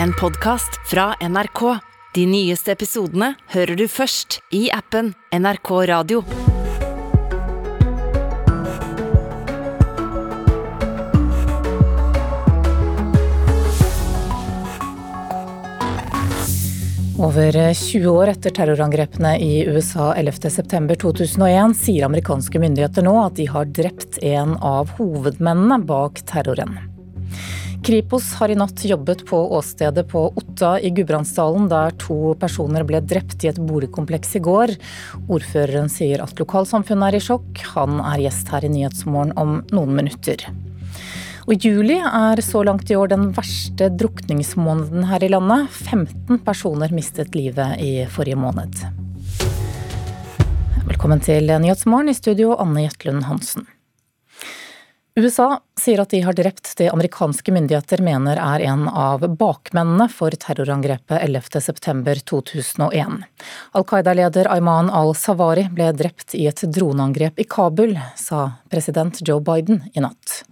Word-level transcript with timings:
en 0.00 0.12
podkast 0.12 0.90
fra 0.90 1.14
NRK. 1.20 1.78
De 2.14 2.26
nyeste 2.26 2.72
episodene 2.72 3.34
hører 3.54 3.76
du 3.76 3.86
først 3.88 4.40
i 4.52 4.66
appen 4.72 5.14
NRK 5.32 5.70
Radio. 5.88 6.22
Over 17.22 17.54
20 17.54 18.08
år 18.10 18.32
etter 18.32 18.50
terrorangrepene 18.50 19.36
i 19.38 19.62
USA 19.70 20.10
11.9.2001 20.18 21.76
sier 21.78 22.08
amerikanske 22.08 22.60
myndigheter 22.60 23.06
nå 23.06 23.14
at 23.24 23.38
de 23.38 23.46
har 23.50 23.70
drept 23.70 24.18
en 24.26 24.56
av 24.58 24.90
hovedmennene 24.98 25.78
bak 25.86 26.24
terroren. 26.26 26.91
Kripos 27.82 28.34
har 28.38 28.48
i 28.48 28.54
natt 28.54 28.84
jobbet 28.84 29.24
på 29.26 29.38
åstedet 29.56 30.04
på 30.08 30.20
Otta 30.36 30.76
i 30.80 30.90
Gudbrandsdalen, 30.94 31.64
der 31.66 31.90
to 31.98 32.36
personer 32.38 32.84
ble 32.86 33.00
drept 33.02 33.42
i 33.42 33.48
et 33.50 33.58
boligkompleks 33.58 34.36
i 34.38 34.42
går. 34.44 34.72
Ordføreren 35.26 35.90
sier 35.90 36.22
at 36.22 36.38
lokalsamfunnet 36.38 37.08
er 37.08 37.18
i 37.18 37.22
sjokk. 37.26 37.64
Han 37.72 37.98
er 37.98 38.22
gjest 38.22 38.54
her 38.54 38.68
i 38.68 38.70
Nyhetsmorgen 38.70 39.34
om 39.34 39.58
noen 39.74 39.98
minutter. 39.98 40.46
Og 41.50 41.58
juli 41.58 41.98
er 41.98 42.44
så 42.46 42.62
langt 42.62 42.86
i 42.86 42.94
år 42.94 43.10
den 43.16 43.32
verste 43.34 43.90
drukningsmåneden 43.90 45.10
her 45.10 45.26
i 45.26 45.34
landet. 45.34 45.74
15 45.74 46.38
personer 46.46 46.94
mistet 46.94 47.34
livet 47.34 47.82
i 47.82 48.06
forrige 48.06 48.38
måned. 48.38 48.78
Velkommen 50.86 51.18
til 51.18 51.50
Nyhetsmorgen, 51.50 52.14
i 52.14 52.20
studio 52.22 52.54
Anne 52.62 52.86
Jetlund 52.86 53.26
Hansen. 53.26 53.66
USA 55.14 55.60
sier 55.80 56.00
at 56.00 56.08
de 56.10 56.22
har 56.24 56.32
drept 56.32 56.70
det 56.78 56.86
amerikanske 56.88 57.52
myndigheter 57.52 58.00
mener 58.00 58.38
er 58.40 58.62
en 58.64 58.86
av 58.88 59.20
bakmennene 59.36 60.06
for 60.08 60.32
terrorangrepet 60.32 61.20
11.9.2001. 61.26 63.18
Al 63.76 63.84
Qaida-leder 63.90 64.48
Ayman 64.54 64.88
al-Sawari 64.88 65.66
ble 65.68 65.90
drept 65.98 66.32
i 66.38 66.46
et 66.48 66.64
droneangrep 66.64 67.36
i 67.36 67.44
Kabul, 67.44 67.92
sa 68.16 68.46
president 68.72 69.20
Joe 69.20 69.44
Biden 69.44 69.82
i 69.92 70.00
natt. 70.00 70.46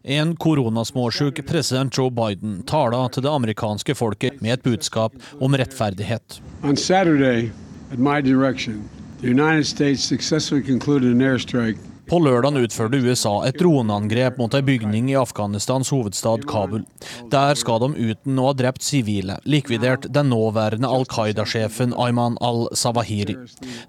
En 0.00 0.32
koronasmåsjuk 0.40 1.42
president 1.44 1.92
Joe 1.98 2.08
Biden 2.08 2.62
taler 2.64 3.12
til 3.12 3.28
det 3.28 3.34
amerikanske 3.34 3.98
folket 4.00 4.40
med 4.40 4.56
et 4.56 4.64
budskap 4.64 5.12
om 5.44 5.60
rettferdighet. 5.60 6.40
On 6.64 6.76
Saturday, 6.76 7.52
at 7.92 7.98
my 7.98 8.22
direction, 8.24 8.88
the 9.20 9.28
United 9.28 9.66
States 9.66 10.00
successfully 10.00 10.62
concluded 10.64 11.12
an 11.12 11.20
airstrike 11.20 11.89
på 12.10 12.18
lørdag 12.18 12.56
utførte 12.58 12.98
USA 13.06 13.32
et 13.46 13.58
droneangrep 13.60 14.38
mot 14.40 14.54
ei 14.58 14.64
bygning 14.66 15.12
i 15.12 15.16
Afghanistans 15.20 15.92
hovedstad 15.94 16.42
Kabul. 16.50 16.82
Der 17.30 17.54
skal 17.54 17.78
de 17.84 18.10
uten 18.10 18.40
å 18.40 18.48
ha 18.48 18.56
drept 18.58 18.82
sivile 18.82 19.38
likvidert 19.46 20.08
den 20.10 20.32
nåværende 20.34 20.90
Al 20.90 21.06
Qaida-sjefen 21.06 21.94
Ayman 21.94 22.38
al-Sawahiri. 22.42 23.38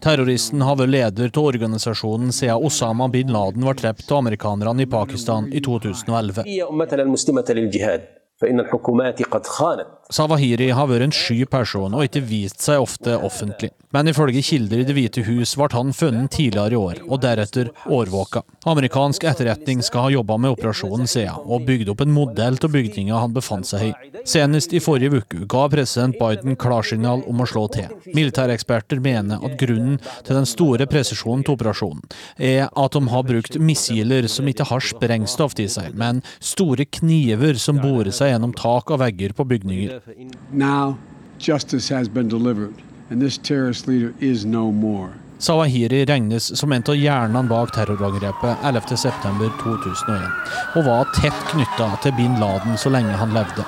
Terroristen 0.06 0.62
har 0.62 0.78
vært 0.78 0.94
leder 0.94 1.34
til 1.34 1.50
organisasjonen 1.50 2.30
siden 2.36 2.62
Osama 2.62 3.10
bin 3.10 3.34
Laden 3.34 3.66
var 3.66 3.82
drept 3.82 4.06
av 4.12 4.22
amerikanerne 4.22 4.86
i 4.86 4.92
Pakistan 4.98 5.50
i 5.50 5.66
2011. 5.66 6.46
Sawahiri 10.12 10.72
har 10.76 10.90
vært 10.90 11.06
en 11.06 11.14
sky 11.16 11.46
person 11.48 11.94
og 11.96 12.04
ikke 12.04 12.24
vist 12.28 12.60
seg 12.66 12.82
ofte 12.84 13.14
offentlig. 13.24 13.70
Men 13.96 14.08
ifølge 14.08 14.42
kilder 14.44 14.82
i 14.82 14.86
Det 14.88 14.96
hvite 14.96 15.24
hus 15.28 15.54
ble 15.60 15.68
han 15.72 15.92
funnet 15.96 16.32
tidligere 16.32 16.76
i 16.76 16.80
år, 16.80 17.00
og 17.08 17.22
deretter 17.24 17.72
årvåka. 17.92 18.44
Amerikansk 18.72 19.26
etterretning 19.28 19.84
skal 19.84 20.08
ha 20.08 20.14
jobba 20.14 20.38
med 20.40 20.56
operasjonen 20.56 21.08
siden, 21.12 21.44
og 21.44 21.66
bygd 21.68 21.92
opp 21.92 22.04
en 22.04 22.14
modell 22.16 22.60
til 22.60 22.72
bygninga 22.72 23.20
han 23.20 23.36
befant 23.36 23.68
seg 23.68 23.90
i. 23.90 24.12
Senest 24.28 24.76
i 24.76 24.82
forrige 24.84 25.22
uke 25.22 25.46
ga 25.50 25.66
president 25.72 26.20
Biden 26.20 26.56
klarsignal 26.60 27.24
om 27.28 27.44
å 27.44 27.48
slå 27.50 27.66
til. 27.74 27.92
Militæreksperter 28.16 29.02
mener 29.04 29.44
at 29.44 29.58
grunnen 29.60 30.00
til 30.28 30.40
den 30.40 30.48
store 30.48 30.88
presisjonen 30.92 31.44
til 31.48 31.58
operasjonen 31.58 32.04
er 32.38 32.68
at 32.68 32.96
de 32.96 33.04
har 33.12 33.28
brukt 33.28 33.60
missiler 33.60 34.28
som 34.32 34.48
ikke 34.48 34.68
har 34.72 34.88
sprengstoff 34.92 35.58
i 35.60 35.68
seg, 35.72 35.96
men 36.00 36.24
store 36.40 36.88
kniver 37.00 37.60
som 37.60 37.80
borer 37.82 38.14
seg 38.16 38.31
gjennom 38.32 38.54
tak 38.58 38.92
og 38.92 39.02
vegger 39.04 39.36
på 39.38 39.46
bygninger. 39.48 40.00
Now, 40.52 40.96
no. 44.46 45.10
Sawahiri 45.42 46.06
regnes 46.06 46.58
som 46.60 46.72
en 46.72 46.84
av 46.86 46.96
hjernene 46.96 47.50
bak 47.50 47.72
terrorangrepet 47.74 48.66
11.9.2001, 48.70 50.28
og 50.78 50.86
var 50.86 51.10
tett 51.18 51.40
knytta 51.50 51.88
til 52.04 52.14
bin 52.20 52.36
Laden 52.42 52.78
så 52.78 52.92
lenge 52.94 53.18
han 53.18 53.34
levde. 53.34 53.66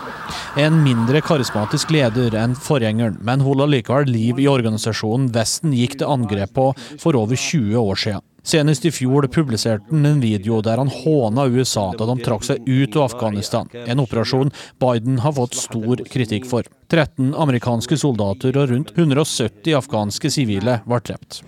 En 0.62 0.78
mindre 0.86 1.22
karismatisk 1.26 1.90
leder 1.96 2.38
enn 2.38 2.54
forgjengeren, 2.54 3.18
men 3.26 3.42
holdt 3.42 3.72
likevel 3.74 4.06
liv 4.12 4.42
i 4.44 4.50
organisasjonen 4.52 5.32
Vesten 5.34 5.74
gikk 5.74 5.98
til 5.98 6.14
angrep 6.14 6.54
på 6.54 6.70
for 7.02 7.18
over 7.18 7.36
20 7.36 7.82
år 7.82 8.06
siden. 8.06 8.28
Senest 8.44 8.86
i 8.86 8.92
fjor 8.92 9.24
publiserte 9.32 9.86
han 9.90 10.06
en 10.06 10.20
video 10.20 10.58
der 10.62 10.78
han 10.78 10.90
håna 10.92 11.46
USA 11.48 11.86
da 11.96 12.06
de 12.10 12.18
trakk 12.26 12.44
seg 12.44 12.66
ut 12.68 12.98
av 12.98 13.06
Afghanistan, 13.06 13.70
en 13.72 14.02
operasjon 14.04 14.52
Biden 14.84 15.22
har 15.24 15.32
fått 15.38 15.56
stor 15.56 16.04
kritikk 16.12 16.50
for. 16.50 16.68
13 16.92 17.32
amerikanske 17.40 17.96
soldater 17.98 18.58
og 18.60 18.74
rundt 18.74 18.92
170 18.98 19.78
afghanske 19.80 20.32
sivile 20.36 20.82
ble 20.84 21.00
drept. 21.08 21.40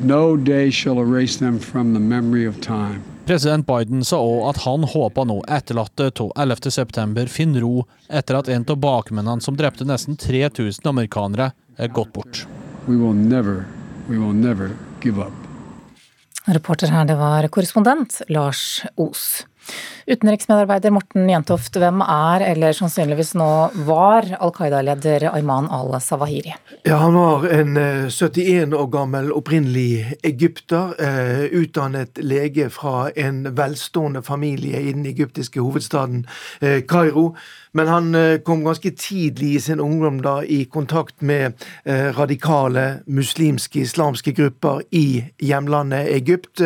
No 0.00 0.36
day 0.36 0.70
shall 0.70 0.98
erase 0.98 1.38
them 1.38 1.58
from 1.58 1.94
the 1.94 2.00
memory 2.00 2.46
of 2.48 2.60
time. 2.60 3.02
President 3.26 3.66
Biden 3.66 4.04
sa 4.04 4.18
òg 4.18 4.48
at 4.50 4.62
han 4.64 4.84
håpa 4.90 5.22
nå 5.28 5.36
etterlatte 5.46 6.08
av 6.24 6.32
11.9 6.34 7.26
finner 7.30 7.62
ro 7.62 7.84
etter 8.08 8.34
at 8.40 8.48
en 8.48 8.64
av 8.66 8.80
bakmennene 8.82 9.44
som 9.44 9.56
drepte 9.56 9.86
nesten 9.86 10.16
3000 10.18 10.88
amerikanere, 10.90 11.52
er 11.52 11.69
gått 11.88 12.12
bort. 12.12 12.46
We 12.86 12.96
will 12.96 13.14
never, 13.14 13.64
we 14.08 14.18
will 14.18 14.34
never 14.34 14.70
give 15.02 15.20
up. 15.20 15.32
Reporter 16.46 16.88
her, 16.88 17.04
det 17.04 17.14
var 17.14 17.48
korrespondent 17.48 18.22
Lars 18.28 18.82
Os. 18.96 19.46
Utenriksmedarbeider 20.06 20.90
Morten 20.90 21.28
Jentoft, 21.30 21.76
hvem 21.78 22.00
er, 22.02 22.42
eller 22.48 22.74
sannsynligvis 22.74 23.34
nå 23.38 23.50
var, 23.86 24.26
Al 24.42 24.52
Qaida-leder 24.56 25.28
Ayman 25.30 25.68
al-Sawahiri? 25.70 26.54
Ja, 26.88 26.96
Han 27.04 27.14
var 27.14 27.46
en 27.46 27.76
71 27.76 28.72
eh, 28.72 28.80
år 28.80 28.88
gammel 28.90 29.30
opprinnelig 29.36 30.16
egypter, 30.26 30.96
eh, 30.98 31.44
utdannet 31.60 32.18
lege 32.18 32.70
fra 32.74 33.10
en 33.14 33.44
velstående 33.54 34.24
familie 34.26 34.80
i 34.80 34.92
den 34.96 35.06
egyptiske 35.06 35.60
hovedstaden 35.60 36.24
eh, 36.60 36.80
Kairo. 36.88 37.34
Men 37.72 37.88
han 37.88 38.16
kom 38.44 38.64
ganske 38.64 38.90
tidlig 38.98 39.54
i 39.54 39.60
sin 39.60 39.80
ungdom 39.80 40.20
da 40.22 40.40
i 40.42 40.64
kontakt 40.64 41.22
med 41.22 41.54
radikale 42.16 43.00
muslimske, 43.06 43.84
islamske 43.84 44.32
grupper 44.34 44.82
i 44.90 45.22
hjemlandet 45.38 46.08
Egypt. 46.16 46.62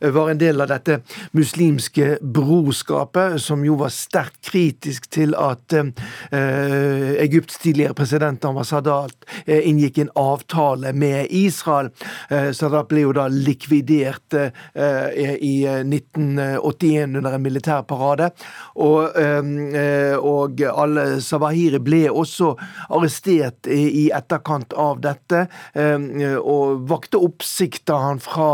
Var 0.00 0.30
en 0.30 0.40
del 0.40 0.60
av 0.60 0.68
dette 0.68 1.00
muslimske 1.32 2.18
brorskapet, 2.20 3.40
som 3.42 3.64
jo 3.64 3.78
var 3.80 3.92
sterkt 3.94 4.42
kritisk 4.52 5.08
til 5.12 5.34
at 5.38 5.72
eh, 5.72 7.22
Egypts 7.22 7.58
tidligere 7.62 7.96
president 7.96 8.44
Anwar 8.44 8.66
Sadat 8.68 9.26
eh, 9.46 9.62
inngikk 9.68 9.98
en 10.02 10.12
avtale 10.18 10.92
med 10.92 11.30
Israel. 11.30 11.90
Eh, 12.30 12.50
Sadat 12.56 12.90
ble 12.90 13.06
jo 13.06 13.14
da 13.16 13.28
likvidert 13.32 14.36
eh, 14.36 15.32
i 15.38 15.54
1981 15.66 17.18
under 17.20 17.36
en 17.36 17.44
militærparade. 17.44 18.30
Og, 18.76 19.18
eh, 19.18 20.16
og 20.42 20.62
al-Sawahiri 20.68 21.80
ble 21.82 22.02
også 22.10 22.52
arrestert 22.92 23.68
i 23.70 24.08
etterkant 24.14 24.74
av 24.78 25.00
dette, 25.04 25.46
eh, 25.74 26.36
og 26.38 26.84
vakte 26.90 27.20
oppsikt 27.22 27.86
da 27.90 28.00
han 28.08 28.22
fra 28.22 28.50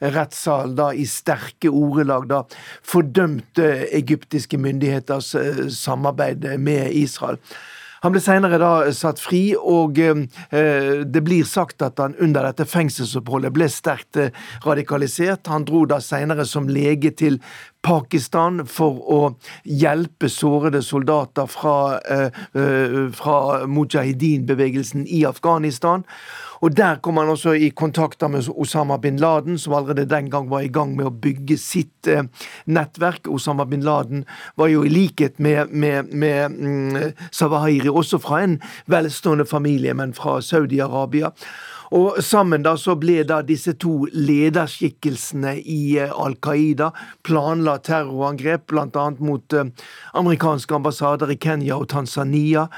rettssalen 0.00 0.76
da 0.78 0.90
i 0.92 1.06
sterke 1.08 1.72
ordelag 1.72 2.28
da 2.30 2.44
fordømte 2.86 3.72
egyptiske 3.96 4.60
myndigheters 4.60 5.34
eh, 5.34 5.66
samarbeid 5.74 6.46
med 6.60 6.92
Israel. 6.96 7.40
Han 8.00 8.14
ble 8.14 8.20
senere 8.24 8.56
da 8.60 8.72
satt 8.96 9.20
fri, 9.20 9.52
og 9.54 9.98
eh, 10.00 10.22
det 11.04 11.20
blir 11.24 11.44
sagt 11.48 11.84
at 11.84 12.00
han 12.00 12.14
under 12.22 12.46
dette 12.48 12.64
fengselsoppholdet 12.68 13.52
ble 13.52 13.68
sterkt 13.68 14.16
eh, 14.16 14.32
radikalisert. 14.64 15.50
Han 15.52 15.66
dro 15.68 15.82
da 15.88 15.98
senere 16.00 16.46
som 16.48 16.70
lege 16.70 17.12
til 17.12 17.36
Pakistan 17.82 18.64
for 18.68 19.00
å 19.10 19.20
hjelpe 19.64 20.28
sårede 20.32 20.82
soldater 20.84 21.48
fra, 21.50 21.98
fra 23.16 23.38
mujahedin-bevegelsen 23.66 25.06
i 25.08 25.24
Afghanistan. 25.28 26.04
Og 26.60 26.76
Der 26.76 26.98
kom 27.00 27.16
han 27.16 27.28
også 27.28 27.54
i 27.56 27.68
kontakter 27.68 28.28
med 28.28 28.48
Osama 28.48 28.96
bin 28.96 29.16
Laden, 29.16 29.58
som 29.58 29.72
allerede 29.74 30.04
den 30.04 30.30
gang 30.30 30.50
var 30.50 30.60
i 30.60 30.68
gang 30.68 30.96
med 30.96 31.06
å 31.06 31.10
bygge 31.22 31.56
sitt 31.58 32.06
eh, 32.06 32.22
nettverk. 32.66 33.28
Osama 33.28 33.64
bin 33.64 33.84
Laden 33.84 34.26
var 34.56 34.68
jo 34.68 34.84
i 34.84 34.92
likhet 34.92 35.40
med, 35.40 35.72
med, 35.72 36.12
med 36.12 36.50
mm, 36.50 37.12
Sawahiri 37.32 37.88
også 37.88 38.20
fra 38.20 38.42
en 38.44 38.58
velstående 38.86 39.48
familie, 39.48 39.94
men 39.94 40.12
fra 40.12 40.40
Saudi-Arabia. 40.44 41.32
Og 41.90 42.20
sammen 42.22 42.62
da 42.62 42.76
så 42.78 42.94
ble 42.98 43.24
da 43.26 43.40
disse 43.42 43.74
to 43.82 44.04
lederskikkelsene 44.14 45.56
i 45.58 45.98
Al 46.06 46.36
Qaida 46.38 46.92
planla 47.26 47.80
terrorangrep, 47.82 48.68
bl.a. 48.70 49.06
mot 49.18 49.58
amerikanske 50.14 50.78
ambassader 50.78 51.34
i 51.34 51.40
Kenya 51.40 51.80
og 51.80 51.88
Tanzania. 51.90 52.68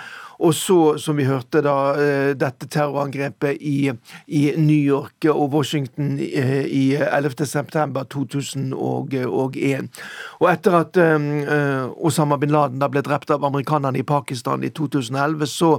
Og 0.43 0.55
så, 0.55 0.99
som 0.99 1.17
vi 1.17 1.25
hørte, 1.29 1.61
da, 1.63 1.95
eh, 1.95 2.35
dette 2.35 2.67
terrorangrepet 2.67 3.57
i, 3.61 3.93
i 4.27 4.53
New 4.59 4.81
York 4.81 5.25
og 5.31 5.53
Washington 5.55 6.19
eh, 6.19 6.67
i 6.67 6.97
11.9.2001. 6.99 9.89
Og 10.41 10.51
etter 10.51 10.73
at 10.81 10.97
um, 10.99 11.47
Osama 12.03 12.37
bin 12.43 12.51
Laden 12.51 12.83
da 12.83 12.91
ble 12.91 13.03
drept 13.07 13.31
av 13.31 13.47
amerikanerne 13.47 13.99
i 14.01 14.09
Pakistan 14.09 14.65
i 14.67 14.71
2011, 14.75 15.47
så 15.47 15.79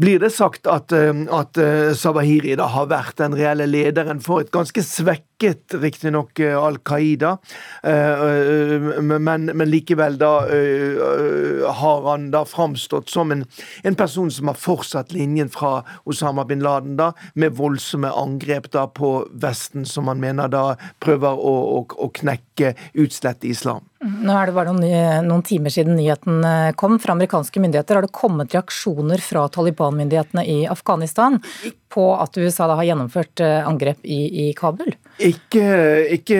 blir 0.00 0.20
det 0.20 0.32
sagt 0.34 0.68
at, 0.68 0.92
at 0.92 1.60
Sabahiri 1.96 2.56
da 2.60 2.66
har 2.68 2.90
vært 2.90 3.16
den 3.20 3.36
reelle 3.38 3.64
lederen 3.68 4.20
for 4.24 4.44
et 4.44 4.52
ganske 4.52 4.82
svekket 4.84 5.26
svekket 5.36 5.74
riktignok 5.82 6.40
eh, 6.40 6.56
Al 6.56 6.78
Qaida, 6.78 7.38
eh, 7.82 7.92
eh, 7.92 9.00
men, 9.00 9.44
men, 9.44 9.70
likevel 9.70 10.18
da 10.18 10.46
har 11.72 12.10
han 12.10 12.30
da 12.30 12.44
framstått 12.44 13.10
som 13.10 13.32
en, 13.32 13.44
en, 13.82 13.94
person 13.94 14.30
som 14.30 14.48
har 14.48 14.54
fortsatt 14.54 15.12
linjen 15.12 15.48
fra 15.48 15.84
Osama 16.04 16.44
bin 16.44 16.60
Laden, 16.60 16.96
da, 16.96 17.12
med 17.34 17.52
voldsomme 17.56 18.10
angrep 18.10 18.70
da 18.72 18.86
på 18.86 19.26
Vesten, 19.32 19.84
som 19.86 20.08
han 20.08 20.20
mener 20.20 20.48
da 20.48 20.76
prøver 21.00 21.36
å, 21.36 21.54
å, 21.78 21.84
å 21.84 22.08
knekke 22.08 22.74
utslett 22.94 23.44
islam. 23.44 23.84
Nå 24.06 24.34
er 24.36 24.46
det 24.46 24.54
bare 24.54 24.72
noen, 24.76 25.26
noen, 25.26 25.42
timer 25.42 25.72
siden 25.72 25.96
nyheten 25.96 26.44
kom. 26.76 26.98
Fra 27.00 27.14
amerikanske 27.16 27.60
myndigheter 27.60 27.96
har 27.96 28.04
det 28.04 28.12
kommet 28.14 28.52
reaksjoner 28.54 29.22
fra 29.24 29.46
Taliban-myndighetene 29.50 30.44
i 30.46 30.58
Afghanistan 30.70 31.40
på 31.96 32.06
at 32.14 32.36
USA 32.36 32.68
da 32.68 32.76
har 32.78 32.90
gjennomført 32.90 33.40
angrep 33.40 34.04
i, 34.04 34.20
i 34.46 34.52
Kabul? 34.56 34.92
Ikke, 35.16 35.64
ikke, 36.12 36.38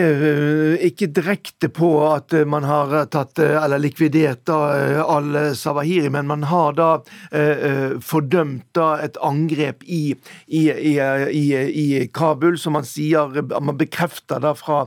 ikke, 0.85 1.09
direkte 1.09 1.69
på 1.73 1.89
at 2.05 2.35
man 2.45 2.67
har 2.67 2.93
tatt 3.09 3.39
eller 3.41 3.81
likvidert 3.81 4.49
al-Sawahiri, 4.53 6.11
men 6.13 6.29
man 6.29 6.45
har 6.45 6.75
da 6.77 6.89
eh, 7.31 7.97
fordømt 8.05 8.67
da 8.77 8.91
et 9.01 9.17
angrep 9.25 9.81
i, 9.83 10.13
i, 10.45 10.63
i, 10.69 11.43
i, 11.67 11.87
Kabul, 12.13 12.59
som 12.61 12.77
man 12.77 12.85
sier 12.87 13.33
Man 13.47 13.77
bekrefter 13.79 14.41
da 14.43 14.53
fra, 14.57 14.83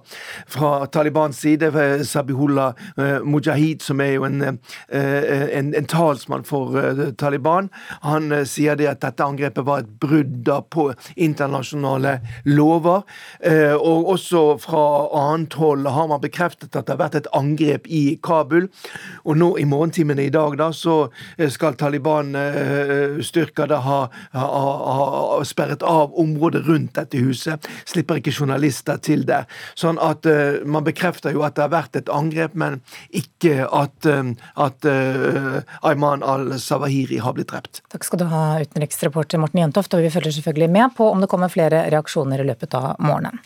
fra 0.49 0.87
Talibans 0.93 1.41
side, 1.43 1.71
Sabihullah 2.07 2.75
eh, 2.97 3.19
Mujahid, 3.25 3.83
som 3.83 4.01
er 4.01 4.15
jo 4.15 4.25
en, 4.29 4.43
eh, 4.89 5.59
en, 5.59 5.75
en 5.75 5.91
talsmann 5.91 6.45
for 6.47 6.79
eh, 6.79 7.11
Taliban, 7.19 7.71
han 8.03 8.33
eh, 8.33 8.47
sier 8.49 8.79
det 8.79 8.89
at 8.91 9.03
dette 9.05 9.27
angrepet 9.27 9.67
var 9.67 9.85
et 9.85 9.93
brudd 10.03 10.41
da 10.47 10.60
på 10.63 10.91
internasjonale 11.17 12.19
lover. 12.45 13.03
Eh, 13.41 13.75
og 13.75 14.09
også 14.15 14.43
fra 14.63 14.85
annet 15.17 15.55
hold 15.61 15.87
har 15.89 16.09
man 16.11 16.23
bekreftet 16.23 16.75
at 16.75 16.87
det 16.87 16.95
har 16.95 17.03
vært 17.03 17.19
et 17.21 17.31
angrep 17.37 17.89
i 17.89 18.19
Kabul. 18.23 18.69
Og 19.25 19.39
nå 19.41 19.53
i 19.61 19.67
morgentimene 19.69 20.27
i 20.27 20.33
dag 20.35 20.57
da, 20.61 20.71
så 20.77 21.11
eh, 21.37 21.51
skal 21.53 21.79
Taliban-styrker 21.81 23.67
eh, 23.67 23.71
da 23.71 23.81
ha, 23.85 24.01
ha, 24.37 24.47
ha, 25.01 25.41
sperret 25.47 25.85
av 25.87 26.15
området 26.19 26.65
rundt 26.69 26.97
dette 26.99 27.21
huset. 27.21 27.69
Slipper 27.89 28.21
ikke 28.21 28.35
journalister 28.35 29.01
til 29.03 29.25
det. 29.29 29.43
Sånn 29.79 29.99
at 30.03 30.27
uh, 30.29 30.61
man 30.69 30.85
bekrefter 30.87 31.35
jo 31.35 31.43
at 31.47 31.57
det 31.57 31.65
har 31.65 31.73
vært 31.73 31.97
et 31.99 32.11
angrep, 32.13 32.55
men 32.59 32.79
ikke 33.17 33.67
at, 33.67 34.07
at 34.61 34.87
Ayman 35.87 36.25
al-Sawahiri 36.27 37.21
har 37.23 37.35
blitt 37.37 37.51
drept. 37.53 37.83
Takk 37.93 38.07
skal 38.07 38.23
du 38.23 38.27
ha, 38.31 38.43
utenriksreporter 38.63 39.41
Morten 39.43 39.63
Jentoft, 39.63 39.95
og 39.97 40.05
vi 40.05 40.13
følger 40.13 40.35
selvfølgelig 40.41 40.73
med 40.75 40.97
på 40.97 41.09
om 41.13 41.23
det 41.23 41.31
kommer 41.31 41.53
flere 41.53 41.85
reaksjoner 41.93 42.43
i 42.43 42.49
løpet 42.49 42.75
av 42.75 42.97
morgenen. 42.99 43.39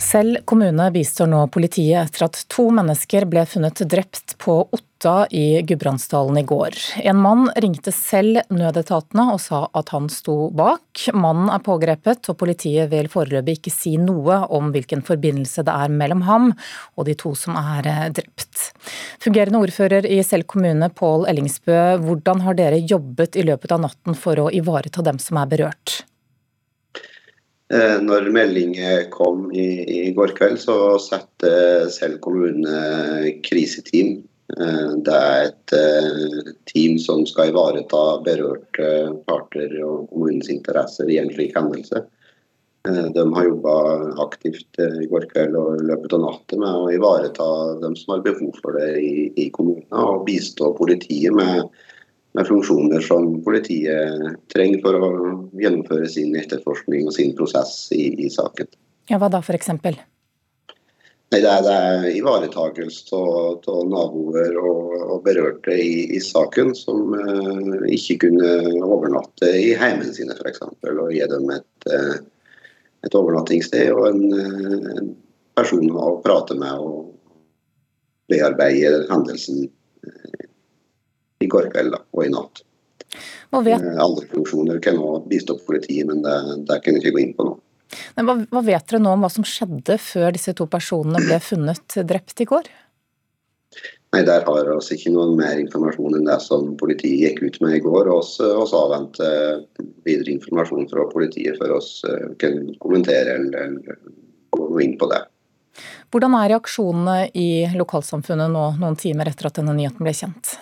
Selv 0.00 0.38
kommune 0.48 0.86
bistår 0.90 1.28
nå 1.28 1.42
politiet 1.52 2.00
etter 2.00 2.24
at 2.24 2.38
to 2.48 2.70
mennesker 2.72 3.26
ble 3.28 3.42
funnet 3.46 3.82
drept 3.84 4.32
på 4.40 4.54
Otta 4.72 5.26
i 5.30 5.60
Gudbrandsdalen 5.60 6.38
i 6.40 6.44
går. 6.48 6.78
En 7.04 7.20
mann 7.20 7.50
ringte 7.60 7.92
selv 7.92 8.40
nødetatene 8.48 9.26
og 9.34 9.42
sa 9.44 9.60
at 9.76 9.92
han 9.92 10.08
sto 10.12 10.48
bak. 10.56 11.04
Mannen 11.12 11.52
er 11.52 11.60
pågrepet, 11.64 12.32
og 12.32 12.38
politiet 12.40 12.88
vil 12.92 13.12
foreløpig 13.12 13.58
ikke 13.58 13.74
si 13.74 13.94
noe 14.00 14.40
om 14.48 14.72
hvilken 14.72 15.04
forbindelse 15.04 15.66
det 15.68 15.76
er 15.84 15.92
mellom 15.92 16.24
ham 16.24 16.50
og 16.96 17.06
de 17.08 17.18
to 17.20 17.36
som 17.36 17.60
er 17.60 17.92
eh, 17.92 18.04
drept. 18.22 18.70
Fungerende 19.20 19.60
ordfører 19.60 20.08
i 20.08 20.22
Selv 20.24 20.48
kommune, 20.48 20.88
Pål 20.96 21.28
Ellingsbø, 21.28 21.80
hvordan 22.06 22.46
har 22.48 22.56
dere 22.56 22.80
jobbet 22.80 23.36
i 23.36 23.44
løpet 23.44 23.76
av 23.76 23.84
natten 23.84 24.16
for 24.16 24.40
å 24.40 24.48
ivareta 24.48 25.04
dem 25.04 25.20
som 25.20 25.44
er 25.44 25.52
berørt? 25.52 26.00
Eh, 27.70 28.00
når 28.02 28.32
meldingen 28.34 29.10
kom 29.14 29.44
i, 29.54 29.68
i 29.86 30.10
går 30.14 30.34
kveld, 30.38 30.58
så 30.58 30.98
satte 30.98 31.50
selv 31.94 32.18
kommune 32.24 33.34
kriseteam. 33.46 34.16
Eh, 34.56 34.94
det 35.06 35.18
er 35.18 35.44
et 35.44 35.74
eh, 35.78 36.48
team 36.72 36.96
som 36.98 37.22
skal 37.30 37.52
ivareta 37.52 38.00
berørte 38.26 38.88
parter 39.28 39.76
og 39.84 40.08
kommunens 40.10 40.50
interesser 40.50 41.12
i 41.14 41.20
en 41.22 41.30
slik 41.34 41.54
hendelse. 41.58 42.02
De 42.80 43.22
har 43.36 43.44
jobba 43.44 43.72
aktivt 44.24 44.78
i 44.80 45.04
går 45.10 45.26
kveld 45.28 45.52
og 45.60 45.82
i 45.82 45.88
løpet 45.90 46.14
av 46.16 46.22
natta 46.22 46.56
med 46.56 46.78
å 46.78 46.86
ivareta 46.94 47.48
dem 47.82 47.92
som 47.92 48.14
har 48.14 48.22
behov 48.24 48.56
for 48.62 48.78
det 48.80 48.94
i, 49.04 49.26
i 49.36 49.50
kommunen, 49.52 49.84
og 49.92 50.24
bistå 50.24 50.70
politiet 50.78 51.36
med 51.36 51.68
med 52.32 52.46
funksjoner 52.46 53.02
som 53.02 53.32
politiet 53.42 54.38
trenger 54.52 54.82
for 54.84 54.96
å 54.96 55.10
gjennomføre 55.58 56.08
sin 56.10 56.36
etterforskning 56.38 57.08
og 57.08 57.16
sin 57.16 57.34
prosess 57.38 57.90
i, 57.96 58.12
i 58.26 58.30
saken. 58.30 58.70
Ja, 59.10 59.18
Hva 59.18 59.30
da 59.32 59.42
f.eks.? 59.42 59.72
Det 61.30 61.38
er, 61.46 61.60
det 61.62 61.74
er 61.74 62.04
ivaretakelse 62.18 63.18
av 63.70 63.84
naboer 63.86 64.56
og, 64.58 64.94
og 65.14 65.20
berørte 65.22 65.76
i, 65.78 66.08
i, 66.16 66.18
saken 66.22 66.72
som 66.74 67.14
uh, 67.14 67.84
ikke 67.86 68.16
kunne 68.24 68.48
overnatte 68.82 69.50
i 69.54 69.68
heimene 69.78 70.10
sine 70.14 70.34
f.eks. 70.34 70.64
Og 70.90 71.12
gi 71.14 71.22
dem 71.30 71.52
et, 71.54 71.86
uh, 71.86 72.16
et 73.06 73.14
overnattingssted 73.14 73.92
og 73.94 74.08
en, 74.08 74.24
uh, 74.34 74.90
en, 74.98 75.12
person 75.58 75.86
å 75.98 76.16
prate 76.24 76.54
med 76.56 76.82
og 76.82 77.10
bearbeide 78.30 79.04
hendelsen 79.10 79.66
i 81.40 81.48
går 81.48 81.70
kveld 81.72 81.96
og 81.96 82.22
i 82.24 82.30
natt. 82.32 82.62
Vet... 83.50 83.80
Eh, 83.82 83.96
alle 83.98 84.26
funksjoner 84.30 84.78
kan 84.84 84.98
nå 85.00 85.16
bistå 85.30 85.58
politiet, 85.66 86.06
men 86.06 86.22
det, 86.26 86.36
det 86.68 86.78
kan 86.84 86.96
jeg 86.96 87.04
ikke 87.04 87.16
gå 87.16 87.24
inn 87.24 87.34
på 87.38 87.48
nå. 87.48 87.56
Men 88.14 88.28
hva, 88.28 88.36
hva 88.52 88.62
vet 88.62 88.86
dere 88.86 89.02
nå 89.02 89.16
om 89.16 89.24
hva 89.24 89.30
som 89.32 89.46
skjedde 89.46 89.96
før 89.98 90.30
disse 90.36 90.54
to 90.54 90.68
personene 90.70 91.22
ble 91.24 91.40
funnet 91.42 91.98
drept 92.06 92.44
i 92.44 92.46
går? 92.46 92.70
Nei, 94.10 94.22
Der 94.26 94.46
har 94.46 94.68
vi 94.68 94.96
ikke 94.96 95.12
noen 95.14 95.36
mer 95.38 95.58
informasjon 95.62 96.16
enn 96.18 96.26
det 96.26 96.38
som 96.42 96.72
politiet 96.78 97.20
gikk 97.24 97.42
ut 97.42 97.58
med 97.64 97.76
i 97.78 97.82
går. 97.82 98.10
og 98.10 98.22
Vi 98.26 98.78
avventer 98.78 99.66
videre 100.06 100.34
informasjon 100.36 100.88
fra 100.90 101.06
politiet 101.10 101.58
før 101.58 101.76
vi 101.78 102.14
eh, 102.14 102.30
kan 102.42 102.62
kommentere 102.82 103.38
eller, 103.38 103.70
eller 103.70 104.00
gå 104.54 104.82
inn 104.86 104.96
på 104.98 105.10
det. 105.10 105.24
Hvordan 106.10 106.34
er 106.34 106.50
reaksjonene 106.50 107.18
i 107.38 107.50
lokalsamfunnet 107.78 108.50
nå, 108.50 108.64
noen 108.82 108.98
timer 108.98 109.30
etter 109.30 109.46
at 109.46 109.60
denne 109.60 109.76
nyheten 109.78 110.02
ble 110.02 110.14
kjent? 110.14 110.58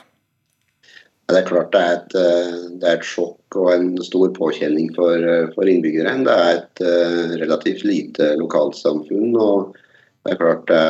Det 1.29 1.37
er 1.37 1.49
klart 1.49 1.75
det 1.75 1.81
er, 1.85 1.97
et, 1.99 2.15
eh, 2.17 2.61
det 2.81 2.89
er 2.89 2.95
et 2.97 3.05
sjokk 3.05 3.57
og 3.61 3.67
en 3.75 3.91
stor 4.01 4.31
påkjenning 4.33 4.89
for, 4.97 5.13
eh, 5.13 5.51
for 5.53 5.69
innbyggere. 5.69 6.15
Det 6.25 6.37
er 6.45 6.53
et 6.55 6.81
uh, 6.81 7.35
relativt 7.43 7.85
lite 7.85 8.31
lokalsamfunn. 8.41 9.37
og 9.37 9.77
Det 10.25 10.33
er 10.33 10.41
klart 10.41 10.65
det, 10.71 10.81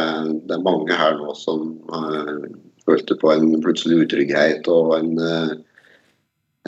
det 0.46 0.54
er 0.54 0.62
mange 0.62 0.94
her 0.94 1.18
nå 1.18 1.34
som 1.34 1.72
uh, 1.90 2.46
følte 2.86 3.18
på 3.18 3.32
en 3.34 3.50
plutselig 3.64 4.04
utrygghet 4.04 4.70
og 4.70 4.94
en, 5.00 5.18
uh, 5.18 5.58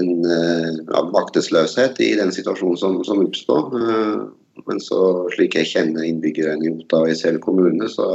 en 0.02 0.12
uh, 0.26 1.06
maktesløshet 1.14 2.02
i 2.02 2.16
den 2.18 2.34
situasjonen 2.34 2.80
som, 2.80 2.98
som 3.06 3.22
oppstod. 3.22 3.78
Men 4.68 4.80
så, 4.82 5.00
slik 5.34 5.56
jeg 5.58 5.68
kjenner 5.70 6.06
innbyggerne 6.06 6.66
i 6.66 6.72
Otta 6.72 7.02
og 7.04 7.12
i 7.12 7.16
Sel 7.18 7.38
kommune, 7.42 7.88
så, 7.92 8.06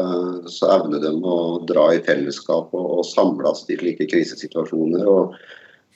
så, 0.51 0.69
evner 0.77 1.03
de 1.03 1.11
å 1.15 1.37
dra 1.67 1.89
i 1.93 2.01
fellesskap 2.05 2.73
og, 2.75 2.87
og 2.99 3.05
samles 3.07 3.63
i 3.69 3.79
slike 3.79 4.07
krisesituasjoner 4.11 5.07
og, 5.09 5.37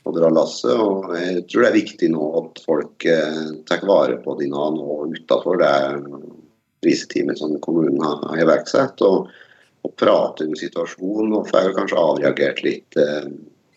og 0.06 0.18
dra 0.18 0.32
lasset. 0.34 0.79
Jeg 1.20 1.46
tror 1.50 1.65
det 1.65 1.72
er 1.72 1.79
viktig 1.79 2.12
nå 2.15 2.32
at 2.41 2.63
folk 2.65 3.08
eh, 3.10 3.44
tar 3.70 3.86
vare 3.89 4.18
på 4.24 4.38
de 4.39 4.50
nå 4.51 4.63
utafor 5.15 5.62
det 5.62 5.75
kriseteamet 6.84 7.39
som 7.41 7.58
kommunen 7.63 8.01
har, 8.03 8.24
har 8.32 8.44
iverksatt. 8.46 9.03
Og, 9.06 9.29
og 9.88 9.94
prater 10.00 10.50
om 10.50 10.58
situasjonen 10.60 11.38
og 11.38 11.48
får 11.51 11.75
kanskje 11.77 12.01
avreagert 12.01 12.63
litt 12.65 13.00
eh, 13.00 13.29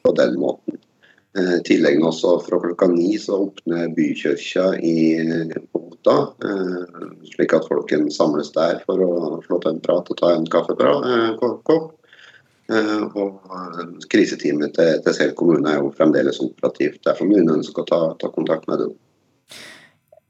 på 0.02 0.14
den 0.18 0.38
måten. 0.40 0.80
Eh, 1.38 1.54
I 1.56 1.62
tillegg 1.64 2.02
også 2.04 2.34
fra 2.44 2.58
klokka 2.60 2.90
ni 2.92 3.14
så 3.20 3.38
åpner 3.46 3.88
bykirka 3.96 4.66
i 4.84 4.96
Otta, 5.72 6.16
eh, 6.44 7.06
slik 7.32 7.54
at 7.56 7.68
folk 7.70 7.88
kan 7.88 8.10
samles 8.12 8.52
der 8.52 8.82
for 8.84 9.00
å 9.00 9.40
slå 9.46 9.60
til 9.62 9.72
en 9.72 9.80
prat 9.80 10.10
og 10.10 10.18
ta 10.18 10.34
en 10.34 10.46
kaffekopp. 10.50 11.98
Og 12.72 14.06
kriseteamet 14.08 14.72
til, 14.76 15.00
til 15.04 15.14
Sel 15.14 15.32
kommune 15.36 15.68
er 15.68 15.80
jo 15.82 15.90
fremdeles 15.92 16.40
operativt. 16.40 17.02
Derfor 17.04 17.28
må 17.28 17.40
hun 17.40 17.58
ønske 17.58 17.82
å 17.82 17.88
ta, 17.88 17.98
ta 18.20 18.30
kontakt 18.32 18.68
med 18.70 18.80
dem. 18.80 18.94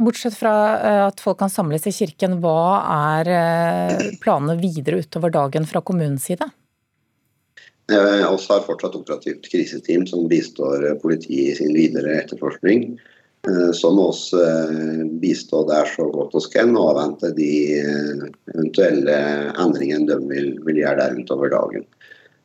Bortsett 0.02 0.34
fra 0.34 0.54
at 1.06 1.22
folk 1.22 1.38
kan 1.38 1.52
samles 1.52 1.86
i 1.86 1.94
kirken, 1.94 2.40
hva 2.42 2.82
er 3.18 4.16
planene 4.24 4.58
videre 4.58 5.04
utover 5.04 5.30
dagen 5.34 5.68
fra 5.70 5.84
kommunens 5.86 6.26
side? 6.26 6.50
Vi 7.92 8.22
har 8.24 8.66
fortsatt 8.66 8.94
operativt 8.96 9.48
kriseteam 9.52 10.06
som 10.08 10.28
bistår 10.28 10.86
politiet 11.02 11.52
i 11.52 11.58
sin 11.58 11.74
videre 11.76 12.22
etterforskning. 12.22 12.94
Eh, 13.48 13.70
så 13.72 13.90
må 13.90 14.06
vi 14.12 14.38
eh, 14.38 15.06
bistå 15.22 15.64
der 15.66 15.88
så 15.90 16.06
godt 16.14 16.36
vi 16.36 16.42
kan 16.52 16.76
og 16.76 16.92
avvente 16.92 17.32
de 17.34 17.54
eh, 17.80 18.26
eventuelle 18.54 19.16
endringene 19.58 20.06
de 20.06 20.18
vil, 20.30 20.52
vil 20.66 20.78
gjøre 20.84 21.00
der 21.00 21.18
utover 21.18 21.50
dagen. 21.52 21.88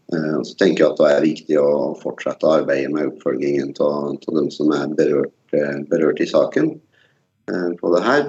Så 0.08 0.54
tenker 0.56 0.86
jeg 0.86 0.92
at 0.94 1.00
Det 1.02 1.08
er 1.12 1.26
viktig 1.26 1.56
å 1.60 1.72
fortsette 2.00 2.48
arbeidet 2.48 2.94
med 2.94 3.10
oppfølgingen 3.10 3.74
av 3.84 4.14
dem 4.24 4.46
som 4.56 4.70
er 4.72 4.94
berørt, 4.96 5.34
berørt, 5.92 6.22
i 6.24 6.28
saken 6.32 6.70
på 7.82 7.92
det 7.92 8.00
her. 8.06 8.24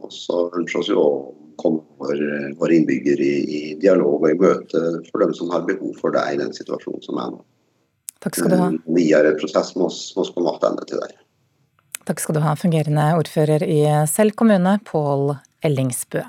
Og 0.00 0.08
så 0.08 0.46
ønsker 0.56 0.86
vi 0.88 0.96
å 1.56 1.62
komme 1.62 1.82
våre, 1.98 2.52
våre 2.60 2.76
innbyggere 2.76 3.24
i, 3.24 3.42
i, 3.58 3.74
dialog 3.80 4.22
og 4.22 4.30
i 4.30 4.38
møte 4.38 4.82
for 5.10 5.24
dem 5.24 5.34
som 5.36 5.50
har 5.54 5.64
behov 5.68 5.96
for 6.00 6.14
det 6.14 6.24
i 6.34 6.40
den 6.40 6.52
situasjonen 6.56 7.04
som 7.04 7.20
er 7.22 7.32
nå. 7.34 7.44
Takk 8.24 8.38
skal 8.38 8.52
du 8.52 8.58
ha. 8.60 8.70
Videre 8.96 9.34
prosess 9.40 9.74
må 9.76 9.88
vi 9.88 10.28
komme 10.34 10.54
tilbake 10.60 10.88
til 10.90 11.02
der. 11.02 11.16
Takk 12.06 12.22
skal 12.22 12.38
du 12.38 12.42
ha, 12.44 12.54
fungerende 12.58 13.10
ordfører 13.18 13.64
i 13.66 13.80
Sel 14.10 14.30
kommune, 14.38 14.78
Pål 14.86 15.32
Ellingsbø. 15.66 16.22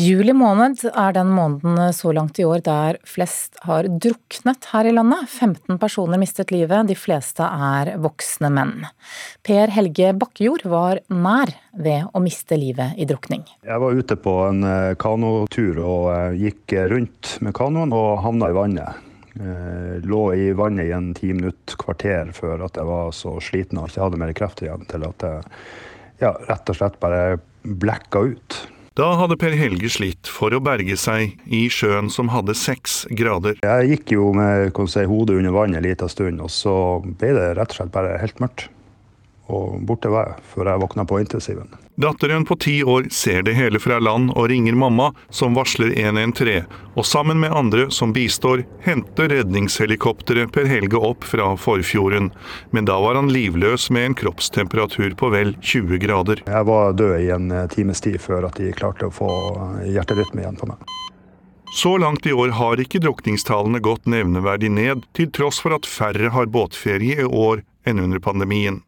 Juli 0.00 0.32
måned 0.32 0.80
er 0.88 1.12
den 1.12 1.32
måneden 1.34 1.92
så 1.92 2.12
langt 2.16 2.38
i 2.40 2.44
år 2.46 2.62
der 2.64 2.96
flest 3.04 3.58
har 3.66 3.88
druknet 3.90 4.68
her 4.72 4.88
i 4.88 4.94
landet. 4.94 5.26
15 5.28 5.76
personer 5.82 6.20
mistet 6.20 6.52
livet, 6.54 6.88
de 6.88 6.96
fleste 6.96 7.44
er 7.44 7.90
voksne 8.00 8.48
menn. 8.54 8.86
Per 9.44 9.72
Helge 9.74 10.14
Bakkejord 10.16 10.64
var 10.72 11.02
nær 11.12 11.52
ved 11.76 12.08
å 12.14 12.22
miste 12.24 12.56
livet 12.60 12.96
i 12.96 13.08
drukning. 13.10 13.44
Jeg 13.66 13.82
var 13.82 14.00
ute 14.00 14.16
på 14.16 14.36
en 14.46 14.64
eh, 14.64 14.94
kanotur 15.00 15.82
og 15.84 16.08
eh, 16.14 16.40
gikk 16.46 16.78
rundt 16.94 17.36
med 17.44 17.56
kanoen 17.60 17.92
og 17.92 18.22
havna 18.24 18.48
i 18.48 18.56
vannet. 18.56 19.06
Jeg 19.36 20.02
lå 20.10 20.24
i 20.34 20.50
vannet 20.56 20.88
i 20.88 20.96
en 20.96 21.12
ti 21.16 21.30
minutt, 21.34 21.76
kvarter 21.80 22.32
før 22.36 22.66
at 22.66 22.80
jeg 22.80 22.88
var 22.88 23.12
så 23.14 23.36
sliten 23.44 23.78
og 23.78 23.90
ikke 23.90 24.06
hadde 24.06 24.24
mer 24.24 24.36
krefter 24.36 24.70
igjen 24.70 24.88
til 24.90 25.06
at 25.06 25.28
jeg 25.28 25.46
ja, 26.24 26.34
rett 26.48 26.72
og 26.72 26.76
slett 26.76 27.00
bare 27.02 27.40
blacka 27.62 28.24
ut. 28.32 28.64
Da 29.00 29.14
hadde 29.16 29.38
Per 29.40 29.54
Helge 29.56 29.88
slitt 29.88 30.28
for 30.28 30.52
å 30.52 30.58
berge 30.60 30.92
seg 31.00 31.38
i 31.48 31.60
sjøen 31.72 32.10
som 32.12 32.28
hadde 32.34 32.52
seks 32.52 33.06
grader. 33.16 33.56
Jeg 33.64 33.94
gikk 33.94 34.12
jo 34.12 34.26
med 34.36 34.76
si, 34.92 35.06
hodet 35.08 35.38
under 35.40 35.54
vannet 35.56 35.80
en 35.80 35.86
liten 35.86 36.12
stund, 36.12 36.42
og 36.44 36.52
så 36.52 36.74
ble 37.06 37.30
det 37.32 37.46
rett 37.56 37.72
og 37.72 37.78
slett 37.78 37.94
bare 37.94 38.18
helt 38.20 38.44
mørkt. 38.44 38.66
Og 39.50 39.80
borte 39.86 40.10
var 40.12 40.28
jeg 40.30 40.50
før 40.54 40.70
jeg 40.70 40.82
våkna 40.84 41.04
på 41.08 41.18
intensiven. 41.22 41.72
Datteren 42.00 42.46
på 42.48 42.56
ti 42.56 42.78
år 42.84 43.10
ser 43.12 43.42
det 43.44 43.52
hele 43.58 43.80
fra 43.82 43.98
land 44.00 44.30
og 44.32 44.46
ringer 44.48 44.76
mamma, 44.78 45.10
som 45.28 45.56
varsler 45.58 45.90
113, 45.92 46.64
og 46.96 47.04
sammen 47.04 47.42
med 47.42 47.52
andre 47.52 47.90
som 47.92 48.14
bistår, 48.16 48.62
henter 48.86 49.28
redningshelikopteret 49.28 50.52
Per 50.54 50.70
Helge 50.70 50.96
opp 51.10 51.26
fra 51.28 51.50
Forfjorden. 51.60 52.30
Men 52.70 52.88
da 52.88 52.96
var 53.04 53.20
han 53.20 53.28
livløs 53.34 53.90
med 53.92 54.06
en 54.06 54.16
kroppstemperatur 54.22 55.12
på 55.20 55.28
vel 55.34 55.52
20 55.60 56.00
grader. 56.00 56.40
Jeg 56.46 56.68
var 56.70 56.96
død 56.96 57.18
i 57.20 57.28
en 57.36 57.52
eh, 57.52 57.68
times 57.74 58.00
tid 58.00 58.16
før 58.22 58.48
at 58.48 58.56
de 58.56 58.72
klarte 58.72 59.10
å 59.10 59.12
få 59.12 59.30
hjerterytme 59.84 60.46
igjen 60.46 60.56
på 60.60 60.72
meg. 60.72 60.80
Så 61.72 61.98
langt 61.98 62.26
i 62.26 62.32
år 62.32 62.56
har 62.56 62.80
ikke 62.82 62.98
drukningstallene 63.04 63.78
gått 63.84 64.08
nevneverdig 64.10 64.72
ned, 64.74 65.04
til 65.14 65.28
tross 65.30 65.60
for 65.62 65.76
at 65.76 65.86
færre 65.86 66.32
har 66.34 66.48
båtferie 66.50 67.20
i 67.22 67.28
år 67.28 67.62
enn 67.86 68.00
under 68.02 68.18
pandemien. 68.24 68.80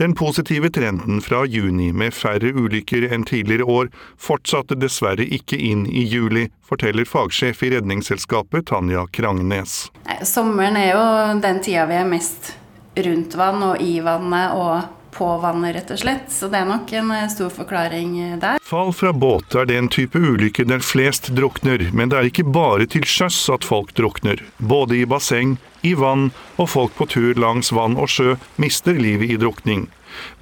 Den 0.00 0.14
positive 0.18 0.70
trenden 0.74 1.22
fra 1.24 1.44
juni 1.46 1.90
med 1.92 2.14
færre 2.14 2.52
ulykker 2.52 3.08
enn 3.12 3.26
tidligere 3.28 3.68
år 3.68 3.90
fortsatte 4.20 4.78
dessverre 4.78 5.24
ikke 5.24 5.58
inn 5.58 5.86
i 5.86 6.04
juli, 6.08 6.48
forteller 6.64 7.08
fagsjef 7.08 7.62
i 7.64 7.72
Redningsselskapet 7.76 8.68
Tanja 8.70 9.06
Krangnes. 9.12 9.88
Sommeren 10.22 10.78
er 10.78 10.92
jo 10.92 11.04
den 11.42 11.62
tida 11.64 11.88
vi 11.88 11.98
er 11.98 12.08
mest 12.08 12.54
rundt 12.98 13.34
vann 13.38 13.62
og 13.62 13.82
i 13.82 13.98
vannet 14.02 14.54
og 14.58 14.97
på 15.14 15.28
vannet, 15.42 15.74
rett 15.76 15.90
og 15.94 16.00
slett. 16.02 16.28
Så 16.32 16.48
det 16.52 16.60
er 16.60 16.68
nok 16.68 16.92
en 16.96 17.10
eh, 17.14 17.28
stor 17.32 17.52
forklaring 17.54 18.14
eh, 18.20 18.36
der. 18.40 18.62
Fall 18.64 18.92
fra 18.96 19.12
båt 19.12 19.56
er 19.58 19.68
den 19.70 19.90
type 19.92 20.18
ulykke 20.18 20.66
der 20.68 20.84
flest 20.84 21.30
drukner, 21.36 21.88
men 21.92 22.12
det 22.12 22.18
er 22.18 22.30
ikke 22.30 22.46
bare 22.48 22.88
til 22.90 23.06
sjøs 23.08 23.40
at 23.54 23.66
folk 23.68 23.94
drukner. 23.98 24.42
Både 24.58 25.00
i 25.00 25.06
basseng, 25.08 25.56
i 25.86 25.94
vann 25.94 26.30
og 26.56 26.70
folk 26.74 26.96
på 26.98 27.08
tur 27.14 27.38
langs 27.38 27.72
vann 27.72 27.96
og 27.98 28.10
sjø 28.12 28.36
mister 28.60 28.98
livet 28.98 29.34
i 29.34 29.40
drukning. 29.40 29.88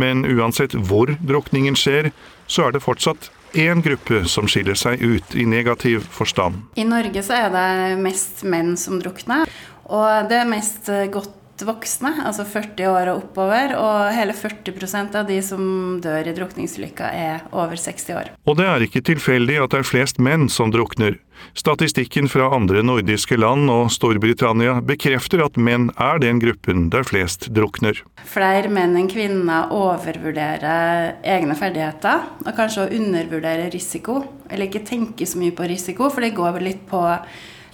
Men 0.00 0.25
uansett 0.25 0.76
hvor 0.88 1.12
drukningen 1.20 1.76
skjer, 1.76 2.11
så 2.46 2.68
er 2.68 2.76
det 2.76 2.85
fortsatt 2.85 3.30
én 3.56 3.82
gruppe 3.82 4.25
som 4.28 4.49
skiller 4.50 4.76
seg 4.78 5.02
ut 5.02 5.35
i 5.35 5.46
negativ 5.49 6.06
forstand. 6.12 6.62
I 6.76 6.85
Norge 6.88 7.23
så 7.25 7.38
er 7.46 7.50
det 7.54 7.96
mest 8.02 8.44
menn 8.44 8.76
som 8.80 9.00
drukner, 9.02 9.49
og 9.87 10.30
det 10.30 10.40
er 10.42 10.49
mest 10.50 10.90
eh, 10.92 11.08
godt 11.12 11.35
voksne, 11.65 12.13
altså 12.27 12.45
40 12.45 12.91
år 12.91 13.13
og 13.13 13.23
oppover. 13.23 13.77
Og 13.79 14.13
hele 14.17 14.35
40% 14.37 15.17
av 15.17 15.29
de 15.31 15.39
som 15.45 15.63
dør 16.05 16.29
i 16.29 16.35
drukningsulykka 16.37 17.13
er 17.13 17.47
over 17.53 17.79
60 17.81 18.11
år. 18.17 18.33
Og 18.45 18.59
det 18.59 18.67
er 18.69 18.85
ikke 18.85 19.05
tilfeldig 19.07 19.61
at 19.63 19.73
det 19.73 19.81
er 19.81 19.89
flest 19.89 20.21
menn 20.23 20.51
som 20.53 20.75
drukner. 20.75 21.17
Statistikken 21.57 22.29
fra 22.33 22.49
andre 22.57 22.83
nordiske 22.85 23.37
land 23.37 23.71
og 23.73 23.91
Storbritannia 23.93 24.79
bekrefter 24.85 25.43
at 25.45 25.59
menn 25.61 25.91
er 26.01 26.21
den 26.23 26.41
gruppen 26.43 26.89
der 26.93 27.05
flest 27.09 27.51
drukner. 27.57 28.01
Flere 28.29 28.71
menn 28.73 28.97
enn 28.99 29.11
kvinner 29.11 29.73
overvurderer 29.75 31.21
egne 31.25 31.57
ferdigheter, 31.59 32.25
og 32.45 32.57
kanskje 32.57 32.87
å 32.87 32.95
undervurdere 33.01 33.69
risiko. 33.73 34.23
Eller 34.51 34.71
ikke 34.71 34.87
tenke 34.89 35.29
så 35.29 35.41
mye 35.41 35.55
på 35.57 35.69
risiko, 35.69 36.11
for 36.13 36.25
det 36.25 36.37
går 36.37 36.61
litt 36.65 36.87
på 36.89 37.03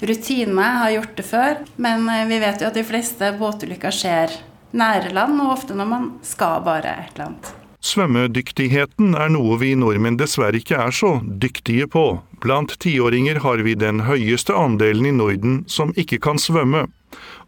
rutine, 0.08 0.68
har 0.82 0.94
gjort 0.96 1.16
det 1.16 1.26
før. 1.26 1.64
Men 1.76 2.08
eh, 2.08 2.26
vi 2.30 2.38
vet 2.42 2.62
jo 2.62 2.70
at 2.70 2.78
de 2.78 2.86
fleste 2.86 3.32
båtulykker 3.38 3.94
skjer 3.94 4.38
nære 4.76 5.12
land, 5.14 5.40
og 5.42 5.56
ofte 5.56 5.76
når 5.76 5.90
man 5.90 6.08
skal 6.26 6.62
bare 6.64 6.96
et 7.02 7.12
eller 7.14 7.30
annet. 7.30 7.52
Svømmedyktigheten 7.82 9.16
er 9.18 9.32
noe 9.34 9.56
vi 9.58 9.72
nordmenn 9.74 10.16
dessverre 10.20 10.60
ikke 10.60 10.78
er 10.78 10.94
så 10.94 11.16
dyktige 11.22 11.88
på. 11.90 12.04
Blant 12.42 12.76
tiåringer 12.82 13.40
har 13.42 13.62
vi 13.66 13.74
den 13.74 14.04
høyeste 14.06 14.54
andelen 14.54 15.08
i 15.10 15.14
Norden 15.16 15.56
som 15.66 15.90
ikke 15.98 16.20
kan 16.22 16.38
svømme 16.38 16.86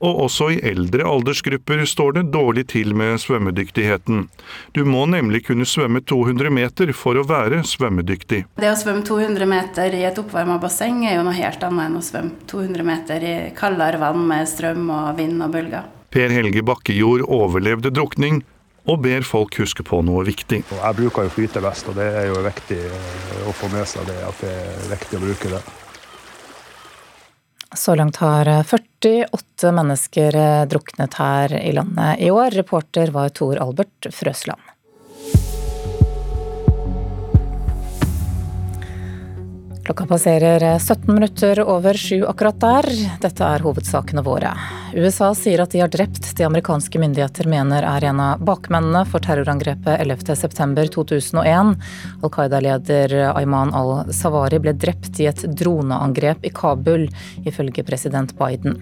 og 0.04 0.20
også 0.26 0.50
i 0.54 0.60
eldre 0.68 1.06
aldersgrupper 1.08 1.84
står 1.88 2.18
det 2.18 2.24
dårlig 2.34 2.66
til 2.74 2.92
med 2.96 3.16
svømmedyktigheten. 3.22 4.26
Du 4.76 4.82
må 4.84 5.04
nemlig 5.10 5.44
kunne 5.48 5.66
svømme 5.68 6.04
200 6.04 6.52
meter 6.52 6.92
for 6.96 7.16
å 7.16 7.26
være 7.28 7.62
svømmedyktig. 7.68 8.44
Det 8.60 8.70
å 8.70 8.78
svømme 8.78 9.04
200 9.06 9.48
meter 9.48 9.96
i 9.96 10.04
et 10.08 10.20
oppvarma 10.20 10.60
basseng 10.62 11.04
er 11.08 11.18
jo 11.18 11.26
noe 11.26 11.36
helt 11.36 11.64
annet 11.64 11.88
enn 11.88 12.00
å 12.00 12.04
svømme 12.04 12.48
200 12.50 12.88
meter 12.88 13.24
i 13.24 13.36
kaldere 13.56 14.00
vann 14.02 14.24
med 14.28 14.48
strøm 14.50 14.90
og 14.92 15.14
vind 15.20 15.40
og 15.40 15.54
bølger. 15.56 15.88
Per 16.14 16.30
Helge 16.30 16.62
Bakkejord 16.62 17.24
overlevde 17.26 17.90
drukning, 17.90 18.44
og 18.84 19.00
ber 19.00 19.24
folk 19.24 19.56
huske 19.58 19.84
på 19.86 20.02
noe 20.04 20.26
viktig. 20.28 20.60
Jeg 20.68 20.96
bruker 20.98 21.24
jo 21.24 21.32
flytevest, 21.32 21.88
og 21.88 21.96
det 21.98 22.10
er 22.20 22.28
jo 22.28 22.42
viktig 22.44 22.80
å 23.48 23.54
få 23.56 23.72
med 23.72 23.88
seg 23.88 24.04
det 24.10 24.18
at 24.26 24.44
det 24.44 24.52
er 24.52 24.92
viktig 24.92 25.18
å 25.18 25.24
bruke 25.24 25.54
det. 25.56 25.62
Så 27.74 27.94
langt 27.94 28.16
har 28.16 28.48
48 28.64 29.72
mennesker 29.74 30.36
druknet 30.70 31.14
her 31.18 31.54
i 31.58 31.72
landet 31.72 32.22
i 32.22 32.30
år. 32.30 32.54
Reporter 32.54 33.12
var 33.14 33.34
Tor 33.34 33.60
Albert 33.62 34.08
Frøsland. 34.14 34.63
Klokka 39.84 40.06
passerer 40.06 40.78
17 40.78 41.14
minutter 41.14 41.60
over 41.60 41.94
sju 41.94 42.24
akkurat 42.24 42.60
der. 42.60 42.86
Dette 43.20 43.44
er 43.44 43.60
hovedsakene 43.60 44.22
våre. 44.24 44.54
USA 44.96 45.28
sier 45.36 45.60
at 45.60 45.74
de 45.74 45.82
har 45.82 45.90
drept 45.92 46.30
de 46.38 46.46
amerikanske 46.46 46.96
myndigheter 47.02 47.44
mener 47.52 47.84
er 47.84 48.06
en 48.08 48.22
av 48.24 48.40
bakmennene 48.40 49.02
for 49.04 49.20
terrorangrepet 49.20 50.00
11.9.2001. 50.00 51.74
Al 52.22 52.32
Qaida-leder 52.32 53.12
Ayman 53.34 53.74
al-Sawari 53.76 54.62
ble 54.64 54.72
drept 54.72 55.20
i 55.20 55.28
et 55.28 55.44
droneangrep 55.52 56.48
i 56.48 56.54
Kabul, 56.62 57.04
ifølge 57.44 57.84
president 57.84 58.32
Biden. 58.40 58.80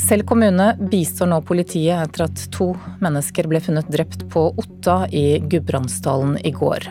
Selv 0.00 0.24
kommune 0.24 0.70
bistår 0.80 1.28
nå 1.28 1.42
politiet 1.44 2.06
etter 2.06 2.24
at 2.30 2.46
to 2.56 2.72
mennesker 3.04 3.52
ble 3.52 3.60
funnet 3.60 3.92
drept 3.92 4.24
på 4.32 4.48
Otta 4.64 5.02
i 5.12 5.42
Gudbrandsdalen 5.44 6.38
i 6.40 6.56
går. 6.56 6.88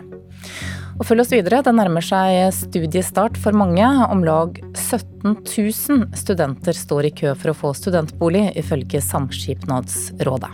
Og 0.99 1.07
følg 1.07 1.23
oss 1.23 1.31
videre, 1.31 1.61
det 1.63 1.71
nærmer 1.71 2.03
seg 2.03 2.49
studiestart 2.51 3.39
for 3.39 3.55
mange. 3.55 3.87
Om 4.11 4.25
lag 4.27 4.57
17 4.75 5.39
000 5.47 6.09
studenter 6.19 6.75
står 6.75 7.07
i 7.07 7.13
kø 7.21 7.31
for 7.39 7.53
å 7.53 7.59
få 7.61 7.71
studentbolig, 7.77 8.49
ifølge 8.59 8.99
Samskipnadsrådet. 9.07 10.51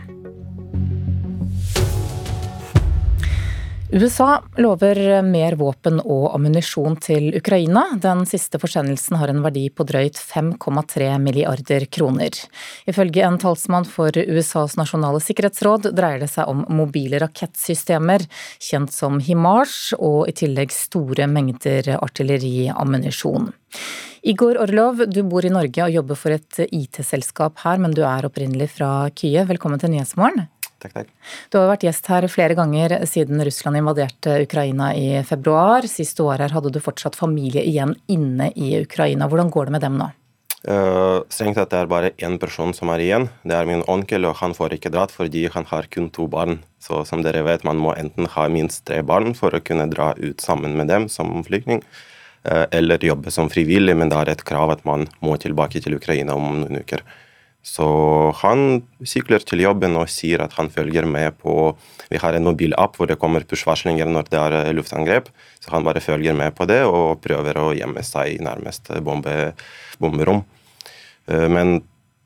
USA 3.91 4.39
lover 4.57 4.97
mer 5.21 5.53
våpen 5.59 5.99
og 6.01 6.31
ammunisjon 6.33 6.95
til 7.05 7.27
Ukraina. 7.37 7.83
Den 8.01 8.23
siste 8.25 8.57
forsendelsen 8.57 9.19
har 9.21 9.29
en 9.29 9.43
verdi 9.45 9.67
på 9.69 9.85
drøyt 9.85 10.17
5,3 10.17 11.11
milliarder 11.21 11.85
kroner. 11.93 12.33
Ifølge 12.89 13.21
en 13.27 13.37
talsmann 13.37 13.85
for 13.85 14.09
USAs 14.09 14.73
nasjonale 14.79 15.21
sikkerhetsråd 15.21 15.91
dreier 15.93 16.25
det 16.25 16.31
seg 16.33 16.49
om 16.49 16.65
mobile 16.73 17.21
rakettsystemer, 17.21 18.25
kjent 18.57 18.95
som 18.95 19.21
HIMARS, 19.21 19.93
og 19.99 20.31
i 20.31 20.35
tillegg 20.41 20.73
store 20.73 21.29
mengder 21.29 21.93
artilleriammunisjon. 21.99 23.51
Igor 24.25 24.57
Orlov, 24.57 25.05
du 25.13 25.21
bor 25.29 25.45
i 25.45 25.53
Norge 25.53 25.85
og 25.85 25.93
jobber 25.93 26.17
for 26.17 26.33
et 26.33 26.63
IT-selskap 26.65 27.61
her, 27.61 27.77
men 27.77 27.93
du 27.93 28.01
er 28.01 28.25
opprinnelig 28.25 28.71
fra 28.79 29.11
Kyiv. 29.13 29.43
Velkommen 29.53 29.77
til 29.77 29.93
Nyhetsmorgen. 29.93 30.47
Takk, 30.85 30.93
takk. 30.93 31.13
Du 31.49 31.57
har 31.57 31.71
vært 31.71 31.85
gjest 31.87 32.05
her 32.11 32.27
flere 32.29 32.57
ganger 32.57 32.99
siden 33.09 33.41
Russland 33.45 33.79
invaderte 33.79 34.37
Ukraina 34.43 34.91
i 34.93 35.23
februar. 35.25 35.87
Siste 35.89 36.21
året 36.25 36.45
her 36.45 36.53
hadde 36.53 36.73
du 36.75 36.81
fortsatt 36.83 37.17
familie 37.17 37.63
igjen 37.65 37.95
inne 38.11 38.51
i 38.53 38.75
Ukraina. 38.83 39.29
Hvordan 39.31 39.49
går 39.53 39.69
det 39.69 39.75
med 39.77 39.85
dem 39.85 39.97
nå? 40.01 40.11
Uh, 40.65 41.21
strengt 41.29 41.59
tatt 41.59 41.69
det 41.69 41.77
er 41.77 41.89
bare 41.89 42.09
én 42.25 42.39
person 42.41 42.71
som 42.73 42.89
er 42.93 43.01
igjen. 43.03 43.27
Det 43.45 43.53
er 43.53 43.67
min 43.69 43.83
onkel, 43.89 44.25
og 44.29 44.37
han 44.39 44.53
får 44.57 44.77
ikke 44.77 44.91
dratt 44.93 45.13
fordi 45.13 45.45
han 45.53 45.65
har 45.69 45.89
kun 45.93 46.09
to 46.13 46.25
barn. 46.29 46.59
Så 46.81 47.03
som 47.05 47.21
dere 47.25 47.43
vet, 47.45 47.65
man 47.65 47.81
må 47.81 47.93
enten 47.97 48.29
ha 48.33 48.47
minst 48.49 48.85
tre 48.89 49.01
barn 49.05 49.33
for 49.37 49.53
å 49.53 49.61
kunne 49.61 49.85
dra 49.89 50.13
ut 50.17 50.41
sammen 50.41 50.77
med 50.77 50.89
dem 50.89 51.05
som 51.09 51.37
flyktning, 51.45 51.83
uh, 52.49 52.65
eller 52.73 53.05
jobbe 53.05 53.33
som 53.33 53.49
frivillig, 53.53 53.97
men 53.97 54.09
det 54.09 54.21
er 54.21 54.33
et 54.33 54.45
krav 54.45 54.73
at 54.73 54.85
man 54.89 55.05
må 55.21 55.37
tilbake 55.41 55.81
til 55.85 55.97
Ukraina 55.97 56.37
om 56.37 56.63
noen 56.63 56.81
uker. 56.81 57.05
Så 57.65 57.85
han 58.43 58.83
sykler 59.09 59.41
til 59.41 59.63
jobben 59.63 59.97
og 59.97 60.11
sier 60.13 60.43
at 60.43 60.53
han 60.59 60.69
følger 60.69 61.07
med 61.09 61.33
på 61.41 61.73
Vi 62.11 62.19
har 62.21 62.37
en 62.37 62.45
mobilapp 62.45 62.99
hvor 62.99 63.09
det 63.09 63.17
kommer 63.17 63.41
push-varslinger 63.49 64.05
når 64.05 64.27
det 64.29 64.37
er 64.37 64.57
eh, 64.59 64.73
luftangrep. 64.77 65.31
Så 65.59 65.73
han 65.73 65.83
bare 65.87 66.03
følger 66.03 66.37
med 66.37 66.53
på 66.53 66.67
det 66.69 66.83
og 66.85 67.23
prøver 67.23 67.57
å 67.57 67.71
gjemme 67.73 68.03
seg 68.05 68.35
i 68.35 68.43
nærmeste 68.45 69.01
bombe, 69.01 69.55
bomberom. 69.97 70.43
Eh, 71.25 71.47
men 71.49 71.79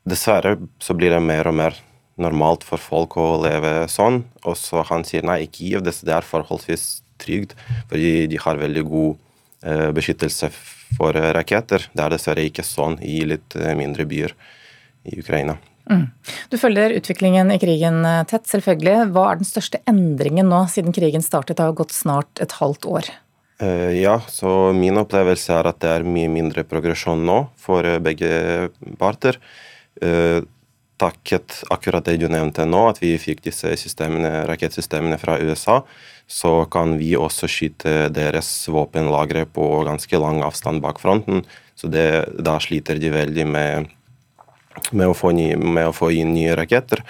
dessverre 0.04 0.58
så 0.84 0.98
blir 1.00 1.16
det 1.16 1.24
mer 1.24 1.48
og 1.48 1.56
mer 1.62 1.80
normalt 2.20 2.68
for 2.68 2.84
folk 2.84 3.16
å 3.16 3.30
leve 3.46 3.88
sånn. 3.88 4.26
Og 4.44 4.60
så 4.60 4.84
han 4.92 5.08
sier 5.08 5.24
nei, 5.24 5.46
i 5.46 5.48
Kiev 5.48 5.88
det 5.88 5.96
er 6.04 6.28
forholdsvis 6.28 7.00
trygt, 7.24 7.56
fordi 7.88 8.28
de 8.28 8.44
har 8.44 8.60
veldig 8.60 8.88
god 8.92 9.16
eh, 9.64 9.90
beskyttelse 9.96 10.52
for 11.00 11.16
raketter. 11.16 11.88
Det 11.96 12.04
er 12.04 12.18
dessverre 12.18 12.44
ikke 12.52 12.68
sånn 12.68 13.00
i 13.00 13.22
litt 13.32 13.56
mindre 13.80 14.04
byer 14.10 14.36
i 15.04 15.20
Ukraina. 15.20 15.58
Mm. 15.90 16.06
Du 16.50 16.58
følger 16.62 16.94
utviklingen 16.94 17.52
i 17.52 17.58
krigen 17.62 18.04
eh, 18.06 18.22
tett, 18.30 18.46
selvfølgelig. 18.50 19.10
Hva 19.16 19.26
er 19.32 19.40
den 19.40 19.50
største 19.50 19.82
endringen 19.90 20.52
nå, 20.52 20.62
siden 20.70 20.94
krigen 20.96 21.26
startet? 21.26 21.58
Det 21.58 21.66
har 21.66 21.78
gått 21.78 21.96
snart 21.96 22.42
et 22.44 22.54
halvt 22.60 22.86
år. 22.90 23.10
Uh, 23.60 23.90
ja, 23.98 24.20
så 24.32 24.70
min 24.72 25.02
opplevelse 25.02 25.52
er 25.52 25.68
at 25.68 25.82
det 25.84 25.90
er 25.92 26.08
mye 26.08 26.30
mindre 26.32 26.64
progresjon 26.64 27.26
nå 27.28 27.42
for 27.60 27.84
uh, 27.84 27.98
begge 28.04 28.70
parter. 29.02 29.42
Takket 31.00 31.58
akkurat 31.72 32.06
det 32.08 32.18
du 32.22 32.30
nevnte 32.32 32.64
nå, 32.68 32.86
at 32.92 33.02
vi 33.02 33.14
fikk 33.20 33.42
disse 33.44 33.72
rakettsystemene 34.48 35.18
fra 35.20 35.36
USA, 35.40 35.82
så 36.28 36.54
kan 36.72 36.94
vi 37.00 37.14
også 37.20 37.50
skyte 37.52 37.94
deres 38.16 38.48
våpenlagre 38.72 39.46
på 39.48 39.66
ganske 39.88 40.20
lang 40.20 40.40
avstand 40.46 40.80
bak 40.84 41.00
fronten. 41.04 41.44
Så 41.76 41.92
det, 41.92 42.06
da 42.40 42.58
sliter 42.64 43.00
de 43.00 43.12
veldig 43.12 43.48
med 43.48 43.92
med 44.92 45.12
å 45.12 45.18
få, 45.18 45.34
ny, 45.36 45.52
med 45.56 45.90
å 45.90 45.96
få 45.96 46.12
inn 46.16 46.34
nye 46.36 46.56
raketter. 46.58 47.04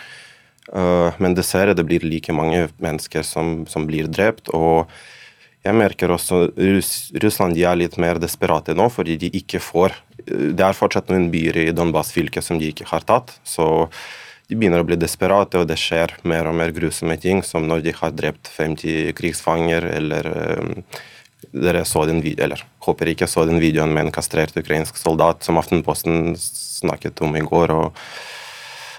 Uh, 0.70 1.16
men 1.18 1.38
dessverre 1.38 1.74
det 1.74 1.86
blir 1.88 2.04
like 2.06 2.34
mange 2.36 2.68
mennesker 2.78 3.26
som, 3.26 3.64
som 3.70 3.88
blir 3.90 4.10
drept. 4.12 4.52
og 4.54 4.92
jeg 5.60 5.76
merker 5.76 6.14
også 6.14 6.38
Russ, 6.56 7.12
Russland 7.20 7.58
de 7.58 7.66
er 7.68 7.76
litt 7.76 7.98
mer 8.00 8.20
desperate 8.22 8.72
nå, 8.78 8.88
fordi 8.94 9.18
de 9.20 9.32
ikke 9.42 9.60
får 9.60 9.98
Det 10.30 10.64
er 10.64 10.78
fortsatt 10.78 11.10
noen 11.12 11.28
byer 11.34 11.58
i 11.66 11.72
Donbas-fylket 11.76 12.46
som 12.46 12.60
de 12.62 12.70
ikke 12.72 12.88
har 12.88 13.04
tatt. 13.08 13.34
Så 13.44 13.66
de 14.50 14.58
begynner 14.58 14.82
å 14.82 14.88
bli 14.88 14.98
desperate, 15.00 15.60
og 15.60 15.68
det 15.70 15.78
skjer 15.80 16.16
mer 16.28 16.48
og 16.50 16.56
mer 16.58 16.74
grusomme 16.76 17.18
ting, 17.22 17.42
som 17.46 17.68
når 17.70 17.84
de 17.86 17.94
har 17.98 18.14
drept 18.16 18.50
50 18.50 19.14
krigsfanger, 19.18 19.86
eller 20.00 20.30
um, 20.62 20.72
dere 21.52 21.86
så 21.88 22.06
den 22.10 22.22
videoen, 22.24 22.50
eller 22.50 22.64
håper 22.86 23.14
ikke 23.14 23.28
så 23.30 23.46
den 23.50 23.62
videoen 23.62 23.94
med 23.94 24.08
en 24.08 24.16
kastrert 24.16 24.58
ukrainsk 24.58 24.98
soldat 25.00 25.46
som 25.46 25.60
Aftenposten 25.62 26.36
snakket 26.38 27.22
om 27.26 27.36
i 27.38 27.46
går. 27.46 27.74
og 27.76 27.94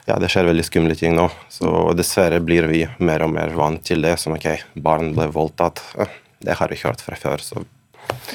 ja, 0.06 0.18
Det 0.18 0.30
skjer 0.32 0.48
veldig 0.50 0.66
skumle 0.66 0.96
ting 0.98 1.16
nå. 1.16 1.28
Så 1.52 1.92
dessverre 1.98 2.40
blir 2.44 2.68
vi 2.70 2.84
mer 2.98 3.26
og 3.26 3.34
mer 3.34 3.54
vant 3.56 3.82
til 3.86 4.02
det. 4.02 4.16
Som 4.20 4.36
ok, 4.38 4.48
barn 4.74 5.14
ble 5.16 5.28
voldtatt. 5.32 5.82
Det 6.40 6.56
har 6.56 6.72
vi 6.72 6.80
hørt 6.82 7.04
fra 7.04 7.18
før. 7.20 7.44
så 7.44 7.64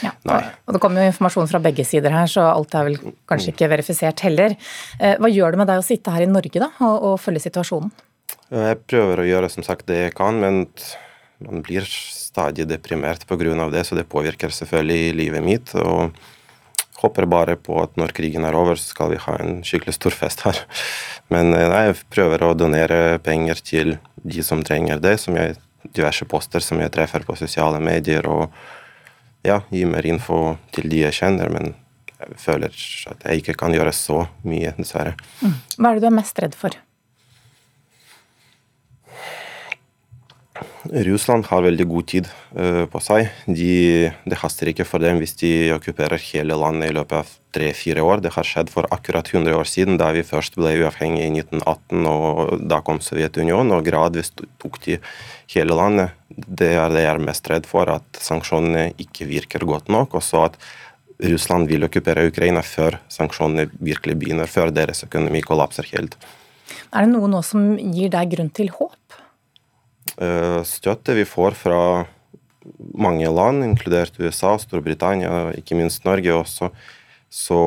ja, 0.04 0.12
og 0.65 0.73
Det 0.73 0.80
kommer 0.80 1.04
jo 1.04 1.12
informasjon 1.12 1.49
fra 1.51 1.60
begge 1.63 1.84
sider 1.88 2.13
her, 2.13 2.30
så 2.32 2.45
alt 2.47 2.75
er 2.78 2.89
vel 2.89 2.97
kanskje 3.28 3.51
ikke 3.51 3.67
verifisert 3.71 4.21
heller. 4.23 4.56
Eh, 4.99 5.17
hva 5.19 5.32
gjør 5.32 5.56
det 5.56 5.62
med 5.62 5.67
deg 5.71 5.82
å 5.82 5.86
sitte 5.86 6.13
her 6.13 6.23
i 6.23 6.30
Norge 6.32 6.62
da, 6.62 6.69
og, 6.80 6.95
og 7.10 7.15
følge 7.19 7.43
situasjonen? 7.47 7.91
Jeg 8.54 8.80
prøver 8.86 9.21
å 9.21 9.28
gjøre 9.28 9.49
som 9.51 9.65
sagt 9.65 9.88
det 9.89 9.99
jeg 9.99 10.15
kan, 10.15 10.38
men 10.39 10.63
man 11.43 11.63
blir 11.65 11.88
stadig 12.36 12.67
deprimert 12.67 13.24
pga. 13.28 13.69
det, 13.71 13.84
så 13.88 13.95
det 13.95 14.10
påvirker 14.12 14.52
selvfølgelig 14.52 15.15
livet 15.15 15.43
mitt. 15.43 15.76
og 15.76 16.12
håper 16.95 17.28
bare 17.28 17.56
på 17.60 17.78
at 17.84 17.98
når 18.00 18.13
krigen 18.15 18.45
er 18.48 18.56
over, 18.56 18.80
så 18.80 18.93
skal 18.93 19.12
vi 19.12 19.21
ha 19.21 19.36
en 19.41 19.62
skikkelig 19.67 19.98
stor 19.98 20.15
fest 20.15 20.45
her. 20.48 20.62
Men 21.34 21.54
eh, 21.54 21.67
jeg 21.67 21.98
prøver 22.13 22.45
å 22.45 22.56
donere 22.58 23.19
penger 23.24 23.62
til 23.62 23.98
de 24.24 24.45
som 24.45 24.63
trenger 24.65 25.02
det, 25.04 25.17
som 25.21 25.38
jeg, 25.38 25.58
diverse 25.86 26.26
poster 26.30 26.63
som 26.63 26.82
jeg 26.82 26.93
treffer 26.95 27.26
på 27.28 27.38
sosiale 27.38 27.82
medier, 27.84 28.26
og 28.26 28.50
ja, 29.45 29.60
gi 29.69 29.84
mer 29.89 30.08
info 30.08 30.58
til 30.76 30.89
de 30.89 31.04
jeg 31.06 31.19
kjenner. 31.19 31.52
Men 31.54 31.76
jeg 32.15 32.39
føler 32.41 32.74
at 33.12 33.28
jeg 33.28 33.43
ikke 33.43 33.60
kan 33.60 33.76
gjøre 33.76 33.93
så 33.95 34.24
mye, 34.48 34.74
dessverre. 34.80 35.15
Mm. 35.43 35.56
Hva 35.78 35.91
er 35.91 36.00
det 36.00 36.06
du 36.06 36.12
er 36.12 36.19
mest 36.21 36.41
redd 36.41 36.58
for? 36.58 36.80
Russland 40.86 41.48
har 41.50 41.63
veldig 41.65 41.86
god 41.89 42.06
tid 42.12 42.28
uh, 42.58 42.84
på 42.91 43.00
seg. 43.02 43.32
De, 43.48 44.12
det 44.26 44.38
haster 44.41 44.69
ikke 44.69 44.86
for 44.88 45.02
dem 45.02 45.17
hvis 45.21 45.36
de 45.39 45.52
okkuperer 45.76 46.21
hele 46.32 46.58
landet 46.60 46.91
i 46.91 46.95
løpet 46.95 47.17
av 47.24 47.34
tre-fire 47.56 48.04
år. 48.06 48.21
Det 48.21 48.34
har 48.36 48.48
skjedd 48.48 48.69
for 48.74 48.88
akkurat 48.93 49.30
100 49.32 49.56
år 49.58 49.69
siden, 49.69 49.98
da 50.02 50.12
vi 50.15 50.26
først 50.28 50.60
ble 50.60 50.76
uavhengige 50.84 51.28
i 51.28 51.41
1918. 51.41 52.06
og 52.12 52.65
Da 52.69 52.82
kom 52.86 53.02
Sovjetunionen, 53.02 53.74
og 53.76 53.86
gradvis 53.88 54.34
tok 54.36 54.80
de 54.86 55.00
hele 55.56 55.78
landet. 55.78 56.15
Det 56.30 56.74
er 56.76 56.93
det 56.93 57.06
jeg 57.06 57.13
er 57.15 57.28
mest 57.32 57.52
redd 57.52 57.69
for, 57.69 57.89
at 57.89 58.21
sanksjonene 58.21 58.91
ikke 59.02 59.30
virker 59.30 59.65
godt 59.65 59.89
nok. 59.93 60.17
og 60.19 60.26
så 60.26 60.48
at 60.50 60.60
Russland 61.24 61.69
vil 61.71 61.86
okkupere 61.88 62.28
Ukraina 62.28 62.62
før 62.65 63.00
sanksjonene 63.08 63.69
virkelig 63.80 64.17
begynner, 64.19 64.52
før 64.52 64.74
deres 64.76 65.06
økonomi 65.08 65.41
kollapser 65.45 65.88
helt. 65.93 66.17
Er 66.91 67.06
det 67.06 67.13
noe 67.13 67.30
nå 67.30 67.41
som 67.45 67.76
gir 67.78 68.12
deg 68.12 68.36
grunn 68.36 68.52
til 68.52 68.71
håp? 68.76 68.98
Eh, 70.13 70.62
støtte 70.68 71.15
vi 71.18 71.26
får 71.28 71.58
fra 71.60 71.80
mange 72.98 73.30
land, 73.30 73.65
inkludert 73.65 74.18
USA, 74.22 74.56
Storbritannia, 74.62 75.52
ikke 75.58 75.78
minst 75.78 76.06
Norge 76.06 76.34
også, 76.34 76.72
så 77.30 77.62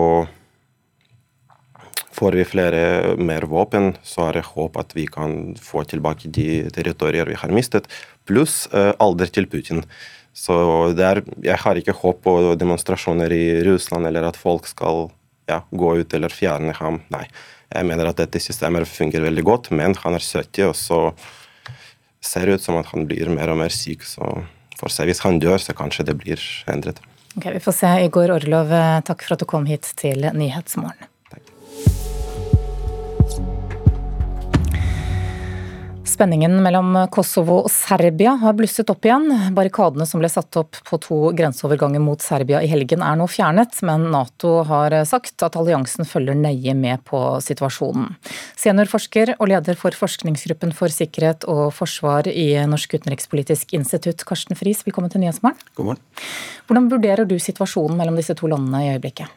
får 2.18 2.34
vi 2.34 2.46
flere 2.48 3.16
mer 3.20 3.46
våpen, 3.50 3.92
så 4.02 4.28
er 4.28 4.38
det 4.38 4.48
håp 4.48 4.78
at 4.80 4.94
vi 4.96 5.06
kan 5.06 5.54
få 5.62 5.84
tilbake 5.86 6.30
de 6.34 6.64
territorier 6.74 7.28
vi 7.30 7.36
har 7.38 7.52
mistet, 7.54 7.86
pluss 8.26 8.64
uh, 8.72 8.90
alder 8.98 9.30
til 9.30 9.46
Putin. 9.50 9.84
Så 10.34 10.56
er, 10.98 11.22
jeg 11.42 11.58
har 11.62 11.78
ikke 11.78 11.94
håp 12.00 12.24
på 12.26 12.34
demonstrasjoner 12.58 13.32
i 13.34 13.44
Russland 13.66 14.06
eller 14.10 14.26
at 14.28 14.38
folk 14.38 14.66
skal 14.70 15.08
ja, 15.50 15.62
gå 15.70 15.94
ut 16.02 16.14
eller 16.14 16.32
fjerne 16.32 16.74
ham. 16.78 17.00
Nei. 17.14 17.24
Jeg 17.68 17.84
mener 17.84 18.08
at 18.08 18.20
dette 18.20 18.40
systemet 18.40 18.88
fungerer 18.88 19.28
veldig 19.28 19.44
godt, 19.44 19.70
men 19.76 19.96
han 20.02 20.16
er 20.16 20.24
70, 20.24 20.70
og 20.70 20.76
så 20.78 21.00
ser 22.24 22.50
ut 22.50 22.62
som 22.62 22.78
at 22.80 22.90
han 22.92 23.06
blir 23.08 23.30
mer 23.34 23.52
og 23.52 23.60
mer 23.62 23.74
syk. 23.74 24.06
Så 24.06 24.24
får 24.80 24.94
se. 24.94 25.06
Hvis 25.08 25.22
han 25.26 25.40
dør, 25.42 25.58
så 25.62 25.76
kanskje 25.76 26.06
det 26.10 26.18
blir 26.20 26.42
endret. 26.70 27.00
Ok, 27.36 27.46
Vi 27.54 27.62
får 27.62 27.76
se. 27.76 27.92
Igor 28.06 28.34
Orlov, 28.34 28.74
takk 29.06 29.22
for 29.22 29.36
at 29.36 29.44
du 29.44 29.48
kom 29.48 29.68
hit 29.70 29.92
til 29.98 30.26
Nyhetsmorgen. 30.34 31.08
Spenningen 36.08 36.54
mellom 36.64 36.94
Kosovo 37.12 37.58
og 37.66 37.70
Serbia 37.72 38.32
har 38.40 38.54
blusset 38.56 38.88
opp 38.88 39.04
igjen. 39.04 39.26
Barrikadene 39.52 40.06
som 40.08 40.22
ble 40.22 40.30
satt 40.32 40.56
opp 40.56 40.78
på 40.88 40.98
to 41.04 41.18
grenseoverganger 41.36 42.00
mot 42.00 42.22
Serbia 42.24 42.62
i 42.64 42.70
helgen 42.70 43.02
er 43.04 43.18
nå 43.20 43.26
fjernet, 43.28 43.76
men 43.84 44.06
Nato 44.14 44.54
har 44.68 44.96
sagt 45.08 45.44
at 45.44 45.58
alliansen 45.60 46.08
følger 46.08 46.38
nøye 46.38 46.72
med 46.78 47.04
på 47.08 47.20
situasjonen. 47.44 48.14
Seniorforsker 48.56 49.34
og 49.36 49.50
leder 49.52 49.76
for 49.76 49.92
forskningsgruppen 49.92 50.72
for 50.76 50.92
sikkerhet 50.92 51.44
og 51.50 51.74
forsvar 51.76 52.30
i 52.32 52.54
Norsk 52.70 52.96
utenrikspolitisk 52.96 53.76
institutt, 53.76 54.24
Karsten 54.28 54.56
Friis, 54.56 54.80
velkommen 54.88 55.12
til 55.12 55.26
Nyhetsmorgen. 55.26 55.60
God 55.76 55.90
morgen. 55.90 56.06
Hvordan 56.70 56.88
vurderer 56.94 57.28
du 57.28 57.36
situasjonen 57.36 58.00
mellom 58.00 58.16
disse 58.16 58.38
to 58.38 58.48
landene 58.48 58.86
i 58.86 58.94
øyeblikket? 58.94 59.28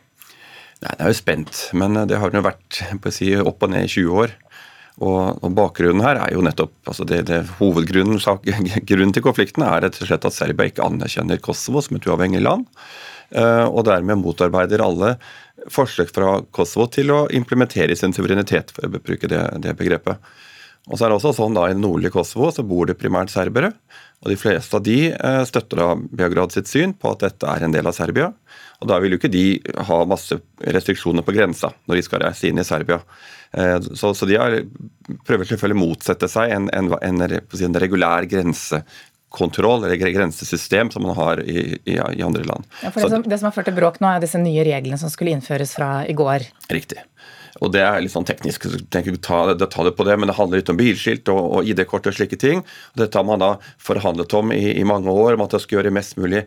Nei, 0.81 0.95
Det 0.95 1.03
er 1.03 1.12
jo 1.12 1.19
spent, 1.19 1.65
men 1.77 2.07
det 2.10 2.17
har 2.17 2.31
jo 2.34 2.41
vært 2.41 2.79
si, 3.13 3.36
opp 3.38 3.62
og 3.62 3.75
ned 3.75 3.86
i 3.86 3.91
20 3.91 4.23
år. 4.23 4.39
Og, 5.02 5.40
og, 5.42 5.54
bakgrunnen 5.58 6.04
her 6.06 6.20
er 6.22 6.36
jo 6.36 6.44
nettopp 6.46 6.76
altså 6.92 7.06
det, 7.10 7.24
det 7.30 7.40
Hovedgrunnen 7.58 8.20
grunnen 8.90 9.16
til 9.16 9.26
konflikten 9.26 9.66
er 9.66 9.88
rett 9.88 9.98
og 9.98 10.10
slett 10.10 10.28
at 10.30 10.36
Serbia 10.36 10.70
ikke 10.70 10.86
anerkjenner 10.86 11.42
Kosovo 11.42 11.82
som 11.82 11.98
et 11.98 12.06
uavhengig 12.06 12.44
land, 12.44 12.68
uh, 13.34 13.66
og 13.66 13.88
dermed 13.90 14.22
motarbeider 14.22 14.84
alle 14.86 15.16
forsøk 15.72 16.14
fra 16.14 16.38
Kosovo 16.54 16.88
til 16.94 17.14
å 17.14 17.24
implementere 17.34 17.98
sin 17.98 18.14
suverenitet, 18.14 18.74
for 18.76 18.88
å 18.88 19.02
bruke 19.02 19.30
det, 19.30 19.42
det 19.66 19.76
begrepet. 19.80 20.22
Og 20.90 20.98
så 20.98 21.06
er 21.06 21.12
det 21.12 21.18
også 21.20 21.36
sånn 21.38 21.54
da 21.54 21.68
I 21.70 21.78
nordlige 21.78 22.16
Kosovo 22.16 22.50
så 22.54 22.64
bor 22.66 22.88
det 22.90 22.98
primært 22.98 23.30
serbere. 23.34 23.70
og 24.22 24.32
De 24.32 24.38
fleste 24.38 24.78
av 24.78 24.86
de 24.86 25.12
uh, 25.14 25.44
støtter 25.50 25.82
da 25.82 25.92
Beograd 25.98 26.54
sitt 26.54 26.70
syn 26.70 26.96
på 26.98 27.14
at 27.14 27.26
dette 27.26 27.50
er 27.50 27.66
en 27.66 27.74
del 27.74 27.90
av 27.90 27.98
Serbia. 27.98 28.32
og 28.82 28.90
Da 28.90 28.98
vil 29.02 29.14
jo 29.14 29.22
ikke 29.22 29.34
de 29.34 29.46
ha 29.90 30.02
masse 30.10 30.38
restriksjoner 30.62 31.26
på 31.26 31.38
grensa 31.38 31.74
når 31.86 32.00
de 32.00 32.06
skal 32.06 32.26
reise 32.26 32.50
inn 32.50 32.62
i 32.62 32.66
Serbia. 32.66 33.02
Eh, 33.58 33.78
så, 33.82 34.14
så 34.14 34.28
de 34.30 34.38
har, 34.40 34.58
prøver 35.28 35.50
selvfølgelig 35.50 35.80
å 35.80 35.84
motsette 35.86 36.30
seg 36.32 36.54
en, 36.56 36.70
en, 36.76 36.92
en, 37.04 37.24
en 37.28 37.80
regulær 37.84 38.28
grensekontroll, 38.32 39.86
eller 39.86 40.14
grensesystem, 40.16 40.92
som 40.94 41.06
man 41.08 41.18
har 41.20 41.44
i, 41.44 41.76
i, 41.84 41.98
i 41.98 42.26
andre 42.26 42.46
land. 42.48 42.68
Ja, 42.84 42.94
det, 42.96 43.10
som, 43.10 43.26
det 43.26 43.42
som 43.42 43.50
har 43.50 43.56
ført 43.58 43.72
til 43.72 43.78
bråk 43.78 44.00
nå, 44.04 44.12
er 44.12 44.24
disse 44.24 44.42
nye 44.42 44.66
reglene 44.68 45.00
som 45.02 45.12
skulle 45.12 45.36
innføres 45.36 45.76
fra 45.78 45.94
i 46.08 46.16
går. 46.18 46.48
Riktig. 46.72 47.04
Og 47.62 47.74
Det 47.74 47.82
er 47.84 48.00
litt 48.02 48.14
sånn 48.14 48.26
teknisk, 48.26 48.64
tenker 48.94 49.14
jeg 49.14 49.22
ta, 49.26 49.44
ta 49.54 49.84
det 49.86 49.92
på 49.98 50.06
det, 50.08 50.16
men 50.18 50.32
det 50.32 50.38
handler 50.38 50.62
litt 50.62 50.72
om 50.72 50.80
bilskilt 50.80 51.30
og, 51.30 51.42
og 51.58 51.68
ID-kort 51.68 52.08
og 52.10 52.16
slike 52.16 52.40
ting. 52.40 52.64
Og 52.94 53.04
Dette 53.04 53.20
har 53.20 53.28
man 53.28 53.44
da 53.44 53.52
forhandlet 53.82 54.34
om 54.40 54.54
i, 54.56 54.64
i 54.80 54.88
mange 54.88 55.12
år, 55.12 55.36
om 55.36 55.44
at 55.46 55.54
det 55.54 55.62
skal 55.66 55.80
gjøre 55.82 55.94
mest 55.94 56.18
mulig 56.18 56.46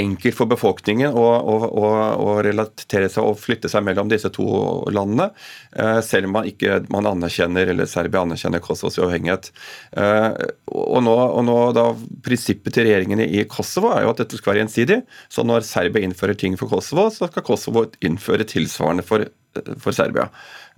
enkelt 0.00 0.36
for 0.36 0.50
befolkningen 0.50 1.14
å, 1.14 1.24
å, 1.24 1.90
å, 2.18 2.30
relatere 2.44 3.08
seg 3.12 3.26
og 3.26 3.38
flytte 3.40 3.70
seg 3.70 3.84
mellom 3.86 4.10
disse 4.10 4.30
to 4.34 4.46
landene, 4.94 5.28
eh, 5.76 6.00
selv 6.04 6.28
om 6.28 6.36
man 6.38 6.48
ikke 6.50 6.80
man 6.92 7.08
anerkjenner 7.10 7.70
eller 7.72 7.88
Serbia 7.90 8.24
anerkjenner 8.24 8.62
Kosovos 8.64 8.98
uavhengighet. 8.98 9.50
Eh, 9.96 10.30
og 10.74 11.00
nå, 11.06 11.14
og 11.14 11.46
nå 11.46 11.58
da, 11.76 11.86
Prinsippet 12.26 12.74
til 12.76 12.88
regjeringen 12.88 13.22
i 13.24 13.44
Kosovo 13.50 13.92
er 13.94 14.04
jo 14.04 14.14
at 14.14 14.24
dette 14.24 14.40
skal 14.40 14.54
være 14.54 14.64
gjensidig. 14.64 15.00
Så 15.32 15.46
når 15.46 15.66
Serbia 15.68 16.04
innfører 16.06 16.38
ting 16.38 16.58
for 16.60 16.72
Kosovo, 16.72 17.06
så 17.14 17.30
skal 17.30 17.46
Kosovo 17.46 17.86
innføre 18.04 18.46
tilsvarende 18.50 19.06
for, 19.06 19.28
for 19.82 19.96
Serbia. 19.96 20.28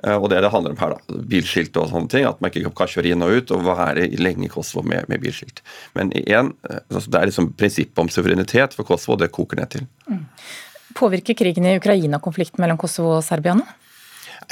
Eh, 0.04 0.16
og 0.16 0.28
det 0.30 0.42
det 0.44 0.52
handler 0.52 0.74
om 0.74 0.80
her, 0.80 0.96
da, 0.96 1.22
bilskilt 1.30 1.76
og 1.80 1.90
sånne 1.92 2.12
ting, 2.12 2.26
at 2.28 2.42
man 2.42 2.52
ikke 2.52 2.74
kan 2.76 2.92
kjøre 2.92 3.14
inn 3.14 3.24
og 3.24 3.38
ut 3.38 3.54
og 3.56 3.64
være 3.68 4.10
lenge 4.20 4.48
i 4.48 4.52
Kosovo 4.52 4.84
med, 4.86 5.08
med 5.12 5.22
bilskilt. 5.22 5.64
Men 5.96 6.12
igjen, 6.16 6.52
eh, 6.68 6.82
altså 6.92 7.10
det 7.10 7.20
er 7.20 7.32
liksom 7.32 7.50
prinsippet 7.56 8.04
om 8.04 8.12
suverenitet 8.12 8.76
for 8.76 8.88
Kosovo, 8.88 9.18
det 9.20 9.32
koker 9.34 9.62
ned 9.62 9.72
til. 9.76 9.88
Mm. 10.10 10.22
Påvirker 10.96 11.36
krigen 11.36 11.66
i 11.68 11.76
Ukraina 11.80 12.20
konflikten 12.22 12.62
mellom 12.64 12.80
Kosovo 12.80 13.18
og 13.18 13.26
Serbia 13.26 13.56
nå? 13.58 13.66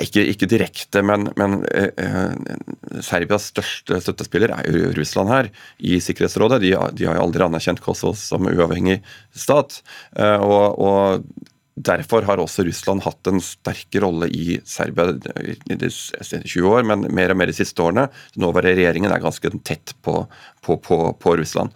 Ikke, 0.03 0.25
ikke, 0.27 0.49
direkte, 0.51 1.05
men, 1.07 1.29
men 1.39 1.61
eh, 1.71 1.93
eh, 2.03 3.01
Serbias 3.05 3.47
største 3.53 4.01
støttespiller 4.03 4.51
er 4.57 4.67
jo 4.67 4.91
Russland 4.97 5.31
her 5.31 5.51
i 5.79 6.01
Sikkerhetsrådet. 6.03 6.59
De, 6.65 6.73
de 6.99 7.07
har 7.07 7.15
jo 7.15 7.27
aldri 7.29 7.45
anerkjent 7.47 7.83
Kosovo 7.85 8.17
som 8.19 8.49
uavhengig 8.51 8.99
stat. 9.31 9.83
Eh, 10.19 10.43
og, 10.43 10.81
og 10.83 11.53
Derfor 11.75 12.23
har 12.23 12.39
også 12.39 12.63
Russland 12.69 13.03
hatt 13.03 13.27
en 13.27 13.41
sterk 13.43 13.97
rolle 14.03 14.29
i 14.31 14.61
Serbia 14.69 15.17
i 15.43 15.79
de 15.81 15.91
20 15.91 16.69
år, 16.71 16.87
men 16.87 17.09
mer 17.11 17.35
og 17.35 17.41
mer 17.41 17.51
de 17.51 17.57
siste 17.57 17.83
årene. 17.83 18.07
Nåværende 18.39 18.77
regjeringen 18.79 19.11
er 19.11 19.25
ganske 19.25 19.51
tett 19.67 19.97
på, 20.07 20.21
på, 20.63 20.79
på, 20.79 21.01
på 21.19 21.37
Russland 21.41 21.75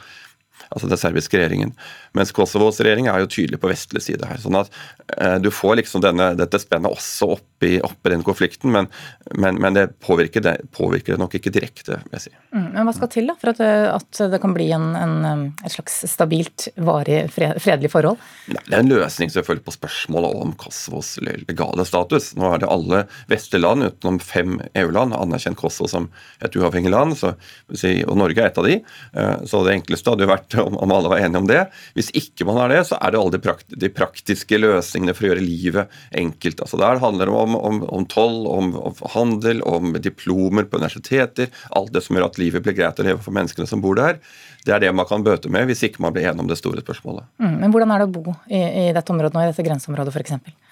altså 0.69 0.89
den 0.91 1.01
serbiske 1.01 1.39
regjeringen. 1.39 1.75
Mens 2.19 2.35
Kosovos 2.35 2.81
regjering 2.83 3.09
er 3.11 3.23
jo 3.23 3.31
tydelig 3.31 3.61
på 3.63 3.71
vestlig 3.71 4.03
side 4.05 4.29
her. 4.29 4.41
sånn 4.43 4.59
at 4.59 4.73
eh, 5.17 5.37
Du 5.43 5.51
får 5.55 5.79
liksom 5.83 6.05
denne, 6.05 6.33
dette 6.39 6.61
spennet 6.63 6.93
også 6.93 7.33
oppi, 7.37 7.77
oppi 7.85 8.13
den 8.13 8.25
konflikten, 8.27 8.73
men, 8.75 8.91
men, 9.39 9.61
men 9.63 9.77
det, 9.77 9.87
påvirker 10.05 10.45
det, 10.45 10.57
påvirker 10.77 11.15
det, 11.15 11.21
nok 11.23 11.39
ikke 11.39 11.53
direkte. 11.55 12.01
vil 12.05 12.19
jeg 12.19 12.29
si. 12.29 12.35
Mm, 12.55 12.69
men 12.75 12.89
Hva 12.89 12.97
skal 12.97 13.13
til 13.15 13.31
da 13.31 13.37
for 13.39 13.53
at 13.53 13.63
det, 13.63 13.73
at 13.95 14.23
det 14.35 14.43
kan 14.43 14.57
bli 14.57 14.71
en, 14.75 14.91
en, 14.99 15.47
et 15.65 15.75
slags 15.75 16.01
stabilt, 16.11 16.69
varig, 16.77 17.21
fredelig 17.33 17.93
forhold? 17.95 18.21
Nei, 18.51 18.65
det 18.67 18.77
er 18.77 18.85
en 18.85 18.93
løsning 18.93 19.33
selvfølgelig 19.35 19.67
på 19.69 19.77
spørsmålet 19.79 20.43
om 20.43 20.55
Kosovos 20.59 21.17
legale 21.23 21.87
status. 21.89 22.33
Nå 22.39 22.53
er 22.53 22.63
det 22.63 22.73
alle 22.73 23.05
vestlige 23.31 23.63
land 23.65 23.87
utenom 23.87 24.19
fem 24.23 24.59
EU-land 24.79 25.17
anerkjent 25.17 25.59
Kosovo 25.59 25.89
som 25.91 26.09
et 26.45 26.57
uavhengig 26.59 26.93
land, 26.93 27.17
så, 27.19 27.35
og 27.73 28.17
Norge 28.19 28.43
er 28.43 28.51
et 28.51 28.61
av 28.61 28.69
de. 28.69 28.79
Eh, 29.19 29.35
så 29.49 29.63
det 29.67 29.77
enkleste 29.79 30.13
hadde 30.13 30.27
jo 30.27 30.33
vært 30.33 30.59
om, 30.63 30.79
alle 30.89 31.13
var 31.13 31.23
enige 31.23 31.43
om 31.43 31.49
det. 31.49 31.63
Hvis 31.99 32.08
ikke 32.17 32.47
man 32.49 32.61
er 32.63 32.73
det, 32.73 32.81
så 32.89 32.99
er 33.01 33.13
det 33.13 33.21
alle 33.21 33.35
de, 33.35 33.41
prakt 33.43 33.75
de 33.85 33.91
praktiske 33.93 34.59
løsningene 34.61 35.15
for 35.17 35.27
å 35.27 35.31
gjøre 35.33 35.45
livet 35.45 35.97
enkelt. 36.17 36.63
Altså 36.65 36.81
Der 36.81 37.03
handler 37.03 37.31
det 37.31 37.37
om, 37.43 37.57
om, 37.57 37.81
om 37.99 38.07
toll, 38.11 38.41
om, 38.51 38.73
om, 38.79 38.97
handel, 39.15 39.63
om 39.69 39.97
diplomer 39.99 40.69
på 40.69 40.81
universiteter. 40.81 41.53
Alt 41.77 41.93
det 41.97 42.05
som 42.07 42.17
gjør 42.19 42.29
at 42.29 42.41
livet 42.41 42.65
blir 42.65 42.77
greit 42.79 43.01
å 43.01 43.07
leve 43.07 43.25
for 43.25 43.37
menneskene 43.37 43.69
som 43.71 43.83
bor 43.85 43.99
der. 43.99 44.23
Det 44.67 44.75
er 44.75 44.85
det 44.85 44.95
man 44.95 45.09
kan 45.09 45.25
bøte 45.25 45.51
med 45.53 45.69
hvis 45.69 45.85
ikke 45.87 46.03
man 46.05 46.15
blir 46.15 46.29
enig 46.29 46.45
om 46.45 46.51
det 46.51 46.59
store 46.61 46.83
spørsmålet. 46.85 47.29
Mm, 47.43 47.55
men 47.63 47.75
hvordan 47.75 47.95
er 47.95 48.03
det 48.03 48.09
å 48.11 48.17
bo 48.17 48.35
i, 48.47 48.59
i 48.59 48.89
dette 48.97 49.15
området 49.15 49.37
nå, 49.37 49.45
i 49.45 49.53
dette 49.53 49.67
grenseområdet 49.67 50.15
f.eks.? 50.15 50.68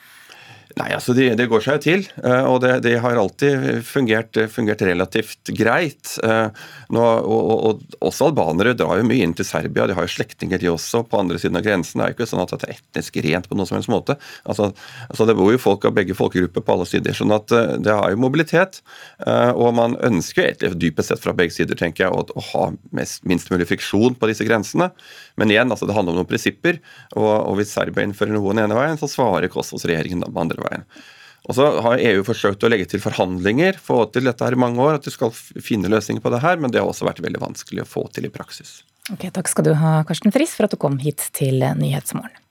Nei, 0.76 0.90
altså 0.92 1.14
det, 1.16 1.30
det 1.40 1.46
går 1.48 1.62
seg 1.64 1.78
jo 1.78 1.80
til, 1.86 2.02
eh, 2.20 2.44
og 2.44 2.58
det, 2.60 2.74
det 2.84 2.98
har 3.00 3.16
alltid 3.16 3.78
fungert, 3.88 4.36
fungert 4.52 4.82
relativt 4.84 5.48
greit. 5.56 6.18
Eh, 6.20 6.50
nå, 6.92 7.04
og, 7.24 7.52
og, 7.54 7.94
Også 8.04 8.26
albanere 8.28 8.74
drar 8.76 9.00
jo 9.00 9.06
mye 9.08 9.24
inn 9.24 9.32
til 9.36 9.48
Serbia, 9.48 9.86
de 9.88 9.96
har 9.96 10.04
jo 10.04 10.12
slektninger 10.12 10.60
de 10.60 10.68
også 10.74 11.00
på 11.08 11.22
andre 11.22 11.40
siden 11.40 11.56
av 11.56 11.64
grensen. 11.64 12.02
Det 12.02 12.04
er 12.04 12.12
jo 12.12 12.18
ikke 12.18 12.28
sånn 12.28 12.42
at 12.44 12.52
det 12.52 12.68
er 12.68 12.74
etnisk 12.76 13.16
rent 13.24 13.48
på 13.48 13.56
noen 13.56 13.70
som 13.70 13.78
helst 13.78 13.92
måte. 13.94 14.18
Altså, 14.44 14.68
altså 15.06 15.28
Det 15.30 15.38
bor 15.38 15.54
jo 15.54 15.62
folk 15.64 15.86
av 15.88 15.96
begge 15.96 16.18
folkegrupper 16.18 16.66
på 16.66 16.76
alle 16.76 16.88
sider, 16.92 17.16
sånn 17.16 17.32
at 17.38 17.56
eh, 17.56 17.72
det 17.80 17.96
har 17.96 18.12
jo 18.12 18.20
mobilitet. 18.26 18.82
Og 19.56 19.72
man 19.74 19.96
ønsker 20.04 20.44
egentlig 20.44 20.76
dypest 20.82 21.08
sett 21.08 21.22
fra 21.22 21.32
begge 21.36 21.54
sider 21.56 21.78
tenker 21.78 22.04
jeg, 22.04 22.12
å, 22.12 22.20
å 22.36 22.44
ha 22.52 22.66
mest, 22.96 23.24
minst 23.24 23.48
mulig 23.48 23.70
friksjon 23.70 24.18
på 24.20 24.28
disse 24.28 24.44
grensene. 24.44 24.90
Men 25.36 25.52
igjen, 25.52 25.72
altså 25.72 25.88
det 25.88 25.96
handler 25.96 26.14
om 26.14 26.22
noen 26.22 26.30
prinsipper, 26.30 26.80
og, 27.14 27.28
og 27.28 27.58
hvis 27.58 27.74
Serbia 27.76 28.06
innfører 28.06 28.34
noe 28.36 28.54
den 28.54 28.64
ene 28.64 28.78
veien, 28.78 28.98
så 29.00 29.08
svarer 29.10 29.52
Kosovos-regjeringen 29.52 30.24
den 30.24 30.40
andre 30.40 30.64
veien. 30.64 30.86
Og 31.46 31.54
så 31.54 31.66
har 31.84 32.02
EU 32.02 32.24
forsøkt 32.26 32.64
å 32.66 32.70
legge 32.72 32.88
til 32.90 33.02
forhandlinger, 33.02 33.78
få 33.78 34.00
til 34.10 34.26
dette 34.26 34.42
her 34.42 34.56
i 34.56 34.58
mange 34.58 34.82
år, 34.82 34.98
at 34.98 35.06
de 35.06 35.12
skal 35.14 35.30
finne 35.32 35.92
løsninger 35.92 36.24
på 36.24 36.32
det 36.34 36.42
her, 36.42 36.58
men 36.58 36.74
det 36.74 36.82
har 36.82 36.90
også 36.90 37.06
vært 37.06 37.22
veldig 37.22 37.42
vanskelig 37.44 37.84
å 37.84 37.90
få 37.90 38.08
til 38.16 38.26
i 38.26 38.32
praksis. 38.34 38.80
Ok, 39.12 39.28
Takk 39.30 39.52
skal 39.52 39.68
du 39.68 39.76
ha, 39.78 40.00
Karsten 40.08 40.34
Friis, 40.34 40.56
for 40.58 40.66
at 40.66 40.74
du 40.74 40.80
kom 40.82 40.98
hit 40.98 41.28
til 41.36 41.62
Nyhetsmorgen. 41.78 42.42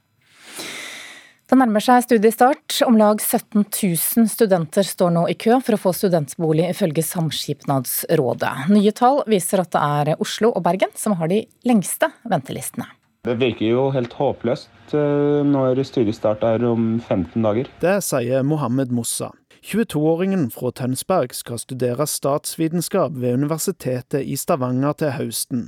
Det 1.45 1.57
nærmer 1.59 1.83
seg 1.83 2.01
studiestart. 2.01 2.79
Om 2.87 2.95
lag 2.97 3.19
17 3.21 3.67
000 3.69 4.29
studenter 4.31 4.87
står 4.87 5.11
nå 5.13 5.27
i 5.29 5.35
kø 5.37 5.59
for 5.61 5.77
å 5.77 5.81
få 5.83 5.93
studentbolig, 5.93 6.71
ifølge 6.73 7.03
Samskipnadsrådet. 7.05 8.53
Nye 8.73 8.93
tall 8.97 9.21
viser 9.29 9.61
at 9.61 9.69
det 9.75 9.83
er 9.85 10.21
Oslo 10.25 10.49
og 10.55 10.63
Bergen 10.65 10.93
som 10.97 11.13
har 11.19 11.29
de 11.29 11.43
lengste 11.69 12.09
ventelistene. 12.25 12.89
Det 13.25 13.37
virker 13.41 13.65
jo 13.65 13.85
helt 13.93 14.13
håpløst 14.17 14.93
eh, 14.97 15.45
når 15.45 15.81
studiestart 15.85 16.43
er 16.45 16.65
om 16.65 16.95
15 16.99 17.45
dager. 17.45 17.69
Det 17.81 17.95
sier 18.05 18.45
Mohammed 18.45 18.93
Mossa. 18.93 19.31
22-åringen 19.65 20.51
fra 20.53 20.69
Tønsberg 20.77 21.33
skal 21.33 21.57
studere 21.61 22.05
statsvitenskap 22.09 23.15
ved 23.17 23.39
Universitetet 23.41 24.21
i 24.21 24.37
Stavanger 24.37 24.93
til 24.97 25.15
høsten. 25.17 25.63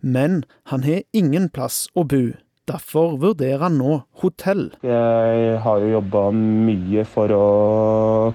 Men 0.00 0.42
han 0.68 0.84
har 0.84 1.04
ingen 1.16 1.48
plass 1.52 1.86
å 1.96 2.04
bo. 2.04 2.26
Derfor 2.68 3.16
vurderer 3.20 3.62
han 3.64 3.78
nå 3.80 3.98
hotell. 4.20 4.66
Jeg 4.84 5.58
har 5.64 5.82
jo 5.82 5.92
jobba 5.94 6.28
mye 6.36 7.04
for 7.08 7.32
å 7.32 7.44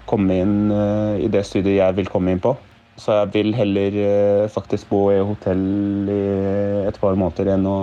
komme 0.09 0.39
inn 0.41 0.55
eh, 0.73 1.25
i 1.25 1.29
det 1.33 1.43
studiet 1.45 1.77
jeg 1.77 1.97
vil 1.99 2.09
komme 2.09 2.33
inn 2.33 2.41
på. 2.43 2.55
Så 2.97 3.15
jeg 3.17 3.31
vil 3.33 3.53
heller 3.57 3.95
eh, 3.97 4.49
faktisk 4.53 4.89
bo 4.89 5.07
i 5.13 5.21
hotell 5.21 5.63
i 6.13 6.19
et 6.87 6.97
par 7.01 7.17
måneder 7.17 7.55
enn 7.55 7.65
å 7.69 7.79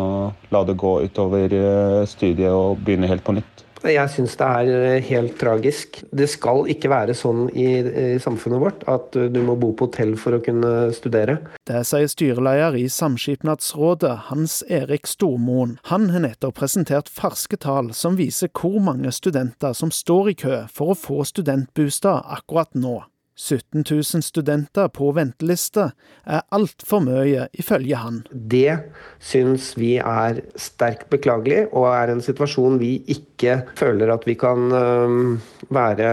la 0.55 0.63
det 0.67 0.79
gå 0.79 0.97
utover 1.07 1.55
eh, 1.55 2.03
studiet 2.11 2.51
og 2.51 2.83
begynne 2.83 3.11
helt 3.11 3.27
på 3.27 3.35
nytt. 3.39 3.67
Jeg 3.81 4.13
syns 4.13 4.35
det 4.37 4.47
er 4.47 4.71
eh, 4.77 5.05
helt 5.09 5.39
tragisk. 5.41 6.03
Det 6.13 6.29
skal 6.29 6.67
ikke 6.73 6.91
være 6.93 7.15
sånn 7.17 7.47
i, 7.55 7.69
i, 7.81 8.07
samfunnet 8.21 8.61
vårt 8.61 8.85
at 8.91 9.17
du 9.33 9.39
må 9.47 9.57
bo 9.61 9.73
på 9.73 9.89
hotell 9.89 10.17
for 10.21 10.37
å 10.37 10.43
kunne 10.45 10.91
studere. 10.97 11.39
Det 11.69 11.81
sier 11.89 12.11
styreleder 12.11 12.77
i 12.77 12.87
Samskipnadsrådet, 12.93 14.17
Hans 14.29 14.61
Erik 14.69 15.09
Stormoen. 15.09 15.79
Han 15.89 16.11
har 16.13 16.27
nettopp 16.27 16.59
presentert 16.61 17.09
ferske 17.09 17.57
tall 17.61 17.95
som 17.97 18.19
viser 18.21 18.53
hvor 18.53 18.81
mange 18.85 19.13
studenter 19.17 19.73
som 19.77 19.95
står 19.95 20.35
i 20.35 20.37
kø 20.45 20.61
for 20.69 20.93
å 20.93 20.99
få 20.99 21.25
studentbostad 21.33 22.29
akkurat 22.37 22.77
nå. 22.77 22.99
17 23.41 23.85
000 23.89 24.23
studenter 24.23 24.91
på 24.93 25.11
venteliste 25.17 25.91
er 26.29 26.45
altfor 26.53 27.01
mye, 27.07 27.49
ifølge 27.57 27.97
han. 27.97 28.23
Det 28.31 28.77
syns 29.19 29.73
vi 29.81 29.95
er 29.99 30.43
sterkt 30.61 31.09
beklagelig, 31.13 31.65
og 31.73 31.89
er 31.95 32.13
en 32.13 32.25
situasjon 32.25 32.81
vi 32.83 32.99
ikke 33.09 33.63
føler 33.81 34.13
at 34.13 34.27
vi 34.29 34.37
kan 34.39 34.69
være 35.73 36.11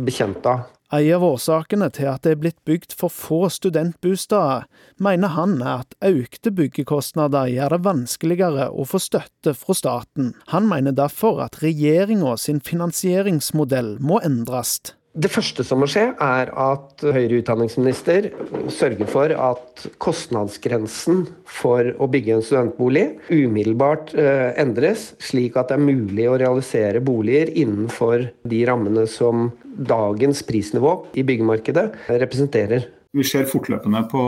bekjent 0.00 0.48
av. 0.48 0.70
En 0.92 1.06
av 1.16 1.22
årsakene 1.24 1.86
til 1.96 2.10
at 2.10 2.20
det 2.26 2.34
er 2.34 2.40
blitt 2.42 2.58
bygd 2.68 2.92
for 2.92 3.08
få 3.08 3.46
studentboliger, 3.48 4.66
mener 5.00 5.32
han 5.32 5.54
er 5.62 5.86
at 5.86 5.96
økte 6.04 6.52
byggekostnader 6.52 7.48
gjør 7.48 7.72
det 7.72 7.84
vanskeligere 7.86 8.66
å 8.68 8.84
få 8.84 9.00
støtte 9.00 9.56
fra 9.56 9.76
staten. 9.78 10.34
Han 10.52 10.68
mener 10.68 10.92
derfor 10.92 11.40
at 11.46 11.62
regjeringa 11.64 12.36
sin 12.36 12.60
finansieringsmodell 12.60 13.96
må 14.04 14.20
endres. 14.20 14.92
Det 15.12 15.28
første 15.28 15.60
som 15.60 15.82
må 15.82 15.86
skje, 15.92 16.06
er 16.24 16.50
at 16.56 17.02
høyere 17.04 17.42
utdanningsminister 17.42 18.30
sørger 18.72 19.10
for 19.12 19.34
at 19.36 19.82
kostnadsgrensen 20.00 21.26
for 21.44 21.90
å 22.00 22.08
bygge 22.08 22.38
en 22.38 22.46
studentbolig 22.46 23.04
umiddelbart 23.28 24.14
eh, 24.16 24.54
endres, 24.62 25.10
slik 25.20 25.58
at 25.60 25.68
det 25.68 25.76
er 25.76 25.84
mulig 25.84 26.30
å 26.30 26.38
realisere 26.40 27.04
boliger 27.04 27.52
innenfor 27.52 28.30
de 28.48 28.62
rammene 28.70 29.04
som 29.04 29.50
dagens 29.76 30.40
prisnivå 30.48 30.96
i 31.12 31.26
byggemarkedet 31.28 31.90
representerer. 32.08 32.88
Vi 33.12 33.24
ser 33.28 33.44
fortløpende 33.44 34.00
på 34.08 34.20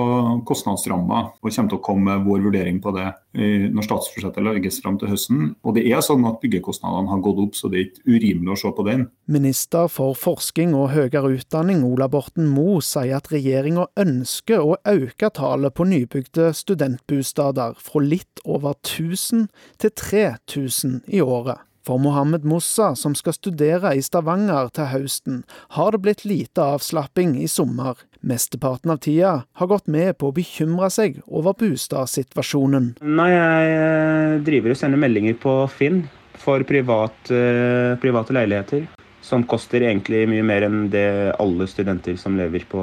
kostnadsramma 0.44 1.20
og 1.40 1.49
kommer 1.49 1.70
til 1.73 1.79
å 1.79 1.85
komme 1.85 2.05
med 2.11 2.27
vår 2.27 2.42
vurdering 2.44 2.83
på 2.85 2.92
det 2.92 3.07
når 3.35 3.87
statsbudsjettet 3.87 4.44
legges 4.44 4.77
fram 4.85 4.99
til 5.01 5.09
høsten. 5.09 5.55
Og 5.64 5.79
det 5.79 5.87
er 5.88 6.05
sånn 6.05 6.27
at 6.29 6.37
byggekostnadene 6.42 7.09
har 7.09 7.23
gått 7.25 7.40
opp, 7.47 7.57
så 7.57 7.70
det 7.73 7.81
er 7.81 7.87
ikke 7.88 8.05
urimelig 8.12 8.53
å 8.53 8.59
se 8.61 8.75
på 8.77 8.85
den. 8.85 9.07
Minister 9.33 9.88
for 9.88 10.12
forskning 10.18 10.77
og 10.77 10.92
høyere 10.92 11.33
utdanning 11.38 11.81
Ola 11.88 12.11
Borten 12.12 12.51
Moe 12.53 12.85
sier 12.85 13.16
at 13.16 13.33
regjeringa 13.33 13.88
ønsker 14.05 14.61
å 14.61 14.77
øke 14.85 15.33
tallet 15.33 15.75
på 15.75 15.88
nybygde 15.88 16.53
studentbosteder 16.53 17.81
fra 17.81 18.05
litt 18.05 18.44
over 18.44 18.77
1000 18.85 19.49
til 19.81 19.97
3000 19.97 21.01
i 21.09 21.25
året. 21.25 21.64
For 21.85 22.01
Mohammed 22.01 22.47
Mossa, 22.49 22.94
som 22.97 23.12
skal 23.12 23.35
studere 23.37 23.90
i 23.92 24.01
Stavanger 24.03 24.70
til 24.73 24.88
høsten, 24.88 25.42
har 25.77 25.92
det 25.92 26.01
blitt 26.01 26.23
lite 26.25 26.64
avslapping 26.64 27.35
i 27.37 27.49
sommer. 27.51 28.01
Mesteparten 28.25 28.94
av 28.94 29.03
tida 29.05 29.35
har 29.61 29.68
gått 29.68 29.90
med 29.92 30.16
på 30.16 30.31
å 30.31 30.37
bekymre 30.37 30.88
seg 30.88 31.20
over 31.29 31.53
bostadsituasjonen. 31.61 32.94
Nei, 33.05 33.29
jeg 33.35 33.77
eh, 33.77 34.38
driver 34.49 34.73
og 34.73 34.81
sender 34.81 35.03
meldinger 35.03 35.37
på 35.42 35.59
Finn 35.77 36.07
for 36.40 36.64
privat, 36.64 37.16
uh, 37.29 38.01
private 38.01 38.33
leiligheter. 38.37 38.88
Som 39.25 39.44
koster 39.49 39.85
egentlig 39.85 40.25
mye 40.29 40.44
mer 40.44 40.64
enn 40.64 40.88
det 40.92 41.07
alle 41.40 41.68
studenter 41.68 42.16
som 42.20 42.37
lever 42.37 42.64
på 42.68 42.81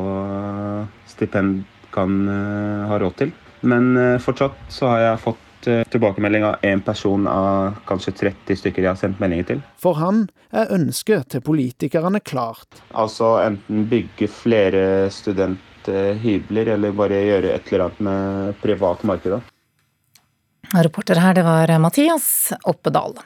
stipend 1.09 1.65
kan 1.93 2.15
ha 2.89 2.97
råd 3.01 3.17
til. 3.19 3.33
Men 3.61 3.91
fortsatt 4.23 4.57
så 4.73 4.89
har 4.89 5.03
jeg 5.03 5.21
fått 5.27 5.50
Eh, 5.67 5.83
tilbakemelding 5.83 6.45
av 6.45 6.55
én 6.61 6.81
person 6.81 7.27
av 7.27 7.75
kanskje 7.85 8.11
30 8.17 8.57
stykker 8.57 8.81
jeg 8.81 8.89
har 8.89 8.97
sendt 8.97 9.19
meldinger 9.21 9.49
til. 9.51 9.63
For 9.81 9.97
han 9.99 10.23
er 10.49 10.71
ønsket 10.73 11.29
til 11.33 11.43
politikerne 11.45 12.21
klart. 12.25 12.81
Altså 12.97 13.35
enten 13.43 13.85
bygge 13.91 14.29
flere 14.31 14.83
studenthybler, 15.13 16.73
eller 16.75 16.97
bare 16.97 17.21
gjøre 17.27 17.53
et 17.53 17.69
eller 17.69 17.85
annet 17.87 18.01
med 18.07 18.61
privat 18.63 19.05
marked. 19.05 19.37
Reporter 20.71 21.19
her, 21.19 21.37
det 21.37 21.45
var 21.45 21.77
Mathias 21.83 22.27
Oppedal. 22.65 23.19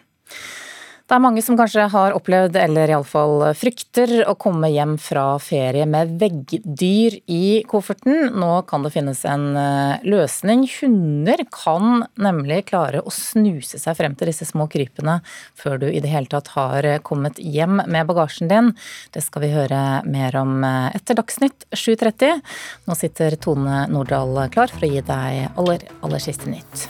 Det 1.05 1.13
er 1.13 1.21
mange 1.21 1.41
som 1.45 1.53
kanskje 1.53 1.83
har 1.93 2.15
opplevd, 2.17 2.55
eller 2.57 2.89
iallfall 2.89 3.43
frykter, 3.53 4.23
å 4.25 4.33
komme 4.41 4.71
hjem 4.73 4.95
fra 4.97 5.35
ferie 5.37 5.85
med 5.85 6.15
veggdyr 6.17 7.19
i 7.29 7.61
kofferten. 7.69 8.31
Nå 8.33 8.63
kan 8.65 8.81
det 8.81 8.89
finnes 8.95 9.21
en 9.29 9.51
eh, 9.53 10.01
løsning. 10.01 10.63
Hunder 10.79 11.43
kan 11.53 12.07
nemlig 12.17 12.63
klare 12.71 13.03
å 13.05 13.13
snuse 13.13 13.77
seg 13.77 13.99
frem 13.99 14.17
til 14.17 14.31
disse 14.31 14.49
små 14.49 14.65
krypene 14.65 15.19
før 15.53 15.83
du 15.83 15.87
i 15.91 16.01
det 16.01 16.09
hele 16.09 16.31
tatt 16.31 16.49
har 16.55 16.87
kommet 17.05 17.37
hjem 17.37 17.83
med 17.85 18.09
bagasjen 18.09 18.49
din. 18.49 18.73
Det 19.13 19.21
skal 19.21 19.45
vi 19.45 19.53
høre 19.53 19.83
mer 20.09 20.41
om 20.41 20.57
eh, 20.65 20.89
etter 20.97 21.21
Dagsnytt 21.21 21.69
7.30. 21.69 22.41
Nå 22.89 22.97
sitter 22.97 23.37
Tone 23.37 23.85
Nordahl 23.93 24.47
klar 24.49 24.73
for 24.73 24.89
å 24.89 24.89
gi 24.89 25.05
deg 25.05 25.53
aller, 25.53 25.85
aller 26.01 26.31
siste 26.31 26.49
nytt. 26.49 26.89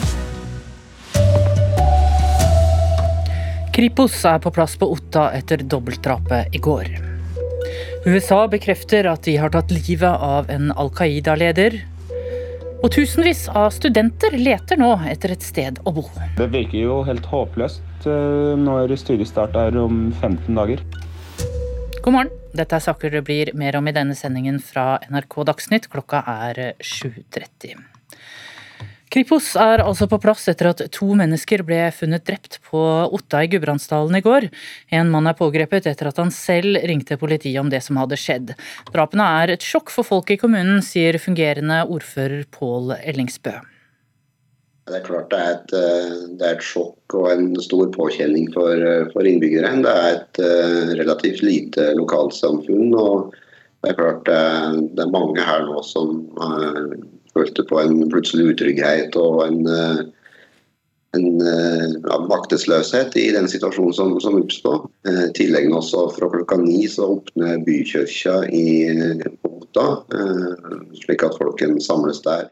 Kripos 3.81 4.13
er 4.29 4.37
på 4.37 4.51
plass 4.53 4.75
på 4.77 4.85
Otta 4.93 5.23
etter 5.33 5.63
dobbeltdrapet 5.65 6.53
i 6.53 6.59
går. 6.61 6.89
USA 8.05 8.43
bekrefter 8.45 9.07
at 9.09 9.23
de 9.25 9.33
har 9.41 9.49
tatt 9.55 9.71
livet 9.73 10.21
av 10.21 10.51
en 10.53 10.67
Al 10.77 10.91
Qaida-leder. 10.93 11.79
Og 12.83 12.91
tusenvis 12.93 13.47
av 13.49 13.71
studenter 13.73 14.37
leter 14.37 14.77
nå 14.77 14.91
etter 15.09 15.33
et 15.33 15.41
sted 15.41 15.81
å 15.81 15.95
bo. 15.95 16.03
Det 16.37 16.51
virker 16.53 16.77
jo 16.77 16.99
helt 17.07 17.25
håpløst 17.31 18.05
eh, 18.05 18.51
når 18.67 18.93
studiestart 19.01 19.57
er 19.57 19.79
om 19.81 20.11
15 20.11 20.61
dager. 20.61 20.83
God 22.05 22.13
morgen. 22.19 22.29
Dette 22.53 22.77
er 22.77 22.85
saker 22.85 23.17
det 23.17 23.23
blir 23.25 23.49
mer 23.57 23.79
om 23.81 23.89
i 23.89 23.95
denne 23.97 24.13
sendingen 24.13 24.61
fra 24.61 24.99
NRK 25.09 25.39
Dagsnytt. 25.49 25.89
Klokka 25.89 26.21
er 26.21 26.61
7.30. 26.77 27.81
Kripos 29.11 29.49
er 29.59 29.81
altså 29.83 30.05
på 30.07 30.21
plass 30.23 30.45
etter 30.47 30.69
at 30.69 30.81
to 30.95 31.09
mennesker 31.19 31.65
ble 31.67 31.81
funnet 31.91 32.23
drept 32.29 32.61
på 32.69 32.79
Otta 33.11 33.41
i 33.43 33.49
Gudbrandsdalen 33.51 34.15
i 34.15 34.23
går. 34.23 34.47
En 34.95 35.11
mann 35.11 35.27
er 35.27 35.35
pågrepet 35.35 35.89
etter 35.91 36.07
at 36.07 36.21
han 36.21 36.31
selv 36.31 36.79
ringte 36.87 37.19
politiet 37.19 37.59
om 37.59 37.67
det 37.73 37.81
som 37.83 37.99
hadde 37.99 38.19
skjedd. 38.19 38.55
Drapene 38.93 39.27
er 39.41 39.55
et 39.57 39.67
sjokk 39.67 39.91
for 39.91 40.07
folk 40.07 40.31
i 40.31 40.39
kommunen, 40.39 40.79
sier 40.79 41.19
fungerende 41.19 41.81
ordfører 41.91 42.47
Pål 42.55 42.95
Ellingsbø. 43.01 43.57
Det 44.87 44.97
er 44.97 45.05
klart 45.05 45.29
det 45.31 45.43
er, 45.43 45.51
et, 45.59 45.75
eh, 45.75 46.17
det 46.39 46.47
er 46.47 46.55
et 46.55 46.65
sjokk 46.71 47.19
og 47.19 47.29
en 47.35 47.51
stor 47.61 47.91
påkjenning 47.91 48.47
for, 48.55 48.71
eh, 48.79 49.05
for 49.11 49.27
innbyggerne. 49.27 49.83
Det 49.83 49.91
er 49.91 50.11
et 50.15 50.39
uh, 50.39 50.95
relativt 51.03 51.43
lite 51.43 51.91
lokalsamfunn. 51.99 52.95
og 52.95 53.35
det 53.83 53.91
er 53.91 53.99
klart 53.99 54.25
det 54.29 55.03
er, 55.03 55.11
mange 55.11 55.43
her 55.43 55.67
nå 55.67 55.83
som 55.83 56.29
følte 57.35 57.65
på 57.67 57.79
en 57.81 58.01
plutselig 58.11 58.53
utrygghet 58.53 59.15
og 59.19 59.41
en, 59.45 59.59
eh, 59.67 59.99
en 61.17 61.27
eh, 61.41 61.87
ja, 61.97 62.19
maktesløshet 62.29 63.17
i 63.19 63.29
den 63.35 63.49
situasjonen 63.51 63.95
som, 63.95 64.15
som 64.23 64.39
oppstod. 64.39 64.87
Eh, 65.07 65.27
I 65.29 65.35
tillegg 65.37 65.71
også 65.75 66.07
fra 66.15 66.31
klokka 66.31 66.59
ni 66.61 66.85
så 66.91 67.09
åpner 67.17 67.61
bykirka 67.67 68.41
i 68.51 68.65
Otta, 69.47 70.01
slik 70.99 71.21
at 71.23 71.37
folk 71.39 71.55
kan 71.61 71.77
samles 71.79 72.19
der. 72.25 72.49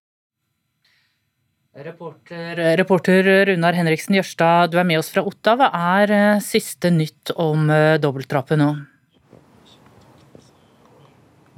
Reporter, 1.80 2.60
reporter 2.80 3.28
Runar 3.48 3.76
Henriksen 3.76 4.16
Jørstad, 4.16 4.72
du 4.72 4.80
er 4.80 4.88
med 4.88 5.00
oss 5.02 5.12
fra 5.12 5.24
Otta. 5.28 5.58
Hva 5.60 5.68
er 6.00 6.40
siste 6.44 6.92
nytt 6.92 7.34
om 7.36 7.68
dobbeltdrapet 8.00 8.60
nå? 8.60 8.72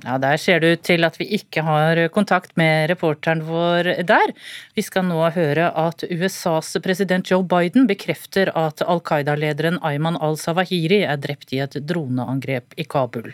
Ja, 0.02 0.18
Der 0.18 0.38
ser 0.38 0.60
det 0.60 0.72
ut 0.74 0.82
til 0.88 1.06
at 1.06 1.18
vi 1.20 1.28
ikke 1.38 1.62
har 1.62 2.00
kontakt 2.10 2.56
med 2.58 2.90
reporteren 2.90 3.44
vår 3.46 4.02
der. 4.10 4.32
Vi 4.74 4.82
skal 4.82 5.06
nå 5.06 5.20
høre 5.36 5.68
at 5.78 6.02
USAs 6.10 6.74
president 6.82 7.30
Joe 7.30 7.44
Biden 7.46 7.86
bekrefter 7.90 8.50
at 8.58 8.82
Al 8.82 9.04
Qaida-lederen 9.06 9.78
Ayman 9.86 10.18
al-Sawahiri 10.18 11.04
er 11.06 11.22
drept 11.22 11.54
i 11.54 11.62
et 11.62 11.78
droneangrep 11.86 12.74
i 12.82 12.86
Kabul. 12.90 13.30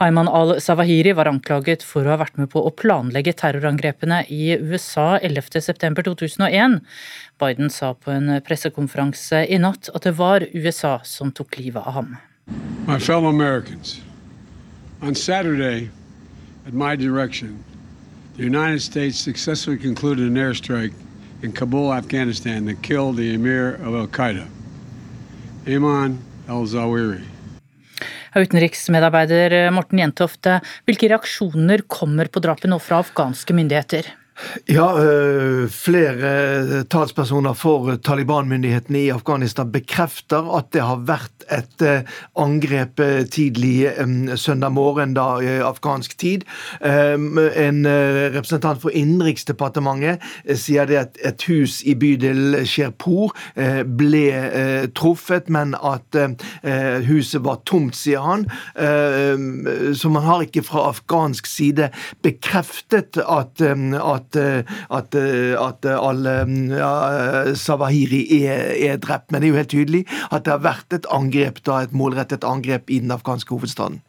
Ayman 0.00 0.30
al-Sawahiri 0.32 1.12
var 1.18 1.28
anklaget 1.28 1.84
for 1.84 2.06
å 2.06 2.14
ha 2.14 2.22
vært 2.24 2.40
med 2.40 2.48
på 2.54 2.64
å 2.64 2.72
planlegge 2.72 3.36
terrorangrepene 3.36 4.22
i 4.32 4.56
USA 4.56 5.18
11.9.2001. 5.20 6.80
Biden 7.36 7.68
sa 7.68 7.92
på 7.92 8.14
en 8.14 8.38
pressekonferanse 8.40 9.44
i 9.52 9.60
natt 9.60 9.92
at 9.92 10.08
det 10.08 10.16
var 10.16 10.48
USA 10.56 10.96
som 11.04 11.28
tok 11.28 11.60
livet 11.60 11.84
av 11.84 12.00
ham. 12.00 12.16
My 12.86 12.96
fellow 12.98 13.28
Americans, 13.28 14.00
on 15.02 15.14
Saturday 15.14 15.90
at 16.66 16.72
my 16.74 16.96
direction, 16.96 17.62
the 18.36 18.42
United 18.42 18.82
States 18.82 19.18
successfully 19.18 19.78
concluded 19.78 20.26
an 20.26 20.34
airstrike 20.34 20.92
in 21.42 21.52
Kabul, 21.52 21.92
Afghanistan, 21.94 22.66
that 22.66 22.82
killed 22.82 23.16
the 23.16 23.34
emir 23.34 23.74
of 23.74 23.94
Al 23.94 24.08
Qaeda, 24.08 24.46
Ayman 25.64 26.18
al 26.48 26.66
Zawiri. 26.66 27.22
Utenriksmedarbeider 28.36 29.70
Morten 29.72 30.02
Jentofte, 30.02 30.58
hvilke 30.84 31.08
reaksjoner 31.08 31.86
kommer 31.88 32.28
på 32.28 32.42
drapet 32.44 32.68
nå 32.68 32.80
fra 32.82 32.98
afghanske 33.00 33.54
myndigheter? 33.56 34.10
Ja, 34.68 34.86
øh, 35.00 35.70
flere 35.70 36.84
talspersoner 36.84 37.52
for 37.52 37.96
Taliban-myndighetene 38.04 39.00
i 39.06 39.08
Afghanistan 39.08 39.70
bekrefter 39.72 40.50
at 40.58 40.68
det 40.76 40.82
har 40.84 41.04
vært 41.08 41.46
et 41.52 41.84
øh, 41.86 42.02
angrep 42.36 43.00
tidlig 43.32 43.88
søndag 44.36 44.72
morgen, 44.72 45.14
da 45.14 45.38
afghansk 45.64 46.18
tid. 46.18 46.44
En 46.82 47.86
representant 47.86 48.82
for 48.82 48.90
Innenriksdepartementet 48.90 50.20
sier 50.58 50.88
det 50.88 50.98
at 51.00 51.20
et 51.24 51.46
hus 51.48 51.78
i 51.86 51.94
bydel 51.94 52.66
Sherpour 52.66 53.32
ble 53.98 54.90
truffet, 54.96 55.48
men 55.48 55.74
at 55.78 56.18
huset 57.06 57.44
var 57.44 57.62
tomt, 57.66 57.96
sier 57.96 58.24
han. 58.26 58.46
Så 59.94 60.10
man 60.12 60.26
har 60.26 60.44
ikke 60.46 60.64
fra 60.66 60.88
afghansk 60.90 61.46
side 61.46 61.90
bekreftet 62.26 63.20
at, 63.22 63.62
at 63.62 64.25
at, 64.26 64.36
eh, 64.36 64.76
at, 64.90 65.14
eh, 65.14 65.54
at 65.60 65.86
alle 65.86 66.34
ja, 66.76 67.54
Savahiri 67.54 68.22
er, 68.44 68.74
er, 68.90 68.96
drept. 68.98 69.30
Men 69.30 69.40
det 69.40 69.48
er 69.48 69.54
jo 69.54 69.60
helt 69.60 69.74
tydelig 69.74 70.04
at 70.30 70.44
det 70.44 70.54
har 70.54 70.64
vært 70.64 70.92
et 70.92 71.06
angrep, 71.10 71.62
da, 71.66 71.82
et 71.82 71.94
målrettet 71.96 72.44
angrep 72.44 72.90
i 72.90 73.00
den 73.00 73.14
afghanske 73.14 73.54
hovedstaden. 73.54 74.02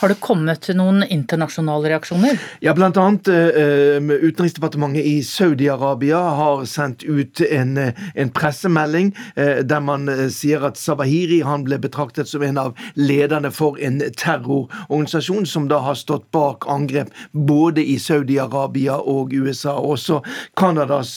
Har 0.00 0.08
det 0.08 0.20
kommet 0.20 0.68
noen 0.76 1.04
internasjonale 1.08 1.88
reaksjoner? 1.88 2.40
Ja, 2.60 2.74
annet 2.74 3.28
uh, 3.28 4.10
Utenriksdepartementet 4.26 5.06
i 5.06 5.22
Saudi-Arabia 5.24 6.18
har 6.36 6.64
sendt 6.68 7.04
ut 7.04 7.40
en, 7.40 7.78
en 8.14 8.32
pressemelding 8.34 9.14
uh, 9.38 9.62
der 9.64 9.80
man 9.80 10.08
uh, 10.10 10.26
sier 10.28 10.66
at 10.68 10.76
Sabahiri 10.80 11.40
han 11.46 11.64
ble 11.64 11.78
betraktet 11.80 12.28
som 12.28 12.44
en 12.44 12.60
av 12.60 12.74
lederne 12.98 13.52
for 13.54 13.80
en 13.80 14.02
terrororganisasjon 14.04 15.48
som 15.48 15.70
da 15.72 15.80
har 15.86 15.96
stått 15.96 16.28
bak 16.34 16.68
angrep 16.68 17.14
både 17.32 17.84
i 17.84 17.96
Saudi-Arabia 17.98 18.98
og 19.00 19.32
USA. 19.32 19.78
Også 19.78 20.20
Canadas 20.58 21.14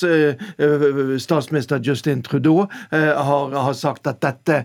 statsminister 1.23 1.81
Justin 1.83 2.21
Trudeau 2.23 2.67
har, 2.91 3.53
har, 3.53 3.73
sagt 3.73 4.07
at 4.07 4.21
dette 4.23 4.63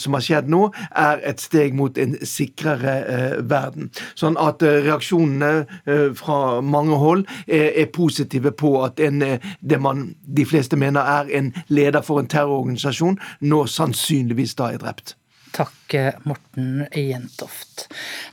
som 0.00 0.16
har 0.16 0.24
skjedd 0.24 0.50
nå, 0.50 0.66
er 0.90 1.22
et 1.26 1.42
steg 1.42 1.76
mot 1.76 1.98
en 2.00 2.16
sikrere 2.26 3.03
Eh, 3.03 3.03
verden. 3.48 3.90
Sånn 4.18 4.38
at 4.40 4.62
eh, 4.64 4.80
reaksjonene 4.84 5.66
eh, 5.84 6.12
fra 6.18 6.60
mange 6.64 6.98
hold 7.00 7.26
er, 7.46 7.84
positive 7.94 8.50
på 8.56 8.76
at 8.82 9.00
en, 9.02 9.20
det 9.60 9.78
man 9.82 10.06
de 10.24 10.46
fleste 10.48 10.78
mener 10.80 11.04
er 11.04 11.28
en 11.38 11.52
leder 11.68 12.02
for 12.02 12.20
en 12.20 12.30
terrororganisasjon, 12.30 13.20
nå 13.44 13.66
sannsynligvis 13.70 14.56
da 14.58 14.72
er 14.74 14.82
drept. 14.82 15.14
Takk, 15.54 15.94
Morten 16.26 16.80
Jentoft. 16.90 17.84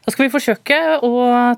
Da 0.02 0.10
skal 0.10 0.26
vi 0.26 0.32
forsøke 0.34 0.78
å 1.06 1.12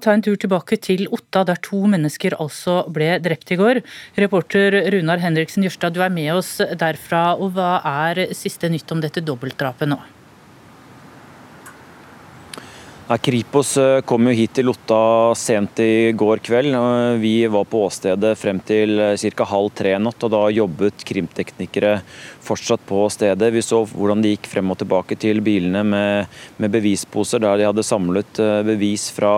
ta 0.04 0.12
en 0.12 0.24
tur 0.26 0.36
tilbake 0.36 0.76
til 0.84 1.06
Otta, 1.16 1.46
der 1.48 1.62
to 1.64 1.80
mennesker 1.88 2.36
altså 2.36 2.82
ble 2.92 3.14
drept 3.24 3.54
i 3.56 3.60
går. 3.62 3.80
Reporter 4.20 4.76
Runar 4.92 5.24
Henriksen 5.24 5.64
Jørstad, 5.64 5.96
du 5.96 6.02
er 6.04 6.12
med 6.12 6.34
oss 6.36 6.58
derfra. 6.60 7.30
og 7.38 7.56
Hva 7.56 7.78
er 8.10 8.26
siste 8.36 8.68
nytt 8.74 8.92
om 8.92 9.06
dette 9.06 9.24
dobbeltdrapet 9.24 9.94
nå? 9.94 10.02
Ja, 13.08 13.18
Kripos 13.18 13.78
eh, 13.78 14.00
kom 14.08 14.30
jo 14.30 14.34
hit 14.34 14.54
til 14.56 14.70
Lotta 14.70 15.36
sent 15.36 15.82
i 15.84 16.14
går 16.16 16.40
kveld. 16.40 16.72
Vi 17.20 17.34
var 17.52 17.66
på 17.68 17.82
åstedet 17.90 18.32
frem 18.40 18.62
til 18.64 18.96
eh, 18.96 19.26
ca. 19.36 19.48
halv 19.50 19.74
tre 19.76 19.98
natt, 20.00 20.24
og 20.24 20.32
da 20.32 20.40
jobbet 20.56 21.04
krimteknikere 21.10 21.98
fortsatt 22.44 22.84
på 22.88 23.06
stedet. 23.12 23.52
Vi 23.54 23.62
så 23.64 23.82
hvordan 23.88 24.22
de 24.24 24.34
gikk 24.34 24.50
frem 24.52 24.72
og 24.74 24.80
tilbake 24.82 25.18
til 25.20 25.42
bilene 25.44 25.84
med, 25.88 26.32
med 26.62 26.74
bevisposer 26.74 27.42
der 27.44 27.60
de 27.60 27.68
hadde 27.68 27.86
samlet 27.86 28.40
eh, 28.42 28.62
bevis 28.68 29.08
fra 29.16 29.34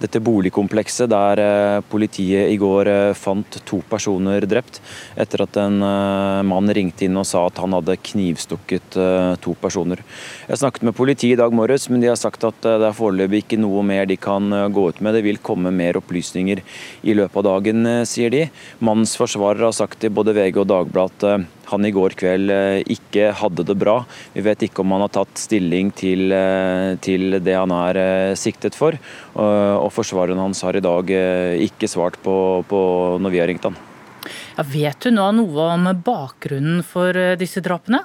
dette 0.00 0.20
boligkomplekset 0.24 1.10
der 1.10 1.42
eh, 1.44 1.80
politiet 1.90 2.52
i 2.52 2.58
går 2.60 2.90
eh, 2.90 3.18
fant 3.18 3.60
to 3.68 3.80
personer 3.90 4.44
drept 4.48 4.80
etter 5.20 5.44
at 5.44 5.58
en 5.60 5.78
mann 6.46 6.70
ringte 6.74 7.06
inn 7.06 7.18
og 7.18 7.26
sa 7.28 7.42
at 7.48 7.58
han 7.62 7.74
hadde 7.74 7.96
knivstukket 8.10 8.96
to 9.42 9.54
personer. 9.60 10.00
Jeg 10.48 10.60
snakket 10.60 10.84
med 10.86 10.96
politiet 10.96 11.34
i 11.34 11.38
dag 11.40 11.54
morges, 11.54 11.88
men 11.90 12.02
de 12.02 12.10
har 12.10 12.18
sagt 12.18 12.44
at 12.46 12.58
det 12.64 12.86
er 12.86 12.96
foreløpig 12.96 13.42
ikke 13.44 13.60
noe 13.60 13.82
mer 13.86 14.08
de 14.08 14.16
kan 14.20 14.50
gå 14.72 14.86
ut 14.90 15.00
med. 15.04 15.16
Det 15.16 15.24
vil 15.26 15.40
komme 15.44 15.72
mer 15.74 15.98
opplysninger 16.00 16.62
i 17.02 17.16
løpet 17.16 17.40
av 17.42 17.46
dagen, 17.48 17.88
sier 18.08 18.32
de. 18.32 18.44
Mannens 18.84 19.16
forsvarer 19.20 19.68
har 19.68 19.76
sagt 19.76 20.00
til 20.02 20.14
både 20.14 20.34
VG 20.36 20.62
og 20.62 20.70
Dagbladet 20.70 21.34
han 21.70 21.86
i 21.86 21.92
går 21.94 22.14
kveld 22.18 22.52
eh, 22.54 22.80
ikke 22.90 23.30
hadde 23.40 23.64
det 23.66 23.76
bra. 23.78 24.00
Vi 24.34 24.44
vet 24.44 24.66
ikke 24.66 24.84
om 24.84 24.94
han 24.94 25.04
har 25.04 25.12
tatt 25.14 25.40
stilling 25.40 25.92
til, 25.96 26.30
eh, 26.34 26.96
til 27.04 27.38
det 27.42 27.56
han 27.56 27.74
er 27.74 28.00
eh, 28.00 28.38
siktet 28.38 28.78
for. 28.78 28.98
Og 29.40 29.88
forsvareren 29.94 30.40
hans 30.42 30.60
har 30.66 30.76
i 30.76 30.82
dag 30.84 31.10
ikke 31.64 31.88
svart 31.88 32.18
på, 32.24 32.34
på 32.68 32.80
når 33.22 33.32
vi 33.32 33.40
har 33.40 33.48
ringt 33.50 33.68
han. 33.68 33.78
Ja, 34.58 34.64
vet 34.66 35.06
du 35.06 35.14
nå 35.14 35.28
noe 35.38 35.68
om 35.76 35.86
bakgrunnen 36.04 36.82
for 36.86 37.16
disse 37.40 37.62
drapene? 37.64 38.02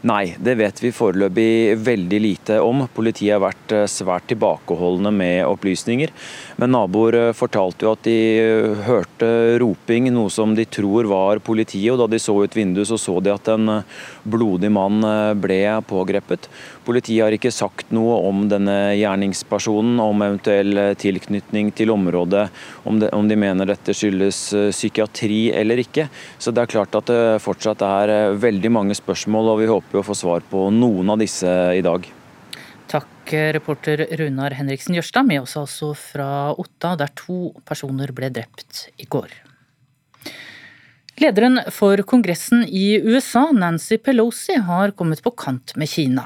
Nei, 0.00 0.32
det 0.40 0.54
vet 0.56 0.78
vi 0.80 0.94
foreløpig 0.96 1.76
veldig 1.84 2.18
lite 2.24 2.54
om. 2.64 2.86
Politiet 2.88 3.34
har 3.34 3.42
vært 3.42 3.72
eh, 3.76 3.82
svært 3.84 4.30
tilbakeholdne 4.30 5.12
med 5.12 5.42
opplysninger. 5.44 6.08
Men 6.56 6.72
naboer 6.72 7.18
eh, 7.18 7.32
fortalte 7.36 7.84
jo 7.84 7.92
at 7.92 8.06
de 8.08 8.14
eh, 8.40 8.80
hørte 8.86 9.28
roping, 9.60 10.08
noe 10.14 10.32
som 10.32 10.54
de 10.56 10.64
tror 10.64 11.10
var 11.10 11.42
politiet. 11.44 11.92
og 11.92 12.00
Da 12.00 12.08
de 12.14 12.22
så 12.22 12.32
ut 12.40 12.56
vinduet, 12.56 12.88
så 12.88 12.96
så 12.96 13.18
de 13.20 13.34
at 13.34 13.52
en 13.52 13.82
blodig 14.22 14.70
mann 14.72 15.00
ble 15.40 15.60
pågrepet. 15.88 16.48
Politiet 16.86 17.24
har 17.24 17.36
ikke 17.36 17.52
sagt 17.54 17.92
noe 17.94 18.18
om 18.28 18.44
denne 18.50 18.94
gjerningspersonen, 18.98 19.98
om 20.02 20.24
eventuell 20.26 20.94
tilknytning 21.00 21.72
til 21.76 21.92
området, 21.94 22.48
om 22.84 23.00
de, 23.00 23.10
om 23.16 23.28
de 23.28 23.38
mener 23.40 23.70
dette 23.70 23.94
skyldes 23.96 24.42
psykiatri 24.74 25.50
eller 25.56 25.82
ikke. 25.82 26.08
Så 26.38 26.52
det 26.54 26.64
er 26.64 26.72
klart 26.76 26.96
at 26.98 27.10
det 27.10 27.42
fortsatt 27.44 27.84
er 27.86 28.38
veldig 28.40 28.72
mange 28.72 28.96
spørsmål, 28.98 29.54
og 29.54 29.60
vi 29.62 29.70
håper 29.70 30.00
å 30.00 30.06
få 30.06 30.16
svar 30.18 30.46
på 30.50 30.68
noen 30.74 31.14
av 31.14 31.20
disse 31.22 31.50
i 31.76 31.84
dag. 31.84 32.08
Takk, 32.90 33.30
reporter 33.54 34.02
Runar 34.18 34.56
Henriksen 34.58 34.96
Jørstad, 34.96 35.28
med 35.28 35.44
oss 35.44 35.54
altså 35.60 35.92
fra 35.94 36.50
Otta, 36.58 36.96
der 36.98 37.12
to 37.14 37.52
personer 37.68 38.10
ble 38.16 38.32
drept 38.34 38.88
i 38.98 39.06
går. 39.06 39.30
Lederen 41.20 41.60
for 41.68 42.00
Kongressen 42.08 42.62
i 42.64 42.94
USA, 43.04 43.50
Nancy 43.52 43.98
Pelosi, 43.98 44.54
har 44.56 44.90
kommet 44.90 45.20
på 45.22 45.30
kant 45.30 45.74
med 45.76 45.88
Kina. 45.92 46.22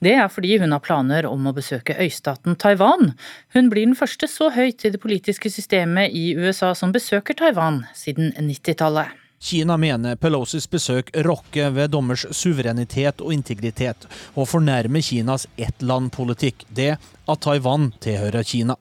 Det 0.00 0.14
er 0.16 0.30
fordi 0.32 0.56
hun 0.62 0.72
har 0.72 0.80
planer 0.80 1.28
om 1.28 1.50
å 1.50 1.52
besøke 1.52 1.92
øystaten 2.00 2.56
Taiwan. 2.56 3.12
Hun 3.52 3.68
blir 3.68 3.84
den 3.84 3.98
første 3.98 4.24
så 4.24 4.48
høyt 4.56 4.88
i 4.88 4.94
det 4.94 5.02
politiske 5.04 5.52
systemet 5.52 6.16
i 6.16 6.32
USA 6.40 6.72
som 6.72 6.96
besøker 6.96 7.36
Taiwan 7.36 7.82
siden 7.92 8.32
90-tallet. 8.40 9.12
Kina 9.36 9.76
mener 9.76 10.16
Pelosis 10.16 10.64
besøk 10.64 11.12
rokker 11.28 11.68
ved 11.76 11.92
dommers 11.92 12.24
suverenitet 12.32 13.20
og 13.20 13.36
integritet, 13.36 14.08
og 14.32 14.48
fornærmer 14.48 15.04
Kinas 15.04 15.44
ett-land-politikk, 15.60 16.64
det 16.72 16.94
at 16.96 17.44
Taiwan 17.44 17.92
tilhører 18.00 18.48
Kina. 18.48 18.80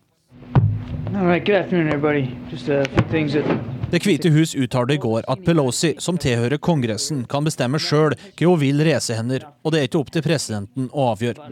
All 1.11 1.25
right, 1.25 1.43
good 1.43 1.55
afternoon, 1.59 1.89
everybody. 1.89 2.37
Just 2.49 2.69
a 2.69 2.85
few 2.85 3.03
things 3.11 3.33
that 3.33 3.76
det 3.91 4.01
hvite 4.03 4.29
hus 4.35 4.51
uttalte 4.55 4.97
i 4.97 4.99
går 4.99 5.23
at 5.31 5.43
Pelosi, 5.45 5.93
som 6.03 6.17
tilhører 6.19 6.59
Kongressen, 6.59 7.21
kan 7.31 7.45
bestemme 7.47 7.79
sjøl 7.79 8.15
hva 8.17 8.49
hun 8.49 8.59
vil 8.59 8.83
reise 8.83 9.15
hender, 9.15 9.45
og 9.63 9.71
det 9.71 9.79
er 9.79 9.87
ikke 9.87 10.01
opp 10.01 10.11
til 10.11 10.25
presidenten 10.25 10.89
å 10.91 11.05
avgjøre. 11.13 11.47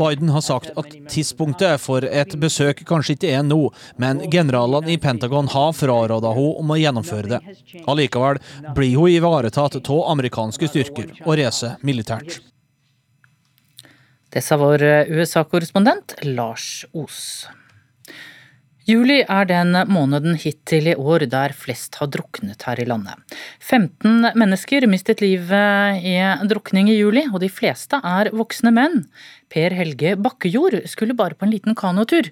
Biden 0.00 0.32
har 0.34 0.44
sagt 0.46 0.70
at 0.80 0.96
tidspunktet 1.12 1.84
for 1.84 2.08
et 2.08 2.36
besøk 2.40 2.84
kanskje 2.88 3.18
ikke 3.18 3.34
er 3.36 3.44
nå, 3.44 3.62
men 4.00 4.24
generalene 4.32 4.94
i 4.94 5.00
Pentagon 5.00 5.50
har 5.52 5.74
fraråda 5.76 6.32
henne 6.36 6.60
om 6.64 6.72
å 6.72 6.80
gjennomføre 6.80 7.36
det. 7.36 7.40
Allikevel 7.84 8.40
blir 8.76 8.96
hun 8.96 9.12
ivaretatt 9.12 9.76
av 9.80 10.06
amerikanske 10.14 10.72
styrker 10.72 11.12
og 11.26 11.36
reiser 11.36 11.76
militært. 11.84 12.40
Det 14.30 14.42
sa 14.46 14.54
vår 14.60 14.82
eh, 14.86 15.08
USA-korrespondent 15.10 16.14
Lars 16.22 16.84
Os. 16.94 17.48
Juli 18.86 19.20
er 19.22 19.48
den 19.50 19.74
måneden 19.90 20.36
hittil 20.38 20.86
i 20.92 20.94
år 20.94 21.24
der 21.30 21.52
flest 21.54 21.98
har 21.98 22.08
druknet 22.14 22.62
her 22.66 22.78
i 22.80 22.86
landet. 22.86 23.18
15 23.58 24.30
mennesker 24.38 24.86
mistet 24.90 25.20
livet 25.22 26.06
i 26.06 26.14
drukning 26.50 26.88
i 26.90 26.96
juli, 26.96 27.26
og 27.28 27.42
de 27.42 27.50
fleste 27.50 27.98
er 28.06 28.30
voksne 28.34 28.72
menn. 28.74 29.04
Per 29.50 29.74
Helge 29.74 30.14
Bakkejord 30.18 30.78
skulle 30.90 31.18
bare 31.18 31.38
på 31.38 31.46
en 31.46 31.54
liten 31.54 31.78
kanotur. 31.78 32.30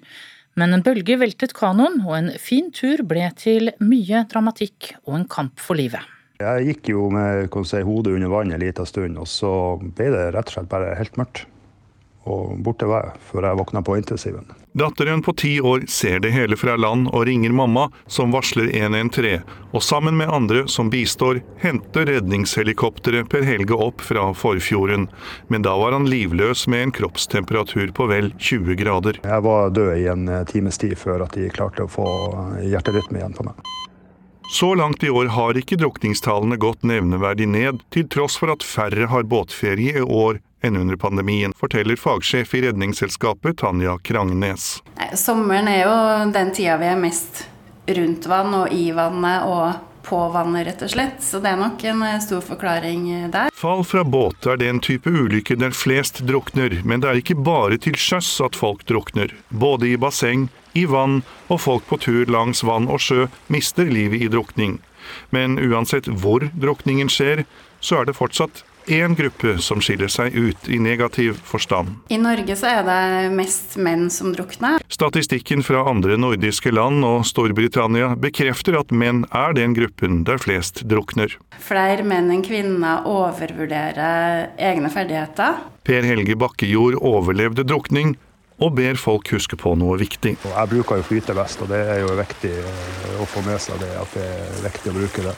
Men 0.59 0.75
en 0.75 0.83
bølge 0.83 1.19
veltet 1.19 1.53
kanoen, 1.55 2.01
og 2.07 2.15
en 2.15 2.33
fin 2.39 2.71
tur 2.75 3.03
ble 3.07 3.27
til 3.39 3.73
mye 3.83 4.25
dramatikk 4.31 4.95
og 5.05 5.19
en 5.19 5.29
kamp 5.29 5.59
for 5.59 5.79
livet. 5.79 6.03
Jeg 6.39 6.65
gikk 6.71 6.93
jo 6.95 7.07
med 7.11 7.51
si, 7.67 7.83
hodet 7.83 8.15
under 8.15 8.31
vann 8.31 8.55
en 8.55 8.63
liten 8.63 8.87
stund, 8.87 9.19
og 9.19 9.27
så 9.27 9.53
ble 9.83 10.11
det 10.15 10.27
rett 10.31 10.47
og 10.47 10.57
slett 10.57 10.71
bare 10.71 10.95
helt 10.95 11.19
mørkt. 11.19 11.45
Og 12.29 12.57
borte 12.63 12.87
var 12.89 13.09
jeg 13.09 13.27
før 13.31 13.49
jeg 13.49 13.59
våkna 13.59 13.83
på 13.85 13.97
intensiven. 13.99 14.49
Datteren 14.77 15.21
på 15.25 15.33
ti 15.33 15.55
år 15.61 15.81
ser 15.89 16.19
det 16.21 16.29
hele 16.29 16.57
fra 16.57 16.75
land 16.77 17.07
og 17.09 17.25
ringer 17.27 17.51
mamma, 17.57 17.87
som 18.07 18.31
varsler 18.31 18.69
113, 18.69 19.41
og 19.73 19.83
sammen 19.83 20.17
med 20.19 20.29
andre 20.29 20.67
som 20.69 20.91
bistår, 20.93 21.41
henter 21.59 22.05
redningshelikopteret 22.05 23.31
Per 23.33 23.47
Helge 23.47 23.73
opp 23.73 24.03
fra 24.05 24.27
Forfjorden. 24.37 25.07
Men 25.49 25.65
da 25.65 25.73
var 25.81 25.97
han 25.97 26.05
livløs 26.09 26.67
med 26.69 26.83
en 26.83 26.93
kroppstemperatur 26.99 27.91
på 27.97 28.07
vel 28.11 28.31
20 28.37 28.77
grader. 28.79 29.19
Jeg 29.25 29.45
var 29.49 29.73
død 29.73 29.91
i 29.97 30.07
en 30.13 30.29
eh, 30.29 30.45
times 30.49 30.77
tid 30.77 30.95
før 31.01 31.25
at 31.25 31.33
de 31.35 31.49
klarte 31.53 31.85
å 31.85 31.91
få 31.91 32.07
hjerterytme 32.61 33.23
igjen 33.23 33.35
på 33.35 33.49
meg. 33.49 33.57
Så 34.49 34.71
langt 34.73 35.03
i 35.03 35.09
år 35.13 35.27
har 35.35 35.57
ikke 35.57 35.77
drukningstallene 35.77 36.57
gått 36.57 36.85
nevneverdig 36.85 37.45
ned, 37.49 37.83
til 37.93 38.07
tross 38.09 38.37
for 38.41 38.49
at 38.49 38.65
færre 38.65 39.05
har 39.11 39.27
båtferie 39.29 39.97
i 40.01 40.05
år 40.05 40.39
enn 40.61 40.77
under 40.77 40.95
pandemien, 40.95 41.53
forteller 41.57 41.95
fagsjef 41.99 42.55
i 42.55 42.61
Redningsselskapet 42.67 43.57
Tanja 43.57 43.97
Krangnes. 44.03 44.83
Sommeren 45.15 45.67
er 45.67 45.83
jo 45.85 46.31
den 46.33 46.51
tida 46.55 46.77
vi 46.81 46.89
er 46.91 46.99
mest 46.99 47.45
rundt 47.89 48.27
vann 48.29 48.53
og 48.53 48.73
i 48.73 48.89
vannet 48.93 49.47
og 49.49 49.85
på 50.09 50.19
vannet, 50.33 50.67
rett 50.67 50.81
og 50.81 50.89
slett. 50.89 51.19
Så 51.23 51.41
det 51.43 51.51
er 51.53 51.59
nok 51.59 51.83
en 51.85 52.01
eh, 52.05 52.19
stor 52.23 52.41
forklaring 52.41 53.09
eh, 53.13 53.27
der. 53.29 53.53
Fall 53.55 53.83
fra 53.85 54.03
båt 54.03 54.47
er 54.49 54.57
den 54.57 54.81
type 54.81 55.11
ulykke 55.11 55.59
der 55.59 55.75
flest 55.75 56.23
drukner, 56.25 56.79
men 56.83 57.03
det 57.03 57.11
er 57.11 57.21
ikke 57.21 57.37
bare 57.37 57.77
til 57.81 57.97
sjøs 57.99 58.31
at 58.45 58.57
folk 58.57 58.85
drukner. 58.89 59.35
Både 59.49 59.91
i 59.91 59.99
basseng, 60.01 60.47
i 60.73 60.85
vann 60.89 61.21
og 61.47 61.61
folk 61.61 61.85
på 61.89 61.99
tur 62.05 62.29
langs 62.31 62.63
vann 62.65 62.89
og 62.89 63.01
sjø 63.03 63.27
mister 63.53 63.89
livet 63.89 64.25
i 64.25 64.31
drukning. 64.31 64.79
Men 65.33 65.57
uansett 65.61 66.09
hvor 66.21 66.47
drukningen 66.53 67.09
skjer, 67.09 67.45
så 67.81 68.01
er 68.01 68.09
det 68.09 68.17
fortsatt 68.17 68.63
én 68.89 69.15
gruppe 69.15 69.57
som 69.61 69.81
skiller 69.83 70.09
seg 70.11 70.35
ut 70.35 70.69
i 70.69 70.79
negativ 70.81 71.37
forstand. 71.45 71.93
I 72.09 72.17
Norge 72.21 72.55
så 72.57 72.69
er 72.71 72.85
det 72.87 73.31
mest 73.37 73.77
menn 73.77 74.07
som 74.13 74.33
drukner. 74.33 74.81
Statistikken 74.89 75.61
fra 75.65 75.85
andre 75.89 76.17
nordiske 76.19 76.73
land 76.73 77.05
og 77.05 77.25
Storbritannia 77.29 78.15
bekrefter 78.19 78.79
at 78.81 78.91
menn 78.91 79.25
er 79.29 79.53
den 79.57 79.75
gruppen 79.77 80.23
der 80.27 80.41
flest 80.41 80.83
drukner. 80.89 81.37
Flere 81.61 82.05
menn 82.07 82.31
enn 82.33 82.45
kvinner 82.45 83.05
overvurderer 83.09 84.55
egne 84.57 84.89
ferdigheter. 84.93 85.61
Per 85.85 86.05
Helge 86.05 86.35
Bakkejord 86.39 86.97
overlevde 86.99 87.65
drukning, 87.67 88.17
og 88.59 88.75
ber 88.75 88.97
folk 88.99 89.29
huske 89.31 89.55
på 89.59 89.71
noe 89.79 89.95
viktig. 90.01 90.35
Jeg 90.43 90.71
bruker 90.73 90.99
jo 90.99 91.05
flytevest, 91.07 91.63
og 91.63 91.71
det 91.71 91.79
er 91.93 92.01
jo 92.03 92.11
viktig 92.19 92.51
å 93.19 93.27
få 93.29 93.45
med 93.45 93.61
seg 93.63 93.79
det 93.79 93.93
at 94.01 94.17
det 94.17 94.27
er 94.27 94.67
viktig 94.67 94.91
å 94.91 94.97
bruke 94.99 95.25
det. 95.29 95.37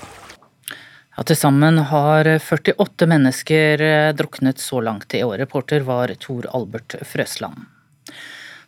Ja, 1.17 1.25
Til 1.27 1.35
sammen 1.35 1.81
har 1.89 2.27
48 2.39 3.07
mennesker 3.11 3.81
eh, 3.83 4.11
druknet 4.15 4.61
så 4.63 4.79
langt 4.79 5.11
i 5.13 5.23
år. 5.25 5.41
Reporter 5.43 5.83
var 5.83 6.13
Tor 6.23 6.47
Albert 6.55 6.95
Frøsland. 7.03 7.65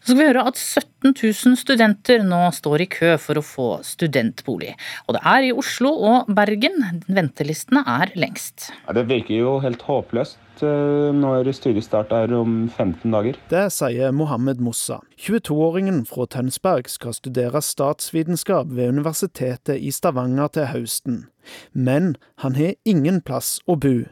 Så 0.03 0.11
skal 0.11 0.17
vi 0.19 0.25
høre 0.27 0.43
at 0.49 0.59
17 0.59 1.13
000 1.15 1.55
studenter 1.55 2.25
nå 2.27 2.41
står 2.51 2.83
i 2.83 2.89
kø 2.91 3.13
for 3.23 3.39
å 3.39 3.45
få 3.47 3.67
studentbolig. 3.87 4.73
Og 5.07 5.15
det 5.15 5.21
er 5.31 5.47
i 5.47 5.53
Oslo 5.55 5.93
og 5.95 6.33
Bergen 6.35 6.75
ventelistene 7.07 7.85
er 7.87 8.11
lengst. 8.19 8.73
Ja, 8.83 8.97
det 8.99 9.07
virker 9.07 9.39
jo 9.39 9.53
helt 9.63 9.87
håpløst 9.87 10.42
når 10.61 11.49
studiestart 11.55 12.11
er 12.11 12.33
om 12.37 12.69
15 12.69 13.11
dager. 13.11 13.37
Det 13.49 13.63
sier 13.73 14.11
Mohammed 14.11 14.61
Mossa. 14.61 14.99
22-åringen 15.17 16.03
fra 16.05 16.27
Tønsberg 16.29 16.89
skal 16.91 17.15
studere 17.17 17.61
statsvitenskap 17.61 18.69
ved 18.69 18.93
Universitetet 18.93 19.79
i 19.79 19.91
Stavanger 19.91 20.47
til 20.53 20.69
høsten. 20.69 21.21
Men 21.73 22.15
han 22.43 22.55
har 22.55 22.75
ingen 22.85 23.21
plass 23.21 23.59
å 23.65 23.75
bo. 23.75 24.03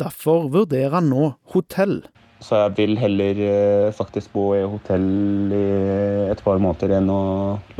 Derfor 0.00 0.48
vurderer 0.52 0.98
han 0.98 1.10
nå 1.12 1.34
hotell. 1.54 2.02
Så 2.40 2.56
jeg 2.56 2.74
vil 2.78 2.96
heller 3.00 3.40
eh, 3.44 3.88
faktisk 3.96 4.32
bo 4.32 4.46
i 4.56 4.62
hotell 4.64 5.52
i 5.52 5.64
et 6.32 6.40
par 6.44 6.60
måneder 6.62 6.96
enn 6.96 7.10
å 7.12 7.22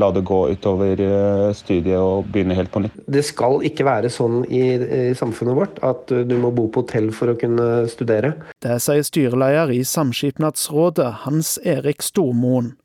la 0.01 0.11
det 0.13 0.23
gå 0.27 0.41
utover 0.53 1.01
eh, 1.01 1.47
studiet 1.57 1.97
og 1.97 2.29
begynne 2.31 2.57
helt 2.57 2.73
på 2.73 2.83
nytt. 2.85 2.99
Det 3.09 3.23
skal 3.25 3.65
ikke 3.67 3.87
være 3.87 4.11
sånn 4.13 4.43
i, 4.45 4.63
i 4.77 5.01
samfunnet 5.17 5.57
vårt 5.57 5.81
at 5.85 6.13
du 6.27 6.35
må 6.37 6.53
bo 6.55 6.67
på 6.69 6.85
hotell 6.85 7.09
for 7.15 7.33
å 7.33 7.37
kunne 7.41 7.87
studere. 7.91 8.35
Det 8.61 8.77
sier 8.83 9.05
styreleder 9.05 9.73
i 9.73 9.81
Samskipnadsrådet, 9.87 11.09
Hans 11.25 11.57
Erik 11.65 12.05
Stormoen. 12.05 12.75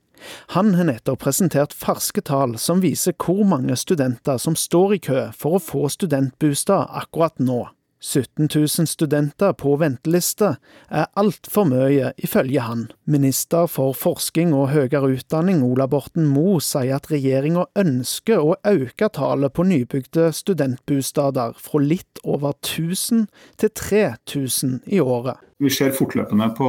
Han 0.56 0.74
har 0.74 0.88
nettopp 0.88 1.22
presentert 1.26 1.74
ferske 1.76 2.22
tall 2.24 2.56
som 2.58 2.82
viser 2.84 3.14
hvor 3.20 3.44
mange 3.48 3.76
studenter 3.78 4.40
som 4.42 4.56
står 4.58 4.96
i 4.96 5.00
kø 5.08 5.24
for 5.36 5.58
å 5.58 5.62
få 5.62 5.86
studentbostad 5.92 6.90
akkurat 7.02 7.36
nå. 7.38 7.66
17 8.00 8.48
000 8.54 8.88
studenter 8.88 9.54
på 9.56 9.76
venteliste 9.80 10.56
er 10.90 11.08
altfor 11.18 11.66
mye, 11.70 12.12
ifølge 12.22 12.62
han. 12.62 12.86
Minister 13.08 13.66
for 13.70 13.96
forskning 13.96 14.52
og 14.56 14.70
høyere 14.74 15.14
utdanning 15.16 15.62
Ola 15.66 15.88
Borten 15.90 16.28
Moe 16.30 16.60
sier 16.64 16.98
at 16.98 17.10
regjeringa 17.12 17.66
ønsker 17.78 18.42
å 18.42 18.58
øke 18.68 19.10
tallet 19.16 19.54
på 19.56 19.66
nybygde 19.66 20.28
studentbostader 20.36 21.56
fra 21.60 21.82
litt 21.82 22.22
over 22.24 22.54
1000 22.60 23.26
til 23.60 23.74
3000 23.80 24.80
i 24.92 25.00
året. 25.00 25.40
Vi 25.56 25.70
ser 25.72 25.94
fortløpende 25.96 26.50
på 26.56 26.66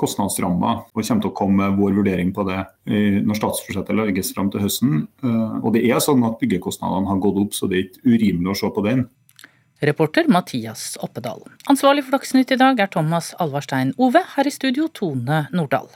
kostnadsramma 0.00 0.70
og 0.90 0.96
kommer 0.98 1.22
til 1.22 1.30
å 1.30 1.36
komme 1.38 1.68
med 1.68 1.76
vår 1.78 1.92
vurdering 2.00 2.32
på 2.34 2.42
det 2.48 2.64
når 2.84 3.38
statsbudsjettet 3.38 3.94
legges 3.94 4.32
fram 4.34 4.50
til 4.50 4.64
høsten. 4.64 5.04
Eh, 5.22 5.58
og 5.62 5.70
det 5.76 5.84
er 5.86 6.02
sånn 6.02 6.24
at 6.26 6.40
Byggekostnadene 6.40 7.12
har 7.12 7.20
gått 7.22 7.38
opp, 7.44 7.54
så 7.54 7.70
det 7.70 7.78
er 7.78 7.86
ikke 7.86 8.16
urimelig 8.16 8.50
å 8.50 8.58
se 8.64 8.72
på 8.74 8.84
den. 8.88 9.06
Reporter 9.86 10.28
Mathias 10.28 10.94
Oppedal. 11.04 11.44
Ansvarlig 11.70 12.06
for 12.06 12.16
Dagsnytt 12.18 12.54
i 12.54 12.60
dag 12.60 12.80
er 12.80 12.90
Thomas 12.92 13.34
Alvarstein 13.38 13.92
Ove. 13.98 14.24
Her 14.36 14.48
i 14.48 14.52
studio 14.54 14.88
Tone 14.92 15.46
Nordahl. 15.52 15.90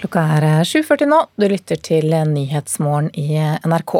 Klokka 0.00 0.22
er 0.38 0.64
7.40 0.64 1.10
nå. 1.10 1.20
Du 1.36 1.44
lytter 1.50 1.76
til 1.76 2.08
Nyhetsmorgen 2.08 3.12
i 3.20 3.36
NRK. 3.68 3.94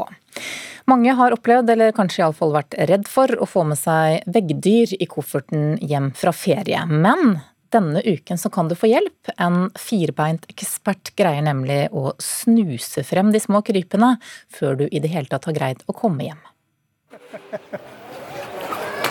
Mange 0.88 1.12
har 1.14 1.34
opplevd, 1.36 1.68
eller 1.74 1.92
kanskje 1.94 2.24
iallfall 2.24 2.54
vært 2.54 2.74
redd 2.88 3.06
for, 3.08 3.30
å 3.36 3.46
få 3.46 3.66
med 3.68 3.78
seg 3.78 4.24
veggdyr 4.32 4.96
i 4.96 5.06
kofferten 5.10 5.76
hjem 5.78 6.10
fra 6.16 6.32
ferie. 6.34 6.80
Men 6.88 7.36
denne 7.72 8.02
uken 8.04 8.38
så 8.38 8.50
kan 8.50 8.68
du 8.68 8.74
få 8.78 8.90
hjelp. 8.90 9.30
En 9.38 9.70
firbeint 9.78 10.46
ekspert 10.50 11.12
greier 11.18 11.44
nemlig 11.46 11.86
å 11.92 12.12
snuse 12.22 13.04
frem 13.06 13.32
de 13.34 13.40
små 13.42 13.62
krypene 13.66 14.16
før 14.52 14.82
du 14.82 14.86
i 14.90 15.02
det 15.02 15.12
hele 15.12 15.30
tatt 15.30 15.46
har 15.48 15.56
greid 15.56 15.84
å 15.86 15.96
komme 15.96 16.26
hjem. 16.28 16.42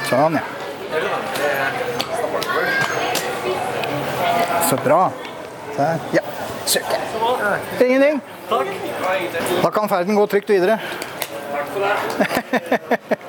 Sånn, 0.09 0.39
ja. 0.39 0.43
Så 4.69 4.77
bra. 4.83 5.01
Der. 5.77 5.99
Ja, 6.13 6.23
søk. 6.67 6.91
Ingenting. 7.79 8.19
Da 9.63 9.71
kan 9.71 9.89
ferden 9.89 10.15
gå 10.19 10.27
trygt 10.27 10.49
videre. 10.49 10.79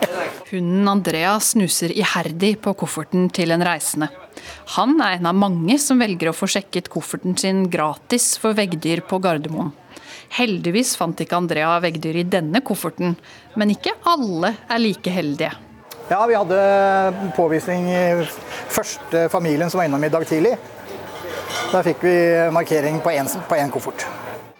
Hunden 0.51 0.88
Andrea 0.88 1.36
snuser 1.40 1.92
iherdig 1.94 2.57
på 2.64 2.72
kofferten 2.74 3.28
til 3.30 3.53
en 3.55 3.62
reisende. 3.62 4.09
Han 4.74 4.96
er 4.98 5.20
en 5.20 5.28
av 5.30 5.36
mange 5.38 5.76
som 5.78 6.01
velger 6.03 6.32
å 6.32 6.34
få 6.34 6.48
sjekket 6.51 6.88
kofferten 6.90 7.36
sin 7.38 7.68
gratis 7.70 8.32
for 8.40 8.57
veggdyr 8.59 9.05
på 9.07 9.20
Gardermoen. 9.22 9.70
Heldigvis 10.34 10.96
fant 10.98 11.22
ikke 11.22 11.38
Andrea 11.38 11.76
veggdyr 11.84 12.18
i 12.22 12.26
denne 12.26 12.64
kofferten, 12.66 13.14
men 13.55 13.74
ikke 13.76 13.94
alle 14.11 14.57
er 14.66 14.82
like 14.82 15.14
heldige. 15.14 15.53
Ja, 16.11 16.24
vi 16.26 16.34
hadde 16.34 16.59
påvisning 17.36 17.86
i 17.86 18.03
første 18.74 19.28
familien 19.30 19.70
som 19.70 19.78
var 19.78 19.86
innom 19.86 20.03
i 20.03 20.11
dag 20.11 20.26
tidlig. 20.26 20.57
Der 21.70 21.86
fikk 21.86 22.03
vi 22.03 22.16
markering 22.51 22.98
på 23.05 23.14
én 23.14 23.70
koffert. 23.70 24.03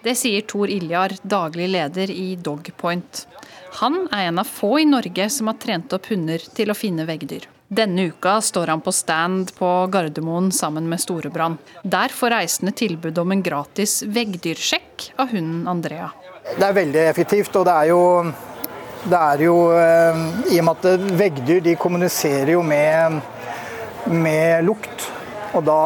Det 0.01 0.15
sier 0.17 0.47
Tor 0.47 0.71
Iljar, 0.71 1.19
daglig 1.27 1.67
leder 1.75 2.15
i 2.15 2.37
Dogpoint. 2.39 3.27
Han 3.81 4.03
er 4.13 4.27
en 4.29 4.39
av 4.39 4.45
få 4.45 4.75
i 4.81 4.85
Norge 4.85 5.25
som 5.33 5.49
har 5.49 5.57
trent 5.57 5.93
opp 5.97 6.11
hunder 6.11 6.43
til 6.53 6.69
å 6.69 6.75
finne 6.77 7.07
veggdyr. 7.09 7.47
Denne 7.73 8.11
uka 8.11 8.35
står 8.45 8.75
han 8.75 8.83
på 8.85 8.93
stand 8.93 9.55
på 9.57 9.71
Gardermoen 9.89 10.51
sammen 10.53 10.85
med 10.91 11.01
Storebrand. 11.01 11.57
Der 11.81 12.13
får 12.13 12.35
reisende 12.35 12.75
tilbud 12.77 13.17
om 13.23 13.33
en 13.33 13.45
gratis 13.47 14.03
veggdyrsjekk 14.05 15.07
av 15.17 15.33
hunden 15.33 15.65
Andrea. 15.73 16.11
Det 16.51 16.67
er 16.67 16.77
veldig 16.77 17.07
effektivt, 17.07 17.57
og 17.57 17.65
det 17.71 17.79
er 17.79 17.89
jo, 17.95 18.05
det 19.07 19.23
er 19.23 19.47
jo 19.47 19.57
eh, 19.73 20.23
I 20.53 20.61
og 20.61 20.69
med 20.69 20.85
at 20.93 21.11
veggdyr 21.25 21.73
kommuniserer 21.81 22.53
jo 22.59 22.61
med, 22.67 23.21
med 24.13 24.69
lukt, 24.69 25.09
og 25.57 25.65
da 25.73 25.83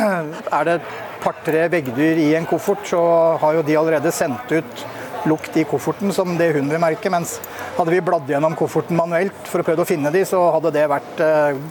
er 0.58 0.68
det 0.68 0.80
et 0.82 0.96
par-tre 1.24 1.70
veggdyr 1.72 2.20
i 2.20 2.32
en 2.36 2.52
koffert, 2.52 2.84
så 2.92 3.00
har 3.40 3.56
jo 3.56 3.64
de 3.64 3.80
allerede 3.80 4.12
sendt 4.12 4.52
ut 4.52 4.88
lukt 5.28 5.56
i 5.56 5.66
kofferten 5.68 6.12
som 6.14 6.36
det 6.38 6.52
hun 6.56 6.70
vil 6.70 6.82
merke. 6.82 7.12
Mens 7.12 7.38
hadde 7.76 7.92
vi 7.94 8.02
bladd 8.04 8.30
gjennom 8.30 8.56
kofferten 8.58 8.98
manuelt 8.98 9.46
for 9.48 9.62
å 9.62 9.66
prøve 9.66 9.84
å 9.84 9.88
finne 9.88 10.12
de, 10.14 10.24
så 10.28 10.42
hadde 10.56 10.74
det 10.76 10.88
vært 10.90 11.24
eh, 11.24 11.62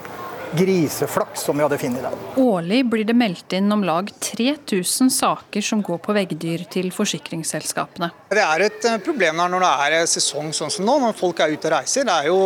griseflaks 0.51 1.41
som 1.41 1.57
vi 1.57 1.63
hadde 1.63 1.77
funnet 1.77 2.03
dem. 2.03 2.13
Årlig 2.41 2.83
blir 2.89 3.05
det 3.05 3.13
meldt 3.17 3.53
inn 3.53 3.71
om 3.71 3.83
lag 3.85 4.09
3000 4.19 5.11
saker 5.13 5.61
som 5.65 5.81
går 5.85 5.99
på 6.03 6.15
veggdyr 6.15 6.65
til 6.71 6.89
forsikringsselskapene. 6.93 8.09
Det 8.33 8.43
er 8.43 8.65
et 8.65 8.87
eh, 8.89 8.99
problem 9.05 9.41
når 9.41 9.65
det 9.65 9.71
er 9.85 10.09
sesong 10.09 10.51
sånn 10.55 10.73
som 10.73 10.87
nå, 10.87 10.97
når 11.03 11.17
folk 11.19 11.41
er 11.43 11.53
ute 11.53 11.69
og 11.69 11.75
reiser. 11.77 12.07
Det 12.09 12.15
er 12.15 12.31
jo 12.31 12.39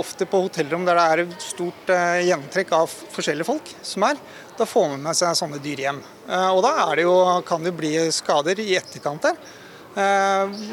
ofte 0.00 0.28
på 0.30 0.44
hotellrom 0.46 0.86
der 0.88 1.00
det 1.00 1.06
er 1.06 1.24
et 1.26 1.48
stort 1.50 1.94
eh, 1.94 2.22
gjennomtrekk 2.30 2.76
av 2.80 2.98
forskjellige 3.16 3.50
folk 3.52 3.74
som 3.82 4.08
er. 4.08 4.20
Da 4.56 4.68
får 4.68 4.90
man 4.92 5.08
med 5.08 5.16
seg 5.16 5.36
sånne 5.38 5.60
dyr 5.62 5.86
hjem. 5.86 6.02
Eh, 6.28 6.50
og 6.54 6.62
da 6.64 6.90
det 6.96 7.08
jo, 7.08 7.16
kan 7.48 7.64
det 7.64 7.76
bli 7.76 7.94
skader 8.14 8.60
i 8.62 8.72
etterkant 8.80 9.28
der. 9.28 9.40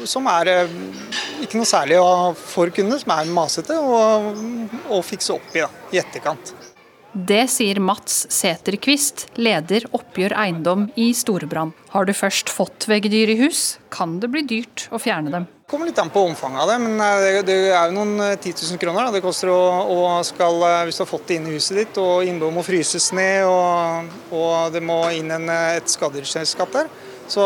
Som 0.08 0.28
er 0.30 0.52
ikke 1.42 1.58
noe 1.58 1.68
særlig 1.68 1.98
for 2.38 2.70
kundene, 2.74 3.00
som 3.02 3.14
er 3.16 3.34
masete, 3.34 3.78
å 3.78 5.02
fikse 5.06 5.34
opp 5.34 5.58
i 5.58 5.64
da, 5.64 5.70
i 5.90 6.00
etterkant. 6.02 6.54
Det 7.18 7.46
sier 7.48 7.78
Mats 7.80 8.26
Sæterquist, 8.30 9.24
leder 9.40 9.86
Oppgjør 9.96 10.34
eiendom 10.38 10.84
i 11.00 11.08
Storebrand. 11.16 11.72
Har 11.94 12.04
du 12.04 12.12
først 12.12 12.52
fått 12.52 12.84
veggdyr 12.86 13.32
i 13.32 13.38
hus, 13.40 13.78
kan 13.90 14.18
det 14.20 14.28
bli 14.30 14.42
dyrt 14.46 14.84
å 14.92 15.00
fjerne 15.00 15.32
dem. 15.32 15.46
Det 15.48 15.72
kommer 15.72 15.88
litt 15.88 15.98
an 16.00 16.12
på 16.12 16.20
omfanget 16.28 16.62
av 16.62 16.70
det, 16.70 16.76
men 16.84 17.00
eh, 17.00 17.40
det, 17.48 17.56
er 17.72 17.88
jo 17.88 17.96
noen 17.96 18.14
10 18.20 18.52
eh, 18.52 18.60
000 18.60 18.80
kroner. 18.80 19.08
Det 19.12 19.24
koster 19.24 19.50
å, 19.52 19.58
å 19.88 19.98
skal, 20.24 20.60
eh, 20.68 20.84
hvis 20.88 21.00
du 21.00 21.02
har 21.02 21.10
fått 21.10 21.26
det 21.28 21.40
inn 21.40 21.48
i 21.48 21.56
huset 21.56 21.80
ditt, 21.80 21.98
og 22.00 22.28
innboet 22.28 22.54
må 22.54 22.64
fryses 22.64 23.10
ned, 23.16 23.48
og, 23.48 24.14
og 24.30 24.76
det 24.76 24.84
må 24.84 25.00
inn 25.16 25.32
en, 25.34 25.48
et 25.48 25.88
skadedyrsselskap 25.90 26.76
der. 26.76 26.92
Så 27.28 27.44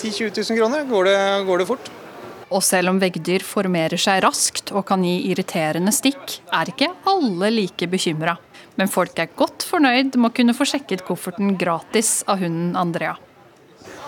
10 0.00 0.10
000-20 0.30 0.50
000 0.50 0.58
kroner 0.58 0.88
går 0.88 1.10
det, 1.10 1.20
går 1.48 1.62
det 1.62 1.68
fort. 1.68 1.92
Og 2.54 2.62
selv 2.62 2.92
om 2.92 2.98
veggdyr 3.02 3.42
formerer 3.46 3.98
seg 4.00 4.20
raskt 4.24 4.70
og 4.74 4.84
kan 4.88 5.04
gi 5.04 5.16
irriterende 5.30 5.92
stikk, 5.94 6.38
er 6.54 6.70
ikke 6.70 6.90
alle 7.10 7.50
like 7.54 7.88
bekymra. 7.90 8.36
Men 8.78 8.90
folk 8.90 9.18
er 9.22 9.32
godt 9.38 9.64
fornøyd 9.66 10.18
med 10.18 10.30
å 10.30 10.34
kunne 10.34 10.54
få 10.56 10.66
sjekket 10.68 11.04
kofferten 11.06 11.54
gratis 11.58 12.22
av 12.30 12.42
hunden 12.42 12.74
Andrea. 12.78 13.14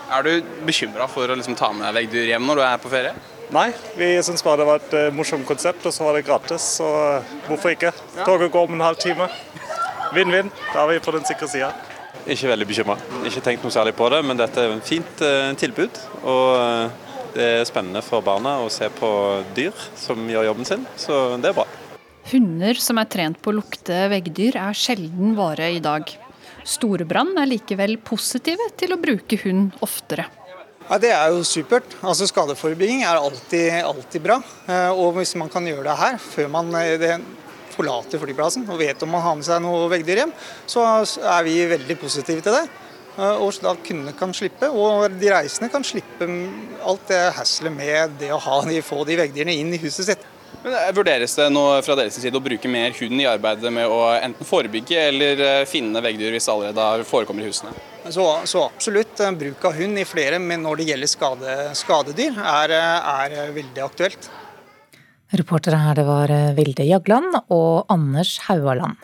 Er 0.07 0.23
du 0.23 0.45
bekymra 0.67 1.07
for 1.11 1.27
å 1.27 1.35
liksom 1.35 1.57
ta 1.59 1.73
med 1.75 1.95
veggdyr 1.95 2.29
hjem 2.31 2.45
når 2.47 2.59
du 2.59 2.63
er 2.67 2.79
på 2.83 2.91
ferie? 2.91 3.15
Nei, 3.51 3.69
vi 3.95 4.09
syns 4.23 4.43
bare 4.43 4.59
det 4.59 4.67
var 4.67 4.81
et 4.81 4.95
uh, 4.95 5.15
morsomt 5.15 5.47
konsept, 5.47 5.85
og 5.87 5.93
så 5.95 6.03
var 6.03 6.17
det 6.17 6.25
gratis. 6.27 6.63
Så 6.79 6.87
uh, 6.87 7.35
hvorfor 7.47 7.71
ikke? 7.71 7.93
Toget 8.21 8.51
går 8.51 8.67
om 8.67 8.75
en 8.75 8.83
halv 8.83 8.99
time. 8.99 9.27
Vinn-vinn. 10.15 10.51
Da 10.73 10.83
er 10.83 10.93
vi 10.93 11.03
på 11.03 11.15
den 11.15 11.27
sikre 11.27 11.47
sida. 11.51 11.71
Ikke 12.27 12.51
veldig 12.51 12.67
bekymra. 12.67 12.97
Ikke 13.27 13.43
tenkt 13.43 13.63
noe 13.63 13.73
særlig 13.73 13.95
på 13.97 14.09
det, 14.11 14.21
men 14.27 14.39
dette 14.39 14.59
er 14.63 14.75
et 14.75 14.87
fint 14.87 15.23
uh, 15.23 15.51
tilbud. 15.59 15.99
Og 16.27 17.35
det 17.37 17.49
er 17.61 17.67
spennende 17.69 18.01
for 18.03 18.25
barna 18.25 18.57
å 18.63 18.69
se 18.73 18.89
på 18.93 19.09
dyr 19.55 19.75
som 19.99 20.23
gjør 20.27 20.49
jobben 20.49 20.67
sin, 20.67 20.87
så 20.99 21.37
det 21.41 21.51
er 21.51 21.59
bra. 21.59 21.67
Hunder 22.27 22.79
som 22.83 22.99
er 22.99 23.07
trent 23.07 23.39
på 23.39 23.53
å 23.53 23.59
lukte 23.59 24.07
veggdyr 24.11 24.57
er 24.59 24.75
sjelden 24.75 25.35
vare 25.37 25.69
i 25.71 25.79
dag. 25.83 26.09
Storebrand 26.67 27.37
er 27.39 27.47
likevel 27.47 27.95
positive 28.03 28.65
til 28.79 28.91
å 28.91 28.99
bruke 28.99 29.39
hund 29.45 29.77
oftere. 29.85 30.25
Ja, 30.87 30.97
Det 30.99 31.11
er 31.11 31.31
jo 31.35 31.43
supert. 31.43 31.95
Altså 32.01 32.27
Skadeforebygging 32.27 33.03
er 33.03 33.19
alltid, 33.19 33.83
alltid 33.83 34.23
bra. 34.23 34.41
Eh, 34.67 34.91
og 34.91 35.15
hvis 35.19 35.35
man 35.39 35.51
kan 35.51 35.65
gjøre 35.67 35.87
det 35.87 35.97
her 35.99 36.17
før 36.19 36.51
man 36.51 36.71
eh, 36.79 37.19
forlater 37.77 38.21
flyplassen 38.21 38.65
og 38.67 38.81
vet 38.81 39.05
om 39.05 39.13
man 39.13 39.23
har 39.23 39.37
med 39.37 39.47
seg 39.47 39.63
noe 39.63 39.87
veggdyr 39.93 40.23
hjem, 40.23 40.35
så 40.69 40.83
er 41.05 41.47
vi 41.47 41.61
veldig 41.69 41.97
positive 42.01 42.43
til 42.45 42.57
det. 42.57 42.65
Eh, 43.17 43.41
og 43.41 43.53
da 43.63 43.73
kundene 43.81 44.13
kan 44.17 44.33
slippe, 44.35 44.69
og 44.69 45.09
de 45.17 45.33
reisende 45.33 45.71
kan 45.73 45.85
slippe 45.85 46.29
alt 46.85 47.07
det 47.09 47.21
haslet 47.37 47.73
med 47.73 48.17
det 48.21 48.33
å 48.33 48.41
ha 48.41 48.61
få 48.85 49.03
de 49.07 49.17
veggdyrene 49.23 49.57
inn 49.57 49.73
i 49.73 49.81
huset 49.81 50.11
sitt. 50.11 50.25
Men 50.61 50.75
eh, 50.77 50.91
Vurderes 50.95 51.33
det 51.37 51.47
nå 51.53 51.65
fra 51.85 51.97
deres 51.97 52.19
side 52.21 52.37
å 52.37 52.43
bruke 52.43 52.69
mer 52.69 52.93
hund 52.99 53.21
i 53.21 53.27
arbeidet 53.29 53.73
med 53.73 53.89
å 53.89 54.01
enten 54.13 54.47
forebygge 54.47 55.07
eller 55.09 55.45
eh, 55.47 55.67
finne 55.69 56.03
veggdyr 56.03 56.35
hvis 56.35 56.45
det 56.45 56.53
allerede 56.53 57.07
forekommer 57.09 57.45
i 57.45 57.49
husene? 57.49 57.73
Så, 58.07 58.25
så, 58.47 58.67
absolutt. 58.69 59.19
Bruk 59.35 59.65
av 59.67 59.75
hund 59.81 59.99
i 59.99 60.05
flere, 60.07 60.37
men 60.39 60.61
når 60.63 60.79
det 60.79 60.91
gjelder 60.91 61.11
skade, 61.11 61.55
skadedyr, 61.75 62.37
er, 62.39 62.75
er 62.77 63.55
veldig 63.57 63.83
aktuelt. 63.83 64.29
Reportere 65.35 65.75
her 65.81 65.95
det 65.95 66.07
var 66.07 66.31
Vilde 66.55 66.87
Jagland 66.87 67.35
og 67.51 67.85
Anders 67.91 68.37
Haualand. 68.47 68.95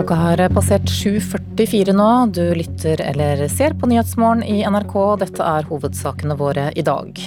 Klokka 0.00 0.14
har 0.14 0.40
passert 0.54 0.88
7.44 0.88 1.92
nå. 1.92 2.26
Du 2.32 2.54
lytter 2.54 3.00
eller 3.04 3.42
ser 3.48 3.74
på 3.76 3.88
Nyhetsmorgen 3.90 4.40
i 4.44 4.62
NRK. 4.64 4.94
Dette 5.20 5.44
er 5.44 5.68
hovedsakene 5.68 6.36
våre 6.40 6.70
i 6.72 6.84
dag. 6.86 7.20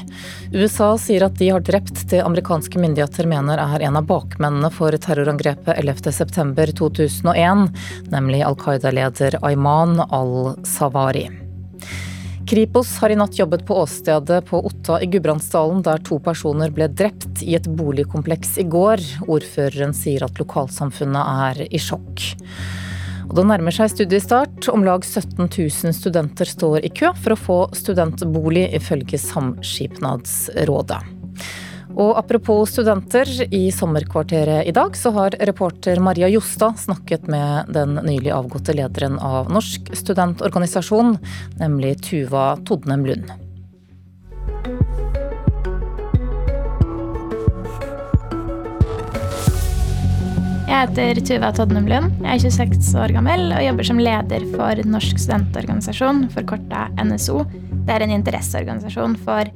USA 0.53 0.93
sier 0.97 1.27
at 1.27 1.37
de 1.37 1.51
har 1.53 1.61
drept 1.61 2.05
det 2.09 2.23
amerikanske 2.25 2.81
myndigheter 2.81 3.29
mener 3.29 3.61
er 3.61 3.85
en 3.85 4.01
av 4.01 4.09
bakmennene 4.09 4.73
for 4.73 4.97
terrorangrepet 4.97 5.83
11.9.2001, 5.85 7.69
nemlig 8.09 8.41
Al 8.47 8.57
Qaida-leder 8.65 9.37
Ayman 9.45 9.99
al-Sawari. 10.09 11.42
Kripos 12.53 12.97
har 12.97 13.09
i 13.09 13.15
natt 13.17 13.39
jobbet 13.39 13.65
på 13.65 13.73
åstedet 13.81 14.45
på 14.45 14.59
Otta 14.67 14.99
i 15.01 15.07
Gudbrandsdalen, 15.09 15.79
der 15.81 15.97
to 16.05 16.19
personer 16.21 16.69
ble 16.69 16.85
drept 16.85 17.41
i 17.41 17.55
et 17.57 17.65
boligkompleks 17.65 18.59
i 18.61 18.65
går. 18.69 19.01
Ordføreren 19.25 19.95
sier 19.97 20.21
at 20.27 20.37
lokalsamfunnet 20.37 21.31
er 21.47 21.63
i 21.65 21.81
sjokk. 21.81 22.21
Og 23.25 23.33
det 23.39 23.47
nærmer 23.49 23.73
seg 23.73 23.89
studiestart. 23.95 24.69
Om 24.69 24.85
lag 24.85 25.01
17 25.01 25.47
000 25.47 25.97
studenter 25.97 26.45
står 26.45 26.85
i 26.85 26.93
kø 26.93 27.09
for 27.23 27.33
å 27.33 27.41
få 27.47 27.59
studentbolig, 27.73 28.67
ifølge 28.77 29.17
Samskipnadsrådet. 29.17 31.01
Og 31.93 32.17
apropos 32.17 32.71
studenter, 32.73 33.29
i 33.53 33.67
sommerkvarteret 33.71 34.65
i 34.65 34.73
dag 34.73 34.95
så 34.97 35.11
har 35.13 35.35
reporter 35.45 35.99
Maria 36.01 36.29
Jostad 36.31 36.79
snakket 36.81 37.27
med 37.29 37.69
den 37.75 37.99
nylig 38.01 38.31
avgåtte 38.33 38.73
lederen 38.73 39.19
av 39.21 39.51
Norsk 39.53 39.93
studentorganisasjon, 39.93 41.19
nemlig 41.61 41.99
Tuva 42.01 42.55
Todnem 42.65 43.05
Lund. 43.05 43.29
Jeg 50.65 50.89
heter 50.89 51.19
Tuva 51.21 51.51
Todnem 51.53 51.85
Lund. 51.87 52.23
Jeg 52.25 52.41
er 52.41 52.55
26 52.57 52.95
år 53.03 53.13
gammel 53.13 53.53
og 53.53 53.61
jobber 53.67 53.87
som 53.87 54.01
leder 54.01 54.47
for 54.55 54.81
Norsk 54.89 55.21
studentorganisasjon, 55.21 56.25
forkorta 56.33 56.87
NSO. 56.97 57.43
Det 57.85 57.93
er 57.93 58.07
en 58.07 58.15
interesseorganisasjon 58.17 59.13
for 59.21 59.53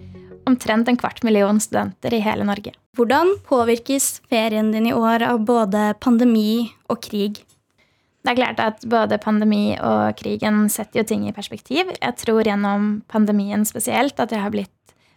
omtrent 0.48 0.88
en 0.88 0.98
kvart 1.00 1.24
million 1.28 1.60
studenter 1.62 2.16
i 2.16 2.22
hele 2.24 2.48
Norge. 2.48 2.74
Hvordan 2.98 3.36
påvirkes 3.45 4.22
ferien 4.32 4.72
din 4.74 4.89
i 4.89 4.95
år 4.95 5.26
av 5.28 5.43
både 5.45 5.91
pandemi 6.02 6.72
og 6.89 7.02
krig? 7.04 7.43
Det 8.24 8.34
er 8.34 8.39
klart 8.39 8.60
at 8.60 8.86
både 8.89 9.20
pandemi 9.24 9.78
og 9.78 10.18
krigen 10.20 10.66
setter 10.72 11.00
jo 11.04 11.08
ting 11.08 11.28
i 11.28 11.36
perspektiv. 11.36 11.93
Jeg 11.95 12.16
tror 12.20 12.48
gjennom 12.48 12.89
pandemien 13.08 13.64
spesielt 13.68 14.20
at 14.20 14.34
jeg 14.34 14.43
har 14.43 14.52
blitt 14.52 14.74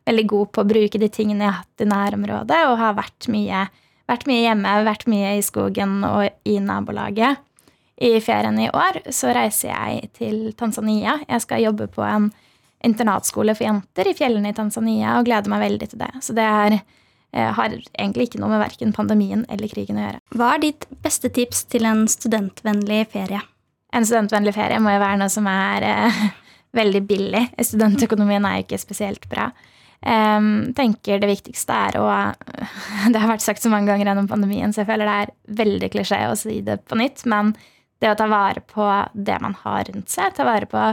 veldig 0.06 0.26
god 0.30 0.50
på 0.54 0.62
å 0.62 0.68
bruke 0.68 1.00
de 1.00 1.08
tingene 1.12 1.46
jeg 1.46 1.50
har 1.50 1.62
hatt 1.64 1.84
i 1.84 1.88
nærområdet, 1.90 2.60
og 2.68 2.78
har 2.80 2.98
vært 2.98 3.26
mye, 3.32 3.64
vært 4.10 4.26
mye 4.30 4.44
hjemme, 4.44 4.76
vært 4.86 5.08
mye 5.10 5.32
i 5.38 5.44
skogen 5.44 6.04
og 6.06 6.28
i 6.48 6.58
nabolaget. 6.62 7.42
I 8.00 8.14
ferien 8.24 8.56
i 8.62 8.70
år 8.72 9.02
så 9.12 9.34
reiser 9.36 9.74
jeg 9.74 10.12
til 10.16 10.38
Tanzania. 10.56 11.18
Jeg 11.28 11.44
skal 11.44 11.66
jobbe 11.66 11.90
på 11.92 12.04
en 12.06 12.30
internatskole 12.86 13.54
for 13.56 13.66
jenter 13.66 14.08
i 14.08 14.16
fjellene 14.16 14.52
i 14.52 14.56
Tanzania 14.56 15.18
og 15.18 15.28
gleder 15.28 15.52
meg 15.52 15.64
veldig 15.64 15.88
til 15.92 16.02
det. 16.02 16.10
Så 16.24 16.34
det 16.36 16.46
er, 16.46 16.78
eh, 17.32 17.52
har 17.56 17.76
egentlig 17.98 18.28
ikke 18.28 18.40
noe 18.40 18.52
med 18.54 18.62
verken 18.64 18.94
pandemien 18.96 19.44
eller 19.48 19.68
krigen 19.68 20.00
å 20.00 20.06
gjøre. 20.06 20.20
Hva 20.34 20.54
er 20.54 20.62
ditt 20.66 20.86
beste 21.02 21.28
tips 21.28 21.64
til 21.64 21.84
en 21.84 22.06
studentvennlig 22.06 23.06
ferie? 23.12 23.42
En 23.92 24.06
studentvennlig 24.06 24.54
ferie 24.54 24.78
må 24.80 24.94
jo 24.94 25.02
være 25.02 25.18
noe 25.18 25.32
som 25.32 25.46
er 25.50 25.82
eh, 25.82 26.22
veldig 26.80 27.02
billig. 27.06 27.44
Studentøkonomien 27.58 28.44
er 28.46 28.60
jo 28.60 28.68
ikke 28.68 28.84
spesielt 28.86 29.28
bra. 29.28 29.50
Um, 30.00 30.70
tenker 30.72 31.18
det 31.20 31.28
viktigste 31.28 31.74
er 31.76 31.98
å 32.00 32.06
Det 33.12 33.20
har 33.20 33.28
vært 33.28 33.44
sagt 33.44 33.60
så 33.60 33.68
mange 33.68 33.90
ganger 33.90 34.08
gjennom 34.08 34.30
pandemien, 34.30 34.72
så 34.72 34.80
jeg 34.80 34.88
føler 34.88 35.04
det 35.04 35.16
er 35.26 35.32
veldig 35.60 35.90
klisjé 35.92 36.22
å 36.24 36.38
si 36.40 36.62
det 36.64 36.78
på 36.88 36.96
nytt, 36.96 37.26
men 37.28 37.52
det 38.00 38.08
å 38.08 38.16
ta 38.16 38.24
vare 38.30 38.62
på 38.64 38.86
det 39.12 39.36
man 39.44 39.58
har 39.60 39.84
rundt 39.90 40.08
seg, 40.08 40.32
ta 40.32 40.46
vare 40.48 40.64
på 40.70 40.86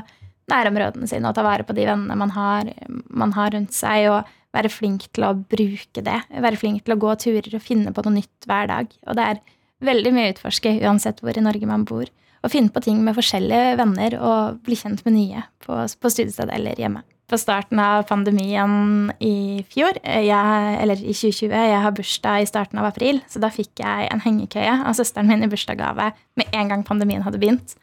nærområdene 0.52 1.10
sine 1.10 1.30
og 1.30 1.36
ta 1.38 1.44
vare 1.46 1.66
på 1.68 1.76
de 1.78 1.88
vennene 1.88 2.18
man 2.20 2.32
har, 2.36 2.72
man 3.10 3.34
har, 3.36 3.52
rundt 3.56 3.76
seg, 3.76 4.08
og 4.12 4.56
være 4.56 4.72
flink 4.72 5.10
til 5.14 5.28
å 5.28 5.34
bruke 5.38 6.04
det. 6.04 6.22
Være 6.32 6.60
flink 6.60 6.86
til 6.86 6.96
å 6.96 7.02
gå 7.02 7.16
turer 7.22 7.58
og 7.58 7.64
finne 7.64 7.94
på 7.94 8.06
noe 8.06 8.18
nytt 8.20 8.48
hver 8.48 8.72
dag. 8.72 8.94
Og 9.08 9.20
det 9.20 9.28
er 9.34 9.44
veldig 9.86 10.14
mye 10.16 10.32
å 10.32 10.38
utforske 10.38 10.80
uansett 10.88 11.22
hvor 11.22 11.38
i 11.38 11.44
Norge 11.44 11.70
man 11.70 11.86
bor. 11.88 12.08
Å 12.46 12.52
finne 12.54 12.72
på 12.72 12.82
ting 12.86 13.02
med 13.04 13.18
forskjellige 13.18 13.76
venner 13.80 14.18
og 14.22 14.64
bli 14.66 14.78
kjent 14.80 15.04
med 15.06 15.18
nye 15.18 15.46
på, 15.66 15.84
på 15.84 16.12
studiestedet 16.14 16.54
eller 16.56 16.80
hjemme. 16.80 17.04
På 17.28 17.36
starten 17.36 17.80
av 17.84 18.06
pandemien 18.08 19.10
i 19.20 19.60
fjor, 19.68 19.98
jeg, 20.00 20.76
eller 20.80 21.02
i 21.02 21.12
2020, 21.12 21.52
jeg 21.52 21.82
har 21.84 21.96
bursdag 21.98 22.46
i 22.46 22.48
starten 22.48 22.80
av 22.80 22.88
april, 22.88 23.20
så 23.28 23.42
da 23.44 23.50
fikk 23.52 23.82
jeg 23.84 24.08
en 24.08 24.24
hengekøye 24.24 24.78
av 24.88 24.96
søsteren 24.96 25.28
min 25.28 25.44
i 25.44 25.50
bursdagsgave 25.52 26.14
med 26.40 26.56
en 26.56 26.72
gang 26.72 26.86
pandemien 26.88 27.26
hadde 27.28 27.42
begynt. 27.42 27.76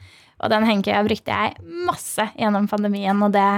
Og 0.45 0.53
den 0.53 0.67
hengekøya 0.69 1.01
brukte 1.07 1.33
jeg 1.33 1.73
masse 1.89 2.29
gjennom 2.37 2.69
pandemien, 2.69 3.23
og 3.25 3.33
det, 3.33 3.49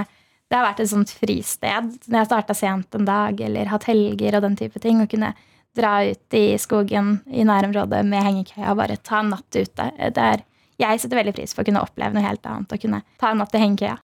det 0.47 0.57
har 0.57 0.65
vært 0.69 0.81
et 0.85 0.91
sånt 0.93 1.11
fristed. 1.11 1.93
Når 2.07 2.21
jeg 2.21 2.29
starta 2.31 2.55
sent 2.55 2.95
en 2.95 3.07
dag 3.07 3.43
eller 3.43 3.71
hatt 3.73 3.89
helger 3.89 4.39
og 4.39 4.47
den 4.47 4.55
type 4.59 4.79
ting, 4.83 5.03
og 5.03 5.11
kunne 5.11 5.33
dra 5.77 5.99
ut 6.07 6.33
i 6.33 6.45
skogen 6.61 7.19
i 7.29 7.45
nærområdet 7.45 8.01
med 8.07 8.23
hengekøya 8.25 8.71
og 8.71 8.79
bare 8.79 8.97
ta 9.05 9.21
en 9.21 9.33
natt 9.35 9.59
ute. 9.59 9.91
Det 10.15 10.29
jeg 10.77 11.01
setter 11.01 11.19
veldig 11.19 11.35
pris 11.37 11.53
på 11.53 11.63
å 11.63 11.67
kunne 11.67 11.83
oppleve 11.83 12.15
noe 12.15 12.25
helt 12.25 12.45
annet 12.49 12.73
og 12.73 12.81
kunne 12.81 13.03
ta 13.21 13.31
en 13.31 13.41
natt 13.41 13.55
i 13.57 13.61
hengekøya. 13.61 13.97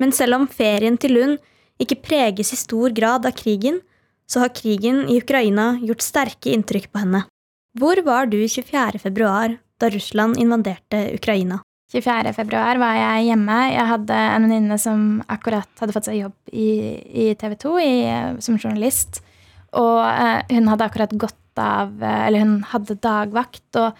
Men 0.00 0.14
selv 0.16 0.38
om 0.38 0.48
ferien 0.50 0.96
til 1.00 1.16
Lund 1.16 1.38
ikke 1.80 2.00
preges 2.02 2.52
i 2.54 2.58
stor 2.58 2.94
grad 2.96 3.26
av 3.28 3.36
krigen, 3.38 3.80
så 4.30 4.44
har 4.44 4.54
krigen 4.54 5.02
i 5.10 5.18
Ukraina 5.18 5.72
gjort 5.82 6.04
sterke 6.06 6.52
inntrykk 6.54 6.90
på 6.92 7.02
henne. 7.02 7.24
Hvor 7.78 7.98
var 8.06 8.30
du 8.30 8.38
24. 8.42 9.00
februar 9.02 9.56
da 9.80 9.90
Russland 9.90 10.38
invaderte 10.38 11.08
Ukraina? 11.16 11.60
24. 11.90 12.32
februar 12.36 12.78
var 12.78 12.94
jeg 12.94 13.30
hjemme. 13.30 13.56
Jeg 13.72 13.86
hadde 13.88 14.14
en 14.14 14.46
venninne 14.46 14.78
som 14.78 15.06
akkurat 15.30 15.82
hadde 15.82 15.94
fått 15.96 16.06
seg 16.06 16.20
jobb 16.20 16.54
i, 16.54 16.70
i 17.24 17.26
TV 17.38 17.56
2 17.58 17.72
i, 17.82 17.94
som 18.44 18.58
journalist. 18.60 19.18
Og 19.78 19.98
eh, 20.06 20.38
hun 20.54 20.70
hadde 20.70 20.86
akkurat 20.86 21.14
gått 21.14 21.36
av 21.60 21.92
eh, 22.02 22.26
Eller 22.26 22.44
hun 22.44 22.60
hadde 22.70 22.98
dagvakt. 23.02 23.66
Og 23.78 23.90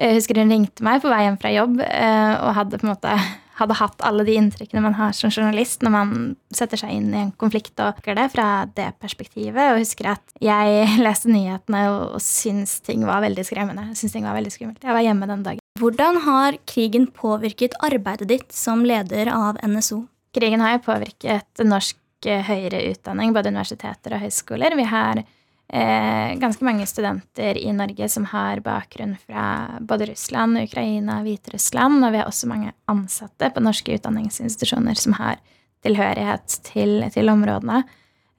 jeg 0.00 0.18
husker 0.18 0.40
hun 0.40 0.52
ringte 0.52 0.84
meg 0.84 1.00
på 1.00 1.12
vei 1.12 1.22
hjem 1.24 1.38
fra 1.40 1.52
jobb 1.52 1.80
eh, 1.84 2.34
og 2.40 2.56
hadde 2.56 2.80
på 2.80 2.88
en 2.88 2.92
måte 2.92 3.16
hadde 3.60 3.76
hatt 3.76 4.04
alle 4.08 4.24
de 4.24 4.36
inntrykkene 4.40 4.80
man 4.80 4.96
har 4.96 5.12
som 5.12 5.28
journalist 5.28 5.82
når 5.84 5.92
man 5.92 6.12
setter 6.56 6.80
seg 6.80 6.94
inn 6.96 7.10
i 7.12 7.18
en 7.26 7.32
konflikt 7.36 7.76
og 7.84 8.00
det 8.04 8.30
fra 8.32 8.64
det 8.76 8.88
perspektivet. 9.00 9.74
Og 9.74 9.82
husker 9.82 10.14
at 10.14 10.36
jeg 10.40 10.86
leste 11.06 11.32
nyhetene 11.32 11.86
og, 11.92 12.04
og 12.16 12.24
syntes 12.24 12.78
ting 12.84 13.04
var 13.08 13.24
veldig 13.24 13.48
skremmende. 13.48 13.90
Jeg 13.92 14.12
ting 14.16 14.28
var 14.28 14.38
veldig 14.40 14.54
skummelt. 14.56 14.84
Jeg 14.84 14.96
var 14.96 15.04
hjemme 15.04 15.28
den 15.28 15.44
dagen. 15.48 15.59
Hvordan 15.78 16.18
har 16.24 16.56
krigen 16.66 17.06
påvirket 17.06 17.76
arbeidet 17.78 18.28
ditt 18.28 18.52
som 18.52 18.82
leder 18.84 19.30
av 19.30 19.58
NSO? 19.62 20.02
Krigen 20.34 20.60
har 20.60 20.80
påvirket 20.82 21.62
norsk 21.62 22.26
eh, 22.26 22.42
høyere 22.46 22.82
utdanning, 22.90 23.34
både 23.34 23.52
universiteter 23.52 24.16
og 24.16 24.24
høyskoler. 24.24 24.74
Vi 24.78 24.86
har 24.90 25.22
eh, 25.22 26.34
ganske 26.42 26.66
mange 26.66 26.86
studenter 26.90 27.58
i 27.58 27.70
Norge 27.74 28.10
som 28.10 28.26
har 28.32 28.62
bakgrunn 28.66 29.14
fra 29.22 29.46
både 29.80 30.10
Russland, 30.10 30.58
Ukraina, 30.58 31.20
Hviterussland, 31.26 32.02
og 32.04 32.14
vi 32.14 32.22
har 32.22 32.30
også 32.30 32.50
mange 32.50 32.74
ansatte 32.90 33.52
på 33.54 33.62
norske 33.62 33.94
utdanningsinstitusjoner 33.98 34.98
som 34.98 35.16
har 35.22 35.38
tilhørighet 35.86 36.60
til, 36.66 36.98
til 37.14 37.30
områdene. 37.30 37.84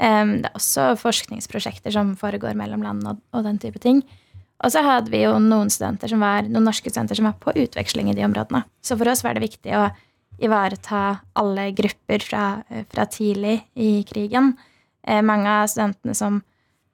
Eh, 0.04 0.26
det 0.36 0.52
er 0.52 0.60
også 0.60 0.92
forskningsprosjekter 1.00 1.96
som 1.96 2.18
foregår 2.20 2.60
mellom 2.60 2.84
land 2.84 3.08
og, 3.08 3.24
og 3.32 3.48
den 3.48 3.60
type 3.64 3.80
ting. 3.80 4.04
Og 4.62 4.74
så 4.74 4.84
hadde 4.86 5.10
vi 5.14 5.24
jo 5.24 5.34
noen, 5.42 5.72
studenter 5.74 6.12
som 6.12 6.22
var, 6.22 6.46
noen 6.46 6.68
norske 6.70 6.92
studenter 6.92 7.18
som 7.18 7.30
var 7.30 7.38
på 7.42 7.54
utveksling 7.64 8.12
i 8.12 8.16
de 8.18 8.26
områdene. 8.28 8.64
Så 8.86 8.98
for 9.00 9.10
oss 9.10 9.24
var 9.26 9.36
det 9.38 9.46
viktig 9.48 9.74
å 9.78 9.88
ivareta 10.42 11.22
alle 11.38 11.70
grupper 11.78 12.24
fra, 12.26 12.46
fra 12.90 13.08
tidlig 13.10 13.60
i 13.74 14.02
krigen. 14.10 14.54
Eh, 15.08 15.22
mange 15.26 15.50
av 15.50 15.70
studentene 15.72 16.16
som, 16.18 16.40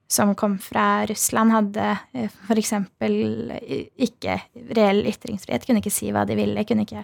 som, 0.07 0.33
kom 0.35 0.57
fra 0.63 1.05
Russland, 1.09 1.55
hadde 1.55 1.89
eh, 2.13 2.31
f.eks. 2.47 2.73
ikke 4.07 4.39
reell 4.75 5.03
ytringsfrihet, 5.11 5.67
kunne 5.67 5.83
ikke 5.83 5.95
si 5.95 6.11
hva 6.15 6.23
de 6.27 6.39
ville, 6.39 6.65
kunne 6.67 6.87
ikke 6.87 7.03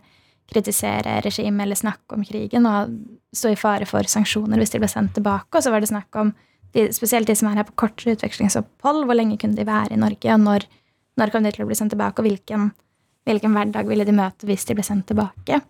kritisere 0.53 1.19
regimet 1.23 1.65
eller 1.65 1.79
snakke 1.79 2.17
om 2.17 2.23
krigen 2.27 2.67
og 2.67 2.95
stå 3.35 3.53
i 3.53 3.59
fare 3.59 3.87
for 3.87 4.07
sanksjoner 4.11 4.59
hvis 4.59 4.73
de 4.73 4.81
ble 4.83 4.91
sendt 4.91 5.15
tilbake. 5.17 5.51
Og 5.55 5.63
så 5.63 5.71
var 5.71 5.83
det 5.83 5.91
snakk 5.91 6.19
om 6.19 6.33
de, 6.73 6.87
spesielt 6.95 7.29
de 7.29 7.35
som 7.37 7.49
er 7.49 7.59
her 7.61 7.67
på 7.67 7.75
kortere 7.85 8.15
utvekslingsopphold, 8.17 9.03
hvor 9.07 9.17
lenge 9.17 9.37
kunne 9.41 9.57
de 9.57 9.65
være 9.67 9.93
i 9.93 9.99
Norge, 10.01 10.29
og 10.33 10.41
når, 10.41 10.65
når 11.19 11.33
kom 11.33 11.45
de 11.45 11.53
til 11.53 11.65
å 11.65 11.69
bli 11.69 11.77
sendt 11.77 11.93
tilbake, 11.93 12.21
og 12.21 12.27
hvilken, 12.27 12.71
hvilken, 13.29 13.53
hverdag 13.57 13.89
ville 13.89 14.07
de 14.07 14.15
møte 14.17 14.49
hvis 14.49 14.65
de 14.69 14.77
ble 14.77 14.85
sendt 14.85 15.07
tilbake. 15.11 15.61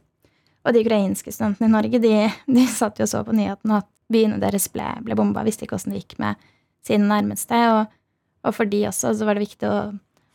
Og 0.63 0.71
de 0.71 0.83
ukrainske 0.85 1.33
studentene 1.35 1.67
i 1.67 1.73
Norge 1.73 1.99
de, 1.99 2.13
de 2.57 2.63
satt 2.71 3.01
jo 3.01 3.07
så 3.09 3.23
på 3.27 3.35
nyhetene 3.35 3.81
at 3.81 3.89
byene 4.13 4.39
deres 4.41 4.69
ble, 4.71 4.85
ble 5.03 5.17
bomba, 5.19 5.43
visste 5.43 5.67
ikke 5.67 5.77
åssen 5.77 5.93
det 5.93 6.03
gikk 6.03 6.17
med 6.23 6.39
sine 6.85 7.07
nærmeste. 7.09 7.59
Og, 7.75 7.91
og, 8.45 8.55
for 8.55 8.69
de 8.69 8.85
også 8.87 9.13
så 9.17 9.27
var 9.27 9.37
det 9.37 9.47
viktig 9.47 9.67
å, 9.67 9.77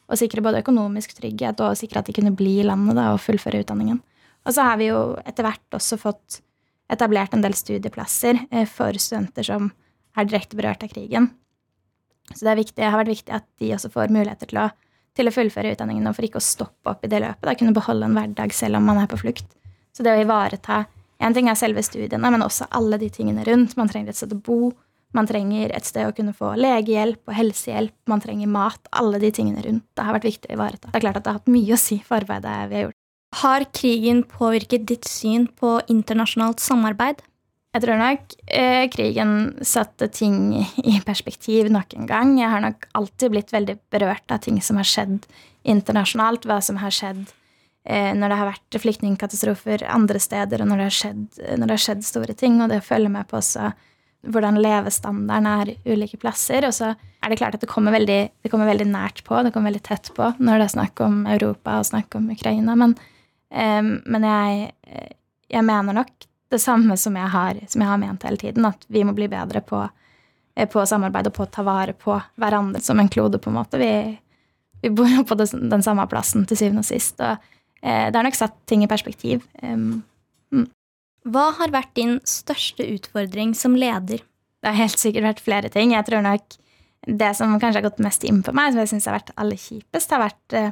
å, 0.09 0.19
sikre 0.21 0.45
både 0.45 0.61
økonomisk 0.65 1.17
trygghet 1.17 1.61
og 1.65 1.79
sikre 1.81 2.03
at 2.03 2.11
de 2.11 2.17
kunne 2.17 2.35
bli 2.37 2.59
i 2.61 2.67
landet 2.69 2.99
da, 2.99 3.11
og 3.15 3.23
fullføre 3.25 3.63
utdanningen. 3.65 4.03
Og 4.45 4.55
så 4.55 4.65
har 4.69 4.79
vi 4.81 4.91
jo 4.91 5.01
etter 5.25 5.45
hvert 5.45 5.81
også 5.81 5.99
fått 6.01 6.41
etablert 6.93 7.35
en 7.37 7.45
del 7.45 7.57
studieplasser 7.57 8.47
eh, 8.49 8.69
for 8.69 8.97
studenter 9.01 9.45
som 9.45 9.73
er 10.19 10.29
direkte 10.29 10.59
berørt 10.59 10.83
av 10.85 10.91
krigen. 10.93 11.31
Så 12.35 12.45
det, 12.45 12.59
viktig, 12.59 12.77
det 12.77 12.91
har 12.91 13.01
vært 13.01 13.15
viktig 13.15 13.35
at 13.35 13.47
de 13.61 13.73
også 13.77 13.91
får 13.93 14.13
muligheter 14.13 14.51
til 14.51 14.61
å, 14.61 14.67
til 15.17 15.31
å 15.31 15.35
fullføre 15.35 15.73
utdanningen 15.75 16.11
og 16.11 16.17
for 16.19 16.27
ikke 16.29 16.43
å 16.43 16.45
stoppe 16.45 16.93
opp 16.93 17.07
i 17.07 17.11
det 17.13 17.23
løpet. 17.25 17.47
Da 17.47 17.57
kunne 17.59 17.77
beholde 17.77 18.09
en 18.09 18.19
hverdag 18.19 18.53
selv 18.57 18.81
om 18.81 18.91
man 18.91 19.01
er 19.01 19.09
på 19.11 19.21
flukt. 19.21 19.49
Så 19.97 20.05
det 20.07 20.15
å 20.15 20.23
ivareta 20.27 20.87
En 21.19 21.35
ting 21.35 21.49
er 21.51 21.57
selve 21.59 21.83
studiene, 21.83 22.29
men 22.31 22.45
også 22.45 22.69
alle 22.79 22.95
de 23.03 23.09
tingene 23.11 23.43
rundt. 23.43 23.73
Man 23.75 23.89
trenger 23.91 24.13
et 24.13 24.19
sted 24.21 24.31
å 24.31 24.37
bo. 24.39 24.69
Man 25.17 25.27
trenger 25.27 25.73
et 25.75 25.89
sted 25.89 26.07
å 26.07 26.13
kunne 26.15 26.31
få 26.31 26.53
legehjelp 26.55 27.27
og 27.27 27.35
helsehjelp. 27.35 27.95
Man 28.07 28.23
trenger 28.23 28.47
mat. 28.47 28.79
Alle 28.95 29.19
de 29.19 29.33
tingene 29.35 29.65
rundt. 29.65 29.83
Det 29.99 30.05
har 30.07 30.15
vært 30.15 30.29
viktig 30.29 30.53
å 30.53 30.55
ivareta. 30.55 30.93
Det 30.93 31.01
er 31.01 31.03
klart 31.03 31.19
at 31.19 31.27
det 31.27 31.33
har 31.33 31.41
hatt 31.41 31.51
mye 31.51 31.75
å 31.75 31.81
si 31.83 31.99
for 32.07 32.21
arbeidet 32.21 32.53
vi 32.71 32.79
har 32.79 32.87
gjort. 32.87 32.99
Har 33.43 33.67
krigen 33.81 34.23
påvirket 34.31 34.87
ditt 34.87 35.11
syn 35.11 35.49
på 35.59 35.75
internasjonalt 35.91 36.63
samarbeid? 36.63 37.27
Jeg 37.77 37.85
tror 37.85 37.99
nok 38.01 38.37
eh, 38.49 38.87
krigen 38.89 39.33
satte 39.67 40.09
ting 40.09 40.55
i 40.57 40.95
perspektiv 41.05 41.69
nok 41.73 41.93
en 41.99 42.07
gang. 42.09 42.39
Jeg 42.41 42.49
har 42.49 42.63
nok 42.65 42.87
alltid 42.97 43.35
blitt 43.35 43.53
veldig 43.53 43.77
berørt 43.93 44.33
av 44.33 44.41
ting 44.47 44.63
som 44.65 44.81
har 44.81 44.89
skjedd 44.89 45.27
internasjonalt. 45.69 46.49
Hva 46.49 46.63
som 46.65 46.81
har 46.81 46.95
skjedd 46.95 47.27
eh, 47.85 48.15
når 48.17 48.33
det 48.33 48.39
har 48.41 48.51
vært 48.55 48.79
flyktningkatastrofer 48.85 49.85
andre 49.93 50.23
steder, 50.23 50.65
og 50.65 50.71
når 50.71 50.81
det, 50.81 50.87
har 50.89 50.97
skjedd, 50.97 51.27
når 51.45 51.65
det 51.67 51.77
har 51.77 51.85
skjedd 51.85 52.09
store 52.09 52.37
ting. 52.41 52.57
Og 52.65 52.73
det 52.73 52.81
følger 52.87 53.13
med 53.13 53.29
på 53.29 53.37
også 53.43 53.69
hvordan 54.29 54.59
levestandarden 54.65 55.51
er 55.51 55.75
ulike 55.87 56.19
plasser. 56.21 56.65
Og 56.67 56.73
så 56.75 56.95
er 56.95 57.31
det 57.31 57.39
klart 57.41 57.59
at 57.59 57.67
det 57.67 57.71
kommer, 57.71 57.93
veldig, 57.95 58.21
det 58.33 58.53
kommer 58.53 58.71
veldig 58.71 58.89
nært 58.89 59.21
på, 59.29 59.37
det 59.45 59.53
kommer 59.53 59.71
veldig 59.71 59.85
tett 59.87 60.09
på 60.17 60.33
når 60.39 60.57
det 60.57 60.71
er 60.71 60.75
snakk 60.79 61.05
om 61.05 61.21
Europa 61.29 61.79
og 61.83 61.91
snakk 61.91 62.17
om 62.17 62.33
Ukraina. 62.33 62.81
Men, 62.81 62.97
eh, 63.53 63.85
men 63.85 64.29
jeg, 64.33 64.73
eh, 64.89 65.13
jeg 65.53 65.69
mener 65.69 66.01
nok 66.01 66.28
det 66.49 66.61
samme 66.63 66.97
som 66.97 67.17
jeg, 67.17 67.29
har, 67.33 67.59
som 67.69 67.83
jeg 67.83 67.91
har 67.91 68.01
ment 68.01 68.25
hele 68.25 68.41
tiden, 68.41 68.67
at 68.69 68.87
vi 68.89 69.05
må 69.05 69.15
bli 69.17 69.29
bedre 69.31 69.61
på, 69.65 69.83
eh, 70.57 70.69
på 70.71 70.85
samarbeid 70.89 71.31
og 71.31 71.37
på 71.37 71.45
å 71.45 71.51
ta 71.53 71.65
vare 71.67 71.95
på 71.97 72.17
hverandre 72.41 72.81
som 72.85 73.01
en 73.01 73.11
klode, 73.13 73.41
på 73.43 73.53
en 73.53 73.59
måte. 73.59 73.81
Vi, 73.81 73.93
vi 74.83 74.93
bor 74.95 75.11
jo 75.13 75.27
på 75.29 75.37
den 75.39 75.85
samme 75.85 76.07
plassen 76.11 76.47
til 76.49 76.61
syvende 76.61 76.85
og 76.87 76.89
sist, 76.89 77.21
og 77.21 77.37
eh, 77.83 78.09
det 78.09 78.17
har 78.17 78.27
nok 78.27 78.39
satt 78.39 78.57
ting 78.71 78.85
i 78.85 78.91
perspektiv. 78.91 79.45
Um, 79.63 80.01
mm. 80.55 80.67
Hva 81.29 81.51
har 81.59 81.75
vært 81.75 81.93
din 81.99 82.17
største 82.25 82.87
utfordring 82.97 83.53
som 83.59 83.77
leder? 83.77 84.25
Det 84.59 84.73
har 84.73 84.81
helt 84.81 84.99
sikkert 84.99 85.29
vært 85.29 85.45
flere 85.45 85.71
ting. 85.73 85.93
Jeg 85.95 86.07
tror 86.09 86.25
nok 86.25 86.59
det 87.07 87.31
som 87.37 87.53
kanskje 87.61 87.79
har 87.79 87.91
gått 87.91 88.03
mest 88.03 88.25
inn 88.27 88.41
på 88.43 88.55
meg, 88.57 88.73
som 88.73 88.83
jeg 88.83 88.91
syns 88.95 89.07
har 89.07 89.19
vært 89.21 89.35
aller 89.39 89.61
kjipest, 89.61 90.15
har 90.15 90.25
vært 90.25 90.57
uh, 90.57 90.71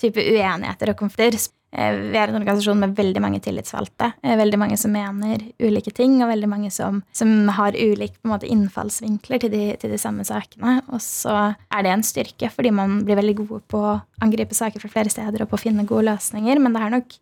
type 0.00 0.20
uenigheter 0.20 0.92
og 0.92 0.98
konflikter. 0.98 1.38
Eh, 1.74 1.96
vi 2.12 2.18
er 2.18 2.30
en 2.30 2.38
organisasjon 2.38 2.78
med 2.78 2.94
veldig 2.94 3.20
mange 3.22 3.40
tillitsvalgte. 3.42 4.12
Eh, 4.22 4.36
veldig 4.38 4.60
mange 4.60 4.76
som 4.78 4.92
mener 4.94 5.42
ulike 5.62 5.90
ting, 5.94 6.16
og 6.22 6.30
veldig 6.30 6.50
mange 6.50 6.70
som, 6.74 7.00
som 7.16 7.32
har 7.56 7.74
ulike 7.74 8.38
innfallsvinkler 8.46 9.42
til 9.42 9.52
de, 9.52 9.64
til 9.80 9.90
de, 9.90 9.98
samme 9.98 10.26
sakene. 10.26 10.78
Og 10.94 11.02
så 11.02 11.34
er 11.54 11.84
det 11.84 11.92
en 11.92 12.06
styrke, 12.06 12.50
fordi 12.54 12.70
man 12.74 13.00
blir 13.06 13.18
veldig 13.18 13.36
gode 13.42 13.60
på 13.70 13.82
å 13.82 13.98
angripe 14.24 14.54
saker 14.54 14.82
fra 14.82 14.92
flere 14.92 15.12
steder 15.12 15.42
og 15.42 15.50
på 15.50 15.58
å 15.58 15.64
finne 15.64 15.86
gode 15.88 16.06
løsninger. 16.12 16.62
Men 16.62 16.76
det 16.76 16.84
er 16.84 16.94
nok 16.94 17.18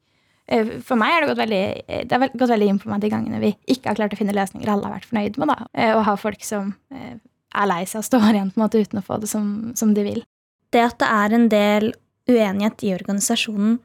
eh, 0.53 0.77
for 0.85 1.01
meg 1.01 1.17
har 1.17 1.25
det 1.25 1.33
gått 1.33 1.43
veldig, 1.43 1.65
det 2.11 2.19
har 2.19 2.37
gått 2.37 2.55
veldig 2.55 2.71
inn 2.75 2.83
på 2.83 2.93
meg 2.93 3.05
de 3.05 3.13
gangene 3.15 3.43
vi 3.43 3.55
ikke 3.73 3.93
har 3.93 4.03
klart 4.03 4.17
å 4.17 4.21
finne 4.21 4.37
løsninger 4.37 4.69
alle 4.69 4.89
har 4.89 4.99
vært 4.99 5.09
fornøyd 5.09 5.41
med. 5.41 5.55
da, 5.55 5.89
Og 5.97 6.05
ha 6.11 6.19
folk 6.21 6.45
som 6.45 6.75
er 6.93 7.69
lei 7.69 7.83
seg 7.89 8.03
og 8.03 8.09
står 8.11 8.31
igjen 8.35 8.53
på 8.53 8.61
en 8.61 8.67
måte 8.67 8.85
uten 8.85 9.01
å 9.01 9.07
få 9.07 9.21
det 9.23 9.33
som, 9.33 9.73
som 9.79 9.97
de 9.97 10.05
vil. 10.05 10.23
Det 10.73 10.85
at 10.85 11.01
det 11.01 11.09
er 11.09 11.35
en 11.37 11.51
del 11.53 11.91
uenighet 12.31 12.85
i 12.87 12.95
organisasjonen, 12.95 13.81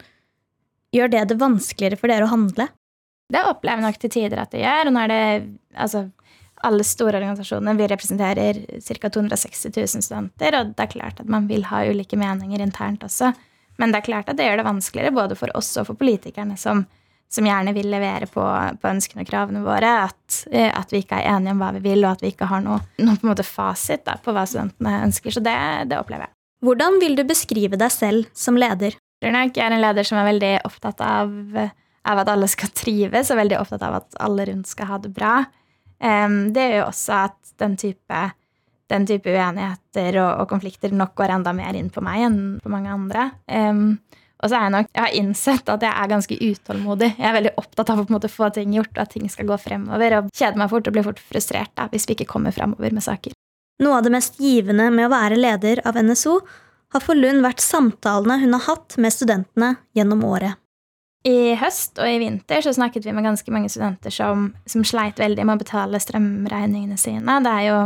Gjør 0.96 1.12
det 1.12 1.24
det 1.30 1.40
vanskeligere 1.42 2.00
for 2.00 2.12
dere 2.12 2.28
å 2.28 2.32
handle? 2.32 2.70
Det 3.28 3.44
opplever 3.44 3.82
jeg 3.82 3.88
nok 3.90 4.00
til 4.02 4.14
tider 4.14 4.40
at 4.40 4.54
det 4.54 4.64
gjør. 4.64 4.88
Og 4.88 4.96
nå 4.96 5.04
er 5.04 5.12
det 5.12 5.24
altså, 5.76 6.06
alle 6.68 6.86
store 6.88 7.20
organisasjoner. 7.20 7.78
Vi 7.78 7.90
representerer 7.92 8.62
ca. 8.80 9.10
260 9.10 9.74
000 9.76 10.06
studenter, 10.06 10.60
og 10.60 10.72
det 10.78 10.86
er 10.86 10.94
klart 10.94 11.20
at 11.24 11.32
man 11.32 11.50
vil 11.50 11.68
ha 11.72 11.84
ulike 11.90 12.20
meninger 12.20 12.64
internt 12.64 13.04
også. 13.06 13.34
Men 13.78 13.92
det 13.94 14.02
er 14.02 14.08
klart 14.08 14.32
at 14.32 14.40
det 14.40 14.48
gjør 14.48 14.62
det 14.62 14.70
vanskeligere 14.70 15.14
både 15.14 15.38
for 15.38 15.54
oss 15.58 15.76
og 15.78 15.90
for 15.90 16.00
politikerne 16.00 16.56
som, 16.58 16.86
som 17.30 17.46
gjerne 17.46 17.76
vil 17.76 17.92
levere 17.92 18.30
på, 18.32 18.42
på, 18.82 18.90
ønskene 18.90 19.26
og 19.26 19.30
kravene 19.30 19.62
våre. 19.66 19.92
At, 20.08 20.40
eh, 20.50 20.72
at, 20.72 20.94
vi 20.94 21.04
ikke 21.04 21.20
er 21.20 21.36
enige 21.36 21.54
om 21.54 21.62
hva 21.62 21.74
vi 21.76 21.84
vil, 21.86 22.06
og 22.06 22.16
at 22.16 22.26
vi 22.26 22.32
ikke 22.34 22.50
har 22.50 22.64
noe, 22.66 22.80
noe 23.04 23.20
på, 23.22 23.36
fasit 23.46 24.08
da, 24.08 24.18
på 24.24 24.34
hva 24.34 24.48
studentene 24.50 25.04
ønsker. 25.06 25.36
Så 25.36 25.44
det, 25.46 25.58
det 25.92 26.00
opplever 26.00 26.26
jeg. 26.30 26.34
Hvordan 26.66 26.98
vil 27.04 27.20
du 27.20 27.22
beskrive 27.28 27.78
deg 27.78 27.94
selv 27.94 28.32
som 28.34 28.58
leder? 28.58 28.98
Jeg 29.24 29.54
er 29.58 29.74
en 29.74 29.82
leder 29.82 30.06
som 30.06 30.20
er 30.20 30.28
veldig 30.30 30.52
opptatt 30.68 31.02
av, 31.02 31.32
av, 31.58 32.20
at 32.22 32.30
alle 32.30 32.50
skal 32.52 32.70
trives, 32.76 33.32
og 33.32 33.40
veldig 33.40 33.58
opptatt 33.60 33.86
av 33.88 34.02
at 34.02 34.20
alle 34.22 34.46
rundt 34.52 34.70
skal 34.70 34.92
ha 34.92 35.00
det 35.02 35.14
bra. 35.16 35.40
Det 35.98 36.66
gjør 36.68 36.84
jo 36.84 36.86
også 36.86 37.16
at 37.24 37.56
den 37.58 37.74
type, 37.82 38.20
den 38.94 39.08
type 39.10 39.34
uenigheter 39.34 40.20
og, 40.22 40.44
og, 40.44 40.46
konflikter 40.52 40.94
nok 40.94 41.16
går 41.18 41.34
enda 41.40 41.56
mer 41.58 41.80
inn 41.80 41.90
på 41.90 42.04
meg 42.06 42.28
enn 42.28 42.40
på 42.62 42.70
mange 42.70 42.94
andre. 42.94 43.32
Og 44.38 44.52
så 44.52 44.54
er 44.54 44.68
jeg 44.68 44.74
nok, 44.76 44.92
jeg 44.94 45.02
har 45.02 45.16
innsett 45.18 45.70
at 45.74 45.84
jeg 45.88 45.90
er 45.90 46.12
ganske 46.12 46.38
utålmodig. 46.38 47.10
Jeg 47.18 47.26
er 47.26 47.36
veldig 47.40 47.56
opptatt 47.58 47.90
av 47.90 48.04
å 48.04 48.06
måte 48.14 48.30
få 48.30 48.52
ting 48.54 48.76
gjort, 48.78 48.94
og 48.94 49.02
at 49.02 49.16
ting 49.16 49.26
skal 49.34 49.50
gå 49.50 49.58
fremover. 49.62 50.20
Og 50.20 50.30
kjeder 50.30 50.62
meg 50.62 50.70
fort 50.70 50.90
og 50.90 50.94
blir 50.94 51.08
fort 51.08 51.22
frustrert 51.32 51.74
da, 51.74 51.88
hvis 51.90 52.06
vi 52.06 52.14
ikke 52.20 52.30
kommer 52.36 52.54
fremover 52.54 52.94
med 52.94 53.06
saker. 53.06 53.34
Noe 53.82 53.98
av 53.98 54.06
det 54.06 54.14
mest 54.14 54.38
givende 54.42 54.92
med 54.94 55.08
å 55.08 55.14
være 55.14 55.42
leder 55.42 55.82
av 55.86 55.98
NSO 55.98 56.38
har 56.94 57.04
for 57.04 57.20
Lund 57.20 57.44
vært 57.44 57.64
samtalene 57.64 58.40
hun 58.44 58.56
har 58.56 58.66
hatt 58.70 58.96
med 59.02 59.14
studentene 59.14 59.76
gjennom 59.98 60.24
året. 60.28 60.60
I 61.28 61.58
høst 61.60 62.00
og 62.00 62.08
i 62.08 62.20
vinter 62.22 62.62
så 62.64 62.72
snakket 62.76 63.06
vi 63.08 63.14
med 63.16 63.26
ganske 63.26 63.52
mange 63.52 63.70
studenter 63.72 64.14
som, 64.14 64.52
som 64.70 64.86
sleit 64.88 65.20
veldig 65.20 65.44
med 65.44 65.58
å 65.58 65.64
betale 65.64 66.00
strømregningene 66.00 66.96
sine. 67.00 67.40
Det 67.44 67.52
er 67.52 67.66
jo 67.68 67.80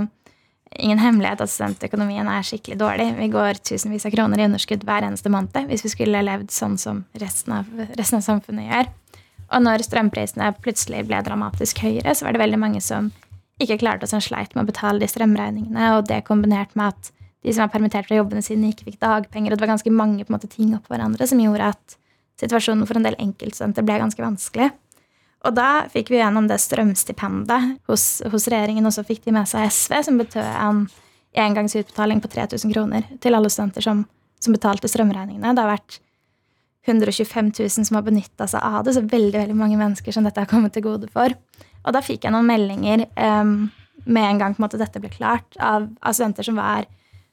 ingen 0.78 1.02
hemmelighet 1.02 1.41
at 1.41 1.52
studentøkonomien 1.52 2.28
er 2.30 2.45
skikkelig 2.45 2.78
dårlig. 2.80 3.08
Vi 3.18 3.30
går 3.34 3.64
tusenvis 3.66 4.06
av 4.06 4.14
kroner 4.14 4.39
i 4.39 4.45
underskudd 4.45 4.86
hver 4.88 5.08
eneste 5.08 5.32
måned 5.34 5.72
hvis 5.72 5.86
vi 5.88 5.93
skulle 5.95 6.22
levd 6.28 6.54
sånn 6.54 6.78
som 6.80 7.04
resten 7.24 7.58
av, 7.58 7.72
resten 7.97 8.20
av 8.20 8.28
samfunnet 8.28 8.70
gjør. 8.70 8.91
Og 9.52 9.66
når 9.66 9.84
strømprisene 9.88 10.54
plutselig 10.62 11.04
ble 11.10 11.20
dramatisk 11.26 11.82
høyere, 11.84 12.14
så 12.16 12.28
var 12.28 12.36
det 12.36 12.43
veldig 12.43 12.62
mange 12.62 12.84
som 12.84 13.10
ikke 13.62 13.82
klarte 13.82 14.08
å 14.08 14.22
sleit 14.24 14.54
med 14.56 14.64
å 14.64 14.70
betale 14.70 15.02
de 15.02 15.10
strømregningene, 15.10 15.89
og 15.97 16.08
det 16.10 16.24
kombinert 16.30 16.72
med 16.80 16.93
at 16.93 17.12
de 17.42 17.54
som 17.54 17.66
var 17.66 17.74
permittert 17.74 18.08
fra 18.08 18.20
jobbene 18.20 18.44
sine, 18.46 18.70
ikke 18.70 18.92
fikk 18.92 19.00
dagpenger. 19.02 19.52
Og 19.52 19.58
det 19.58 19.66
var 19.66 19.74
ganske 19.74 19.94
mange 19.94 20.26
måte, 20.30 20.50
ting 20.52 20.76
oppå 20.78 20.94
hverandre 20.94 21.28
som 21.30 21.42
gjorde 21.42 21.72
at 21.74 21.98
situasjonen 22.42 22.88
for 22.89 23.00
en 23.00 23.08
del 23.08 23.18
enkeltstudenter 23.22 23.86
ble 23.86 23.98
ganske 24.02 24.24
vanskelig. 24.24 24.70
Og 25.42 25.56
da 25.58 25.88
fikk 25.89 26.12
vi 26.14 26.20
gjennom 26.20 26.46
det 26.50 26.60
strømstipendet 26.62 27.80
hos, 27.89 28.06
hos, 28.30 28.46
regjeringen, 28.52 28.86
og 28.86 28.94
så 28.94 29.06
fikk 29.06 29.24
de 29.26 29.34
med 29.34 29.50
seg 29.50 29.66
SV, 29.74 29.96
som 30.06 30.22
betød 30.22 30.46
en 30.46 30.86
engangsutbetaling 31.42 32.22
på 32.22 32.30
3000 32.30 32.74
kroner 32.76 33.08
til 33.24 33.38
alle 33.38 33.50
studenter 33.50 33.86
som, 33.86 34.04
som 34.44 34.54
betalte 34.54 34.89
strømregningene. 34.92 35.56
Det 35.58 35.64
har 35.64 35.72
vært 35.72 35.98
125 36.86 37.52
000 37.58 37.88
som 37.88 37.98
har 37.98 38.06
benytta 38.06 38.48
seg 38.50 38.62
av 38.62 38.86
det, 38.86 38.96
så 38.98 39.06
veldig 39.06 39.38
veldig 39.39 39.58
mange 39.58 39.80
mennesker 39.82 40.14
som 40.14 40.26
dette 40.28 40.42
har 40.42 40.50
kommet 40.50 40.76
til 40.78 40.86
gode 40.86 41.10
for. 41.14 41.34
Og 41.82 41.96
da 41.96 42.02
fikk 42.06 42.26
jeg 42.26 42.36
noen 42.36 42.50
meldinger 42.50 43.08
um, 43.18 43.72
med 44.06 44.28
en 44.28 44.42
gang 44.42 44.54
på 44.54 44.62
en 44.62 44.68
måte 44.68 44.82
dette 44.82 45.02
ble 45.02 45.10
klart, 45.14 45.50
av, 45.58 45.88
av 46.02 46.18
studenter 46.18 46.46
som 46.46 46.62
var 46.62 46.86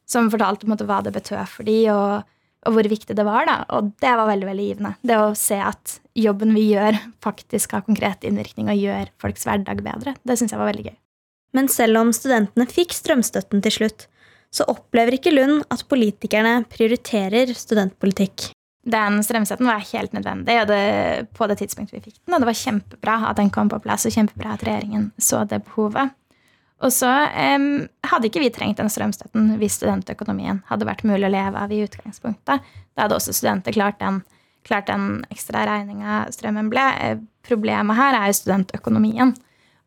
som 0.08 0.30
fortalte 0.32 0.68
måte 0.70 0.86
hva 0.88 1.00
det 1.04 1.14
betød 1.16 1.44
for 1.50 1.68
dem, 1.68 1.90
og, 1.92 2.28
og, 2.64 2.74
hvor 2.74 2.90
viktig 2.90 3.16
det 3.16 3.26
var. 3.26 3.48
da. 3.48 3.56
Og 3.76 3.92
det 4.02 4.14
var 4.20 4.30
veldig 4.30 4.48
veldig 4.48 4.68
givende. 4.70 4.94
Det 5.06 5.18
å 5.20 5.34
se 5.38 5.58
at 5.62 5.98
jobben 6.18 6.54
vi 6.56 6.70
gjør, 6.72 6.98
faktisk 7.24 7.76
har 7.76 7.86
konkret 7.86 8.24
innvirkning 8.26 8.70
og 8.72 8.80
gjør 8.80 9.12
folks 9.22 9.46
hverdag 9.48 9.84
bedre. 9.86 10.16
Det 10.24 10.38
syns 10.40 10.54
jeg 10.54 10.62
var 10.62 10.72
veldig 10.72 10.88
gøy. 10.90 10.96
Men 11.56 11.68
selv 11.72 12.00
om 12.00 12.12
studentene 12.12 12.68
fikk 12.68 12.92
strømstøtten 12.96 13.62
til 13.64 13.76
slutt, 13.78 14.08
så 14.52 14.64
opplever 14.68 15.18
ikke 15.18 15.32
Lund 15.34 15.60
at 15.72 15.84
politikerne 15.88 16.62
prioriterer 16.72 17.52
studentpolitikk. 17.56 18.50
Den 18.88 19.20
strømstøtten 19.24 19.68
var 19.68 19.84
helt 19.90 20.14
nødvendig 20.16 20.54
og 20.62 20.70
det, 20.70 20.84
på 21.36 21.48
det 21.50 21.58
tidspunktet 21.60 21.98
vi 21.98 22.04
fikk 22.06 22.16
den. 22.22 22.34
Og 22.34 22.40
det 22.40 22.48
var 22.48 22.60
kjempebra 22.62 23.16
at 23.28 23.40
den 23.40 23.52
kom 23.52 23.68
på 23.68 23.80
plass, 23.84 24.06
og 24.08 24.14
kjempebra 24.14 24.54
at 24.54 24.64
regjeringen 24.64 25.10
så 25.20 25.42
det 25.48 25.60
behovet. 25.66 26.14
Og 26.78 26.92
så 26.94 27.10
um, 27.10 27.88
hadde 28.06 28.28
ikke 28.28 28.42
vi 28.44 28.50
trengt 28.54 28.78
den 28.78 28.90
strømstøtten 28.92 29.56
hvis 29.58 29.80
studentøkonomien 29.80 30.60
hadde 30.68 30.86
vært 30.86 31.02
mulig 31.08 31.26
å 31.26 31.32
leve 31.32 31.58
av 31.58 31.72
i 31.74 31.80
utgangspunktet. 31.82 32.62
Da 32.94 33.06
hadde 33.06 33.18
også 33.18 33.34
studenter 33.34 33.74
klart 33.74 33.98
den, 33.98 34.20
klart 34.66 34.86
den 34.90 35.24
ekstra 35.32 35.64
regninga 35.66 36.22
strømmen 36.34 36.70
ble. 36.70 36.86
Eh, 37.02 37.18
problemet 37.46 37.98
her 37.98 38.20
er 38.20 38.30
jo 38.30 38.38
studentøkonomien. 38.38 39.34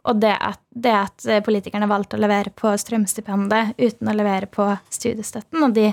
Og 0.10 0.18
det 0.20 0.34
at, 0.34 0.60
det 0.74 0.94
at, 0.98 1.26
politikerne 1.46 1.88
valgte 1.90 2.18
å 2.18 2.22
levere 2.24 2.52
på 2.58 2.74
strømstipendet 2.84 3.76
uten 3.78 4.10
å 4.10 4.16
levere 4.18 4.50
på 4.50 4.66
studiestøtten. 4.92 5.62
Og 5.62 5.76
de, 5.78 5.92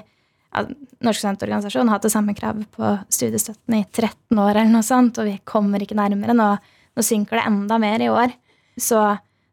Norsk 1.05 1.21
studentorganisasjon 1.21 1.91
har 1.91 1.99
hatt 1.99 2.07
det 2.09 2.15
samme 2.15 2.35
kravet 2.35 2.67
på 2.75 2.95
studiestøtten 3.13 3.77
i 3.77 3.85
13 3.85 4.33
år, 4.41 4.55
eller 4.57 4.73
noe 4.73 4.87
sånt, 4.87 5.21
og 5.21 5.29
vi 5.29 5.37
kommer 5.47 5.85
ikke 5.85 5.99
nærmere. 5.99 6.35
Nå, 6.35 6.49
nå 6.97 7.05
synker 7.05 7.39
det 7.39 7.47
enda 7.51 7.79
mer 7.83 8.03
i 8.03 8.09
år. 8.11 8.33
Så 8.81 9.03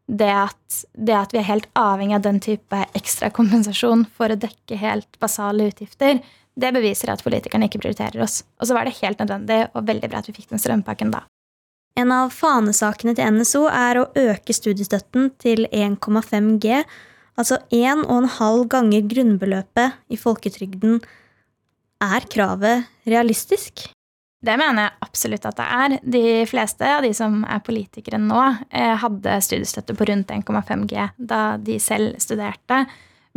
det 0.06 0.30
at, 0.30 0.80
det 0.94 1.14
at, 1.18 1.32
vi 1.34 1.40
er 1.40 1.48
helt 1.48 1.68
avhengig 1.78 2.16
av 2.18 2.26
den 2.26 2.38
type 2.42 2.82
ekstra 2.98 3.30
kompensasjon 3.34 4.06
for 4.16 4.30
å 4.30 4.38
dekke 4.38 4.78
helt 4.78 5.18
basale 5.22 5.68
utgifter, 5.72 6.20
det 6.56 6.72
beviser 6.72 7.10
at 7.12 7.24
politikerne 7.24 7.68
ikke 7.68 7.82
prioriterer 7.82 8.22
oss. 8.24 8.40
Og 8.60 8.68
så 8.68 8.76
var 8.76 8.86
det 8.86 8.96
helt 9.02 9.20
nødvendig 9.20 9.66
og 9.74 9.88
veldig 9.88 10.10
bra 10.12 10.22
at 10.22 10.30
vi 10.30 10.36
fikk 10.38 10.54
den 10.54 10.62
strømpakken 10.62 11.12
da. 11.12 11.26
En 11.96 12.12
av 12.12 12.32
fanesakene 12.36 13.14
til 13.16 13.38
NSO 13.38 13.66
er 13.72 13.98
å 13.98 14.08
øke 14.20 14.54
studiestøtten 14.56 15.30
til 15.40 15.64
1,5 15.72 16.50
G, 16.60 16.80
altså 17.40 17.58
1,5 17.72 18.66
ganger 18.72 19.06
grunnbeløpet 19.12 20.12
i 20.12 20.20
folketrygden. 20.20 21.00
Er 22.04 22.28
kravet 22.28 22.84
realistisk? 23.08 23.88
Det 24.46 24.54
mener 24.60 24.86
jeg 24.86 25.06
absolutt 25.06 25.48
at 25.48 25.58
det 25.58 25.66
er. 25.80 25.96
De 26.16 26.22
fleste 26.46 26.86
av 26.86 27.02
de 27.04 27.10
som 27.16 27.40
er 27.50 27.64
politikere 27.66 28.20
nå, 28.22 28.42
eh, 28.70 28.94
hadde 29.02 29.40
studiestøtte 29.42 29.96
på 29.96 30.06
rundt 30.06 30.30
1,5 30.30 30.86
G 30.90 31.08
da 31.18 31.42
de 31.58 31.80
selv 31.82 32.20
studerte. 32.22 32.84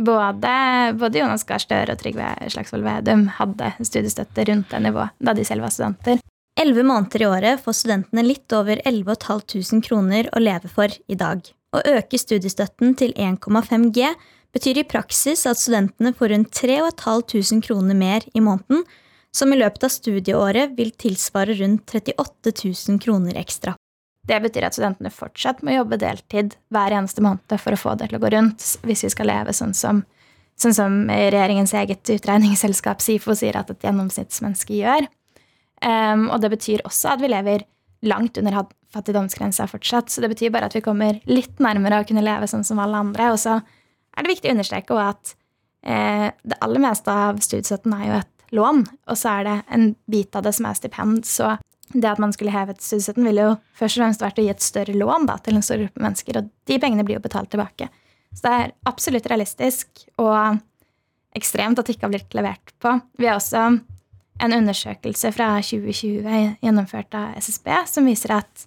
Både, 0.00 0.52
både 0.96 1.20
Jonas 1.20 1.44
Gahr 1.44 1.60
Støre 1.60 1.92
og 1.92 2.00
Trygve 2.00 2.30
Slagsvold 2.48 2.86
Vedum 2.86 3.26
hadde 3.36 3.74
studiestøtte 3.84 4.46
rundt 4.48 4.70
det 4.72 4.80
nivået 4.86 5.12
da 5.20 5.34
de 5.36 5.44
selv 5.44 5.66
var 5.66 5.74
studenter. 5.74 6.22
Elleve 6.60 6.84
måneder 6.84 7.22
i 7.22 7.28
året 7.28 7.60
får 7.64 7.76
studentene 7.76 8.24
litt 8.24 8.52
over 8.56 8.80
11 8.84 9.16
500 9.20 9.84
kroner 9.86 10.30
å 10.32 10.42
leve 10.42 10.70
for 10.72 10.88
i 10.88 11.18
dag. 11.18 11.42
Å 11.76 11.82
øke 11.98 12.18
studiestøtten 12.18 12.96
til 12.98 13.12
1,5 13.16 13.90
G 13.94 14.08
betyr 14.54 14.80
i 14.80 14.88
praksis 14.88 15.46
at 15.46 15.60
studentene 15.60 16.14
får 16.16 16.34
rundt 16.34 16.50
3500 16.56 17.62
kroner 17.66 17.96
mer 17.96 18.26
i 18.34 18.42
måneden, 18.42 18.82
som 19.36 19.52
i 19.52 19.58
løpet 19.58 19.86
av 19.86 19.92
studieåret 19.94 20.74
vil 20.78 20.90
tilsvare 20.98 21.54
rundt 21.60 21.86
38 21.94 22.52
000 22.64 22.98
kroner 23.02 23.38
ekstra. 23.38 23.76
Det 24.26 24.38
betyr 24.44 24.66
at 24.68 24.76
studentene 24.76 25.12
fortsatt 25.12 25.62
må 25.64 25.74
jobbe 25.74 25.98
deltid 26.00 26.56
hver 26.74 26.94
eneste 26.94 27.22
måned 27.24 27.54
for 27.62 27.74
å 27.74 27.80
få 27.80 27.94
det 27.98 28.10
til 28.10 28.18
å 28.18 28.22
gå 28.22 28.32
rundt, 28.34 28.66
hvis 28.86 29.04
vi 29.06 29.12
skal 29.14 29.30
leve 29.30 29.54
sånn 29.56 29.72
som, 29.76 30.02
sånn 30.60 30.76
som 30.76 30.98
regjeringens 31.08 31.72
eget 31.78 32.12
utregningsselskap 32.16 33.00
SIFO 33.02 33.36
sier 33.38 33.58
at 33.58 33.72
et 33.72 33.86
gjennomsnittsmenneske 33.86 34.76
gjør. 34.82 35.08
Um, 35.80 36.28
og 36.28 36.42
det 36.42 36.52
betyr 36.52 36.84
også 36.84 37.14
at 37.14 37.22
vi 37.22 37.30
lever 37.32 37.64
langt 38.04 38.36
under 38.40 38.66
fattigdomsgrensa 38.92 39.66
fortsatt. 39.70 40.10
Så 40.12 40.20
det 40.20 40.30
betyr 40.34 40.52
bare 40.52 40.68
at 40.68 40.76
vi 40.76 40.84
kommer 40.84 41.20
litt 41.30 41.60
nærmere 41.62 42.02
å 42.02 42.08
kunne 42.08 42.24
leve 42.24 42.48
sånn 42.50 42.66
som 42.66 42.80
alle 42.82 43.00
andre. 43.00 43.30
Og 43.32 43.40
så 43.40 43.56
er 43.60 44.26
det 44.26 44.34
viktig 44.34 44.50
å 44.50 44.56
understreke 44.56 45.00
at 45.00 45.34
eh, 45.84 46.28
det 46.44 46.60
aller 46.60 46.84
meste 46.84 47.14
av 47.14 47.40
studiestøtten 47.44 47.96
er 47.96 48.06
jo 48.06 48.18
et 48.20 48.39
lån, 48.56 48.84
og 49.10 49.18
så 49.18 49.36
er 49.38 49.48
det 49.48 49.56
en 49.74 49.90
bit 50.10 50.36
av 50.36 50.46
det 50.46 50.54
som 50.56 50.68
er 50.68 50.78
stipend. 50.78 51.26
Så 51.28 51.56
det 51.90 52.06
at 52.06 52.22
man 52.22 52.32
skulle 52.34 52.54
hevet 52.54 52.82
studiestøtten, 52.82 53.26
ville 53.26 53.46
jo 53.48 53.54
først 53.78 53.98
og 53.98 54.04
fremst 54.04 54.24
vært 54.24 54.38
å 54.38 54.46
gi 54.46 54.52
et 54.52 54.64
større 54.64 54.96
lån 54.96 55.26
da, 55.30 55.38
til 55.42 55.58
en 55.58 55.66
stor 55.66 55.80
gruppe 55.82 56.04
mennesker, 56.04 56.38
og 56.38 56.50
de 56.70 56.80
pengene 56.82 57.06
blir 57.06 57.18
jo 57.18 57.24
betalt 57.24 57.50
tilbake. 57.52 57.90
Så 58.30 58.46
det 58.46 58.56
er 58.56 58.74
absolutt 58.86 59.26
realistisk 59.30 60.04
og 60.22 60.60
ekstremt 61.36 61.78
at 61.78 61.86
det 61.86 61.96
ikke 61.96 62.06
har 62.06 62.14
blitt 62.14 62.36
levert 62.38 62.74
på. 62.82 62.94
Vi 63.18 63.26
har 63.26 63.38
også 63.38 63.64
en 64.40 64.56
undersøkelse 64.56 65.32
fra 65.34 65.52
2020 65.62 66.60
gjennomført 66.62 67.16
av 67.18 67.38
SSB 67.42 67.72
som 67.90 68.06
viser 68.08 68.38
at 68.38 68.66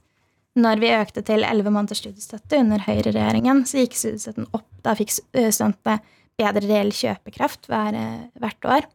når 0.60 0.82
vi 0.84 0.92
økte 0.94 1.24
til 1.26 1.46
11 1.48 1.74
måneders 1.74 2.04
studiestøtte 2.04 2.60
under 2.62 2.84
høyreregjeringen, 2.86 3.64
så 3.66 3.82
gikk 3.82 3.96
studiestøtten 3.98 4.52
opp. 4.54 4.68
Da 4.86 4.94
fikk 4.98 5.16
studentene 5.16 5.98
bedre 6.38 6.68
reell 6.68 6.92
kjøpekraft 6.94 7.66
hver, 7.72 7.98
hvert 8.42 8.70
år. 8.70 8.86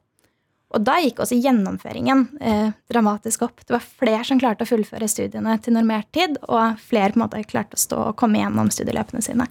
Og 0.77 0.85
da 0.85 0.99
gikk 1.01 1.23
også 1.25 1.39
gjennomføringen 1.41 2.27
eh, 2.45 2.75
dramatisk 2.93 3.47
opp. 3.47 3.63
Det 3.65 3.73
var 3.73 3.85
flere 3.85 4.25
som 4.29 4.41
klarte 4.41 4.67
å 4.67 4.69
fullføre 4.69 5.09
studiene 5.09 5.57
til 5.65 5.77
normert 5.79 6.11
tid, 6.13 6.37
og 6.45 6.81
flere 6.83 7.15
på 7.15 7.21
en 7.21 7.25
måte 7.25 7.41
klarte 7.49 7.79
å 7.79 7.81
stå 7.81 8.03
og 8.11 8.19
komme 8.21 8.43
gjennom 8.43 8.69
studieløpene 8.75 9.25
sine. 9.25 9.49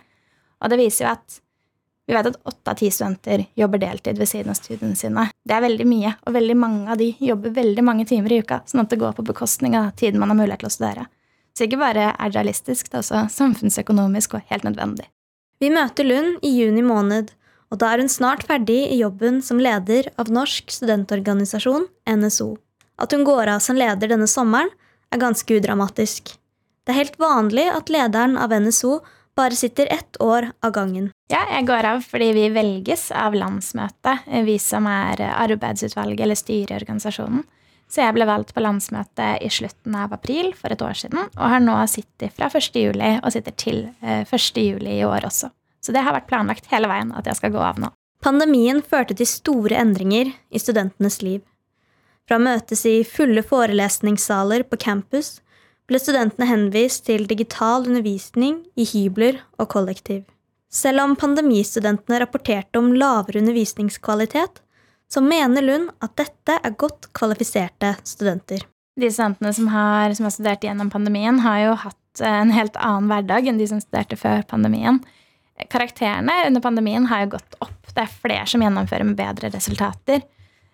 Og 0.61 0.73
det 0.73 0.79
viser 0.81 1.07
jo 1.07 1.11
at 1.15 1.39
vi 2.07 2.15
vet 2.15 2.29
at 2.29 2.37
åtte 2.47 2.71
av 2.71 2.77
ti 2.79 2.87
studenter 2.93 3.41
jobber 3.59 3.81
deltid 3.81 4.19
ved 4.21 4.29
siden 4.29 4.53
av 4.53 4.55
studiene 4.55 4.95
sine. 4.95 5.25
Det 5.43 5.57
er 5.57 5.65
veldig 5.65 5.87
mye, 5.89 6.13
og 6.23 6.37
veldig 6.37 6.55
mange 6.55 6.93
av 6.93 7.01
de 7.01 7.09
jobber 7.19 7.51
veldig 7.57 7.83
mange 7.83 8.05
timer 8.07 8.31
i 8.31 8.37
uka, 8.45 8.61
sånn 8.69 8.85
at 8.85 8.93
det 8.93 9.01
går 9.01 9.17
på 9.17 9.25
bekostning 9.27 9.75
av 9.75 9.89
tiden 9.99 10.21
man 10.21 10.31
har 10.31 10.39
mulighet 10.39 10.63
til 10.63 10.69
å 10.69 10.75
studere. 10.77 11.07
Så 11.57 11.65
ikke 11.65 11.81
bare 11.81 12.11
er 12.13 12.29
det 12.29 12.37
realistisk, 12.37 12.87
det 12.87 12.99
er 12.99 13.03
også 13.03 13.25
samfunnsøkonomisk 13.33 14.37
og 14.37 14.53
helt 14.53 14.63
nødvendig. 14.63 15.09
Vi 15.59 15.73
møter 15.73 16.05
Lund 16.07 16.45
i 16.45 16.53
juni 16.53 16.85
måned 16.85 17.33
og 17.71 17.81
da 17.81 17.91
er 17.91 18.03
hun 18.03 18.11
snart 18.11 18.45
ferdig 18.47 18.79
i 18.91 19.01
jobben 19.01 19.41
som 19.43 19.59
leder 19.59 20.09
av 20.19 20.31
Norsk 20.31 20.71
studentorganisasjon, 20.71 21.87
NSO. 22.07 22.53
At 22.97 23.13
hun 23.13 23.25
går 23.27 23.51
av 23.53 23.63
som 23.63 23.77
leder 23.77 24.13
denne 24.13 24.29
sommeren, 24.29 24.71
er 25.11 25.21
ganske 25.21 25.59
udramatisk. 25.59 26.33
Det 26.83 26.93
er 26.93 27.01
helt 27.01 27.19
vanlig 27.19 27.67
at 27.71 27.91
lederen 27.91 28.35
av 28.39 28.51
NSO 28.51 29.01
bare 29.37 29.55
sitter 29.55 29.87
ett 29.93 30.17
år 30.23 30.49
av 30.65 30.71
gangen. 30.75 31.11
Ja, 31.31 31.43
jeg 31.51 31.67
går 31.67 31.85
av 31.85 32.01
fordi 32.07 32.31
vi 32.35 32.47
velges 32.55 33.09
av 33.11 33.35
landsmøtet, 33.37 34.25
vi 34.47 34.57
som 34.59 34.87
er 34.89 35.21
arbeidsutvalget 35.29 36.25
eller 36.25 36.39
styret 36.39 36.73
i 36.73 36.79
organisasjonen. 36.79 37.45
Så 37.87 38.01
jeg 38.03 38.15
ble 38.17 38.25
valgt 38.27 38.51
på 38.55 38.63
landsmøtet 38.63 39.43
i 39.45 39.51
slutten 39.53 39.95
av 39.95 40.15
april 40.15 40.51
for 40.57 40.73
et 40.73 40.81
år 40.83 40.97
siden, 40.99 41.29
og 41.37 41.51
har 41.53 41.61
nå 41.63 41.77
sittet 41.87 42.35
fra 42.35 42.49
1. 42.51 42.73
juli 42.75 43.13
og 43.21 43.31
sitter 43.31 43.55
til 43.55 43.85
1. 44.01 44.33
Eh, 44.33 44.63
juli 44.65 44.97
i 44.97 45.05
år 45.07 45.29
også. 45.29 45.51
Så 45.87 45.95
det 45.95 46.03
har 46.03 46.11
vært 46.11 46.27
planlagt 46.27 46.67
hele 46.67 46.89
veien 46.91 47.13
at 47.15 47.29
jeg 47.29 47.39
skal 47.39 47.53
gå 47.55 47.61
av 47.63 47.77
nå. 47.79 47.93
Pandemien 48.19 48.81
førte 48.83 49.15
til 49.15 49.29
store 49.29 49.77
endringer 49.79 50.33
i 50.51 50.59
studentenes 50.59 51.21
liv. 51.23 51.45
Fra 52.27 52.35
å 52.35 52.43
møtes 52.43 52.81
i 52.89 53.05
fulle 53.07 53.39
forelesningssaler 53.47 54.65
på 54.67 54.79
campus 54.83 55.37
ble 55.87 56.01
studentene 56.01 56.49
henvist 56.49 57.05
til 57.07 57.23
digital 57.29 57.87
undervisning 57.87 58.65
i 58.75 58.83
hybler 58.89 59.39
og 59.55 59.69
kollektiv. 59.71 60.25
Selv 60.67 61.05
om 61.05 61.15
pandemistudentene 61.15 62.19
rapporterte 62.19 62.81
om 62.81 62.91
lavere 62.99 63.39
undervisningskvalitet, 63.39 64.59
så 65.07 65.23
mener 65.23 65.63
Lund 65.63 65.93
at 66.03 66.17
dette 66.19 66.57
er 66.59 66.75
godt 66.75 67.07
kvalifiserte 67.15 67.93
studenter. 68.03 68.65
De 68.99 69.07
studentene 69.07 69.53
som 69.55 69.69
har, 69.71 70.11
som 70.17 70.27
har 70.27 70.35
studert 70.35 70.67
gjennom 70.67 70.91
pandemien, 70.91 71.39
har 71.45 71.61
jo 71.63 71.77
hatt 71.85 72.25
en 72.27 72.51
helt 72.51 72.75
annen 72.81 73.07
hverdag 73.07 73.47
enn 73.47 73.61
de 73.61 73.69
som 73.69 73.79
studerte 73.79 74.19
før 74.19 74.43
pandemien. 74.49 74.99
Karakterene 75.69 76.33
under 76.47 76.61
pandemien 76.61 77.05
har 77.09 77.25
jo 77.25 77.35
gått 77.37 77.57
opp. 77.63 77.93
Det 77.93 78.03
er 78.03 78.17
flere 78.21 78.45
som 78.49 78.61
gjennomfører 78.61 79.07
med 79.07 79.17
bedre 79.17 79.49
resultater. 79.49 80.21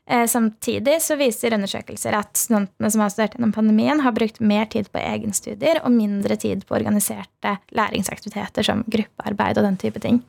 Eh, 0.10 0.26
samtidig 0.28 0.98
så 1.02 1.16
viser 1.16 1.56
undersøkelser 1.56 2.16
at 2.18 2.36
studentene 2.36 2.92
som 2.92 3.02
har 3.06 3.14
studert 3.14 3.38
gjennom 3.38 3.54
pandemien, 3.56 4.02
har 4.04 4.12
brukt 4.12 4.42
mer 4.44 4.68
tid 4.68 4.90
på 4.92 5.00
egenstudier 5.00 5.80
og 5.86 5.96
mindre 5.96 6.36
tid 6.36 6.66
på 6.68 6.76
organiserte 6.76 7.56
læringsaktiviteter 7.72 8.68
som 8.68 8.84
gruppearbeid 8.92 9.62
og 9.62 9.70
den 9.70 9.80
type 9.80 10.04
ting. 10.04 10.20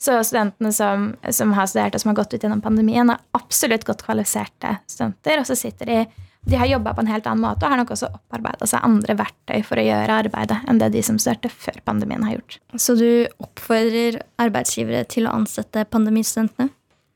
Så 0.00 0.16
studentene 0.24 0.72
som, 0.72 1.10
som 1.30 1.52
har 1.56 1.68
studert 1.68 1.94
og 1.96 2.02
som 2.02 2.14
har 2.14 2.18
gått 2.22 2.34
ut 2.34 2.42
gjennom 2.42 2.64
pandemien, 2.64 3.12
er 3.12 3.20
absolutt 3.36 3.84
godt 3.88 4.06
kvalifiserte 4.06 4.78
studenter. 4.88 5.40
Og 5.40 5.48
så 5.48 5.56
sitter 5.58 5.90
de 5.90 6.00
de 6.44 6.58
har 6.60 6.68
jobba 6.68 6.92
på 6.94 7.00
en 7.00 7.08
helt 7.08 7.26
annen 7.26 7.44
måte 7.46 7.64
og 7.64 7.72
har 7.72 7.80
nok 7.80 7.94
også 7.94 8.10
opparbeida 8.12 8.66
seg 8.68 8.84
andre 8.84 9.16
verktøy 9.16 9.62
for 9.64 9.80
å 9.80 9.84
gjøre 9.86 10.18
arbeidet 10.26 10.58
enn 10.68 10.80
det 10.82 10.90
de 10.92 11.02
som 11.06 11.16
studerte 11.16 11.48
før 11.48 11.78
pandemien 11.88 12.24
har 12.26 12.36
gjort. 12.36 12.58
Så 12.76 12.96
du 13.00 13.08
oppfordrer 13.40 14.20
arbeidsgivere 14.44 15.06
til 15.08 15.28
å 15.28 15.36
ansette 15.38 15.86
pandemistudentene? 15.88 16.68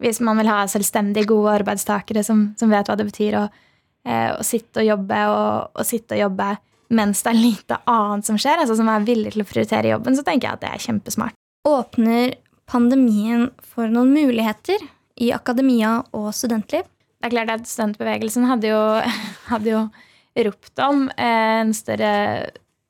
hvis 0.02 0.20
man 0.24 0.38
vil 0.38 0.50
ha 0.50 0.62
selvstendig 0.70 1.26
gode 1.28 1.56
arbeidstakere 1.58 2.22
som, 2.26 2.48
som 2.58 2.70
vet 2.72 2.88
hva 2.88 2.96
det 2.98 3.08
betyr 3.08 3.36
å, 3.40 3.44
eh, 4.06 4.30
å 4.34 4.44
sitte 4.46 4.82
og 4.82 4.90
jobbe 4.92 5.22
og, 5.32 5.72
og, 5.74 5.84
sitte 5.86 6.16
og 6.16 6.24
jobbe 6.26 6.52
mens 6.98 7.20
det 7.24 7.32
er 7.34 7.40
lite 7.42 7.80
annet 7.90 8.28
som 8.28 8.38
skjer, 8.40 8.62
altså 8.62 8.78
som 8.78 8.88
er 8.88 9.04
villig 9.04 9.34
til 9.34 9.44
å 9.44 9.48
prioritere 9.48 9.90
jobben, 9.90 10.14
så 10.16 10.22
tenker 10.24 10.48
jeg 10.48 10.56
at 10.56 10.62
det 10.62 10.70
er 10.70 10.84
kjempesmart. 10.86 11.36
Åpner 11.68 12.38
pandemien 12.70 13.50
for 13.74 13.90
noen 13.92 14.14
muligheter 14.14 14.86
i 15.20 15.28
akademia 15.36 15.98
og 16.16 16.30
studentliv? 16.36 16.86
Det 17.18 17.28
er 17.28 17.34
klart 17.34 17.50
at 17.56 17.66
Studentbevegelsen 17.66 18.46
hadde 18.46 18.70
jo, 18.70 18.80
hadde 19.52 19.72
jo 19.72 19.82
ropt 20.48 20.82
om 20.84 21.08
en 21.18 21.74
større 21.74 22.12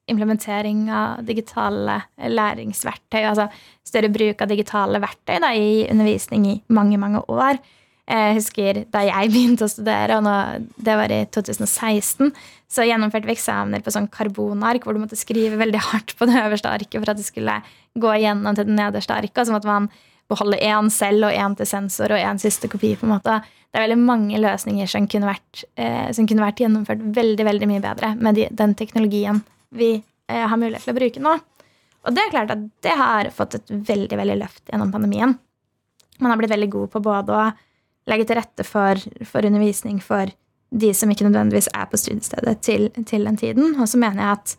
implementering 0.09 0.87
av 0.93 1.25
digitale 1.29 1.99
læringsverktøy, 2.17 3.23
altså 3.29 3.49
større 3.87 4.11
bruk 4.13 4.41
av 4.41 4.51
digitale 4.51 5.01
verktøy 5.03 5.37
da, 5.45 5.53
i 5.53 5.85
undervisning 5.89 6.47
i 6.49 6.55
mange, 6.73 7.01
mange 7.01 7.21
år. 7.29 7.61
Jeg 8.09 8.37
husker 8.39 8.83
da 8.93 9.03
jeg 9.05 9.31
begynte 9.35 9.67
å 9.67 9.73
studere, 9.73 10.17
og 10.17 10.25
nå, 10.25 10.37
det 10.77 10.97
var 11.01 11.13
i 11.13 11.23
2016, 11.35 12.33
så 12.69 12.85
gjennomførte 12.89 13.29
vi 13.29 13.37
eksamener 13.37 13.85
på 13.85 13.93
sånn 13.93 14.09
karbonark, 14.13 14.85
hvor 14.85 14.97
du 14.97 15.03
måtte 15.05 15.19
skrive 15.21 15.61
veldig 15.61 15.83
hardt 15.91 16.17
på 16.17 16.29
det 16.29 16.41
øverste 16.41 16.73
arket 16.73 17.01
for 17.01 17.13
at 17.13 17.21
det 17.21 17.29
skulle 17.29 17.61
gå 17.99 18.15
igjennom 18.17 18.57
til 18.57 18.69
det 18.69 18.77
nederste 18.77 19.17
arket. 19.17 19.41
Og 19.41 19.49
så 19.49 19.57
måtte 19.57 19.73
man 19.73 19.89
beholde 20.29 20.61
én 20.61 20.91
selv 20.93 21.29
og 21.29 21.33
én 21.33 21.57
til 21.57 21.69
sensor 21.69 22.13
og 22.13 22.21
én 22.21 22.41
siste 22.41 22.69
kopi. 22.69 22.95
på 22.97 23.07
en 23.07 23.15
måte. 23.17 23.41
Det 23.69 23.79
er 23.79 23.87
veldig 23.89 24.01
mange 24.01 24.41
løsninger 24.41 24.89
som 24.89 25.07
kunne 25.09 25.29
vært, 25.29 25.65
eh, 25.77 26.13
som 26.13 26.27
kunne 26.27 26.45
vært 26.45 26.61
gjennomført 26.61 27.05
veldig 27.15 27.45
veldig 27.45 27.69
mye 27.69 27.85
bedre 27.85 28.15
med 28.17 28.35
de, 28.35 28.49
den 28.51 28.75
teknologien 28.75 29.43
vi 29.71 30.03
eh, 30.29 30.47
har 30.49 30.57
mulighet 30.57 30.85
til 30.85 30.95
å 30.95 30.99
bruke 30.99 31.21
nå. 31.21 31.39
Og 32.07 32.15
det 32.15 32.25
er 32.25 32.33
klart 32.33 32.53
at 32.55 32.65
det 32.85 32.97
har 32.97 33.31
fått 33.35 33.59
et 33.59 33.71
veldig 33.71 34.17
veldig 34.17 34.39
løft 34.41 34.63
gjennom 34.71 34.93
pandemien. 34.93 35.37
Man 36.19 36.31
har 36.31 36.41
blitt 36.41 36.55
veldig 36.55 36.71
god 36.71 36.91
på 36.95 37.03
både 37.05 37.37
å 37.37 37.49
legge 38.09 38.29
til 38.29 38.39
rette 38.39 38.65
for, 38.65 39.01
for 39.29 39.45
undervisning 39.45 40.01
for 40.01 40.33
de 40.71 40.93
som 40.97 41.11
ikke 41.13 41.27
nødvendigvis 41.27 41.71
er 41.77 41.89
på 41.89 42.01
studiestedet 42.01 42.61
til, 42.65 42.89
til 43.09 43.25
den 43.25 43.37
tiden. 43.37 43.77
Og 43.81 43.89
så 43.89 44.01
mener 44.01 44.23
jeg 44.23 44.39
at 44.39 44.57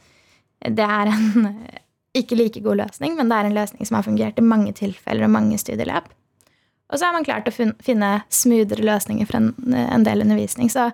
det 0.77 0.85
er 0.85 1.11
en 1.13 1.49
ikke 2.21 2.37
like 2.39 2.61
god 2.65 2.81
løsning, 2.81 3.15
men 3.17 3.31
det 3.31 3.37
er 3.37 3.49
en 3.49 3.57
løsning 3.57 3.87
som 3.87 3.99
har 3.99 4.07
fungert 4.07 4.39
i 4.39 4.45
mange 4.45 4.73
tilfeller 4.77 5.27
og 5.27 5.33
mange 5.33 5.59
studieløp. 5.61 6.09
Og 6.89 6.97
så 6.97 7.05
har 7.05 7.13
man 7.13 7.25
klart 7.25 7.49
å 7.49 7.53
finne 7.53 8.09
smoothere 8.33 8.85
løsninger 8.85 9.27
for 9.29 9.37
en, 9.39 10.05
del 10.05 10.23
undervisning. 10.23 10.71
Så 10.73 10.89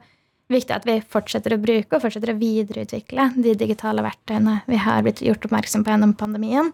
viktig 0.52 0.76
at 0.76 0.88
vi 0.88 0.98
fortsetter 1.00 1.56
å 1.56 1.62
bruke 1.62 1.96
og 1.96 2.04
fortsetter 2.04 2.34
å 2.34 2.40
videreutvikle 2.40 3.30
de 3.38 3.56
digitale 3.58 4.04
verktøyene 4.06 4.60
vi 4.68 4.80
har 4.82 5.06
blitt 5.06 5.24
gjort 5.26 5.48
oppmerksom 5.48 5.86
på 5.86 5.94
gjennom 5.94 6.14
pandemien, 6.20 6.74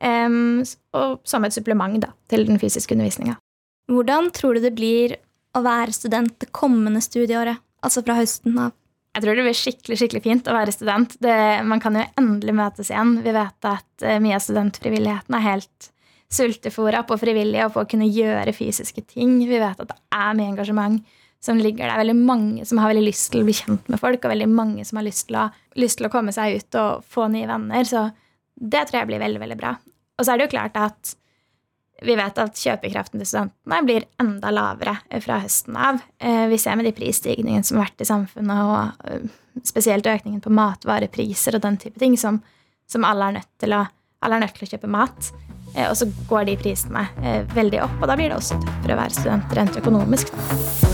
um, 0.00 0.62
og 0.96 1.20
som 1.28 1.44
et 1.44 1.54
supplement 1.54 2.00
da, 2.02 2.14
til 2.32 2.46
den 2.48 2.58
fysiske 2.62 2.96
undervisninga. 2.96 3.36
Hvordan 3.92 4.32
tror 4.34 4.56
du 4.56 4.64
det 4.64 4.72
blir 4.78 5.18
å 5.54 5.60
være 5.62 5.92
student 5.94 6.32
det 6.40 6.48
kommende 6.56 7.04
studieåret, 7.04 7.60
altså 7.84 8.02
fra 8.02 8.16
høsten 8.16 8.56
av? 8.58 8.72
Jeg 9.14 9.22
tror 9.22 9.38
det 9.38 9.44
blir 9.46 9.56
skikkelig 9.56 9.98
skikkelig 10.00 10.22
fint 10.24 10.48
å 10.50 10.54
være 10.56 10.74
student. 10.74 11.14
Det, 11.22 11.34
man 11.70 11.82
kan 11.82 11.94
jo 11.98 12.06
endelig 12.18 12.54
møtes 12.58 12.90
igjen. 12.90 13.16
Vi 13.22 13.34
vet 13.34 13.68
at 13.70 14.06
uh, 14.06 14.16
mye 14.22 14.38
av 14.38 14.42
studentfrivilligheten 14.42 15.36
er 15.38 15.44
helt 15.44 15.90
sultefòra 16.34 17.04
på 17.06 17.18
frivillige 17.20 17.68
og 17.68 17.76
på 17.76 17.84
å 17.84 17.90
kunne 17.90 18.08
gjøre 18.10 18.54
fysiske 18.56 19.04
ting. 19.06 19.36
Vi 19.46 19.60
vet 19.60 19.78
at 19.78 19.92
det 19.92 19.98
er 20.18 20.34
mye 20.34 20.50
engasjement 20.50 21.14
som 21.44 21.60
ligger 21.60 21.86
der. 21.86 22.00
Veldig 22.00 22.16
mange 22.18 22.66
som 22.66 22.80
har 22.82 22.90
veldig 22.90 23.06
lyst 23.06 23.30
til 23.32 23.44
å 23.44 23.48
bli 23.48 23.54
kjent 23.54 23.90
med 23.92 24.00
folk, 24.02 24.22
og 24.24 24.32
veldig 24.32 24.50
mange 24.50 24.86
som 24.88 24.98
har 24.98 25.06
lyst 25.06 25.28
til 25.28 25.38
å, 25.38 25.48
lyst 25.78 26.00
til 26.00 26.08
å 26.08 26.12
komme 26.12 26.34
seg 26.34 26.58
ut 26.58 26.80
og 26.80 27.04
få 27.06 27.28
nye 27.30 27.48
venner. 27.50 27.86
Så 27.86 28.08
det 28.54 28.86
tror 28.88 29.02
jeg 29.02 29.12
blir 29.12 29.22
veldig, 29.22 29.42
veldig 29.44 29.60
bra. 29.60 29.76
Og 30.18 30.26
så 30.26 30.34
er 30.34 30.40
det 30.40 30.48
jo 30.48 30.54
klart 30.56 30.78
at 30.80 31.14
vi 32.02 32.16
vet 32.18 32.38
at 32.42 32.58
kjøpekraften 32.58 33.20
til 33.22 33.28
studentene 33.28 33.80
blir 33.86 34.06
enda 34.22 34.50
lavere 34.54 34.96
fra 35.22 35.38
høsten 35.44 35.76
av. 35.78 36.00
Eh, 36.18 36.46
vi 36.50 36.58
ser 36.60 36.78
med 36.78 36.88
de 36.88 36.94
prisstigningene 36.96 37.64
som 37.66 37.78
har 37.78 37.88
vært 37.88 38.04
i 38.04 38.08
samfunnet, 38.08 38.64
og 38.66 39.10
eh, 39.10 39.28
spesielt 39.64 40.08
økningen 40.10 40.42
på 40.44 40.52
matvarepriser 40.54 41.56
og 41.58 41.64
den 41.64 41.78
type 41.80 42.00
ting, 42.02 42.18
som, 42.20 42.40
som 42.90 43.06
alle, 43.06 43.30
er 43.38 43.76
å, 43.78 43.84
alle 44.24 44.40
er 44.40 44.46
nødt 44.46 44.58
til 44.58 44.66
å 44.66 44.72
kjøpe 44.74 44.90
mat. 44.90 45.30
Eh, 45.74 45.86
og 45.86 45.94
så 46.00 46.10
går 46.30 46.50
de 46.50 46.58
prisene 46.60 47.06
veldig 47.54 47.84
opp, 47.86 48.02
og 48.02 48.10
da 48.10 48.18
blir 48.18 48.32
det 48.32 48.40
også 48.40 48.60
tøffere 48.64 48.98
å 48.98 49.00
være 49.04 49.16
student 49.20 49.56
rent 49.60 49.80
økonomisk. 49.84 50.93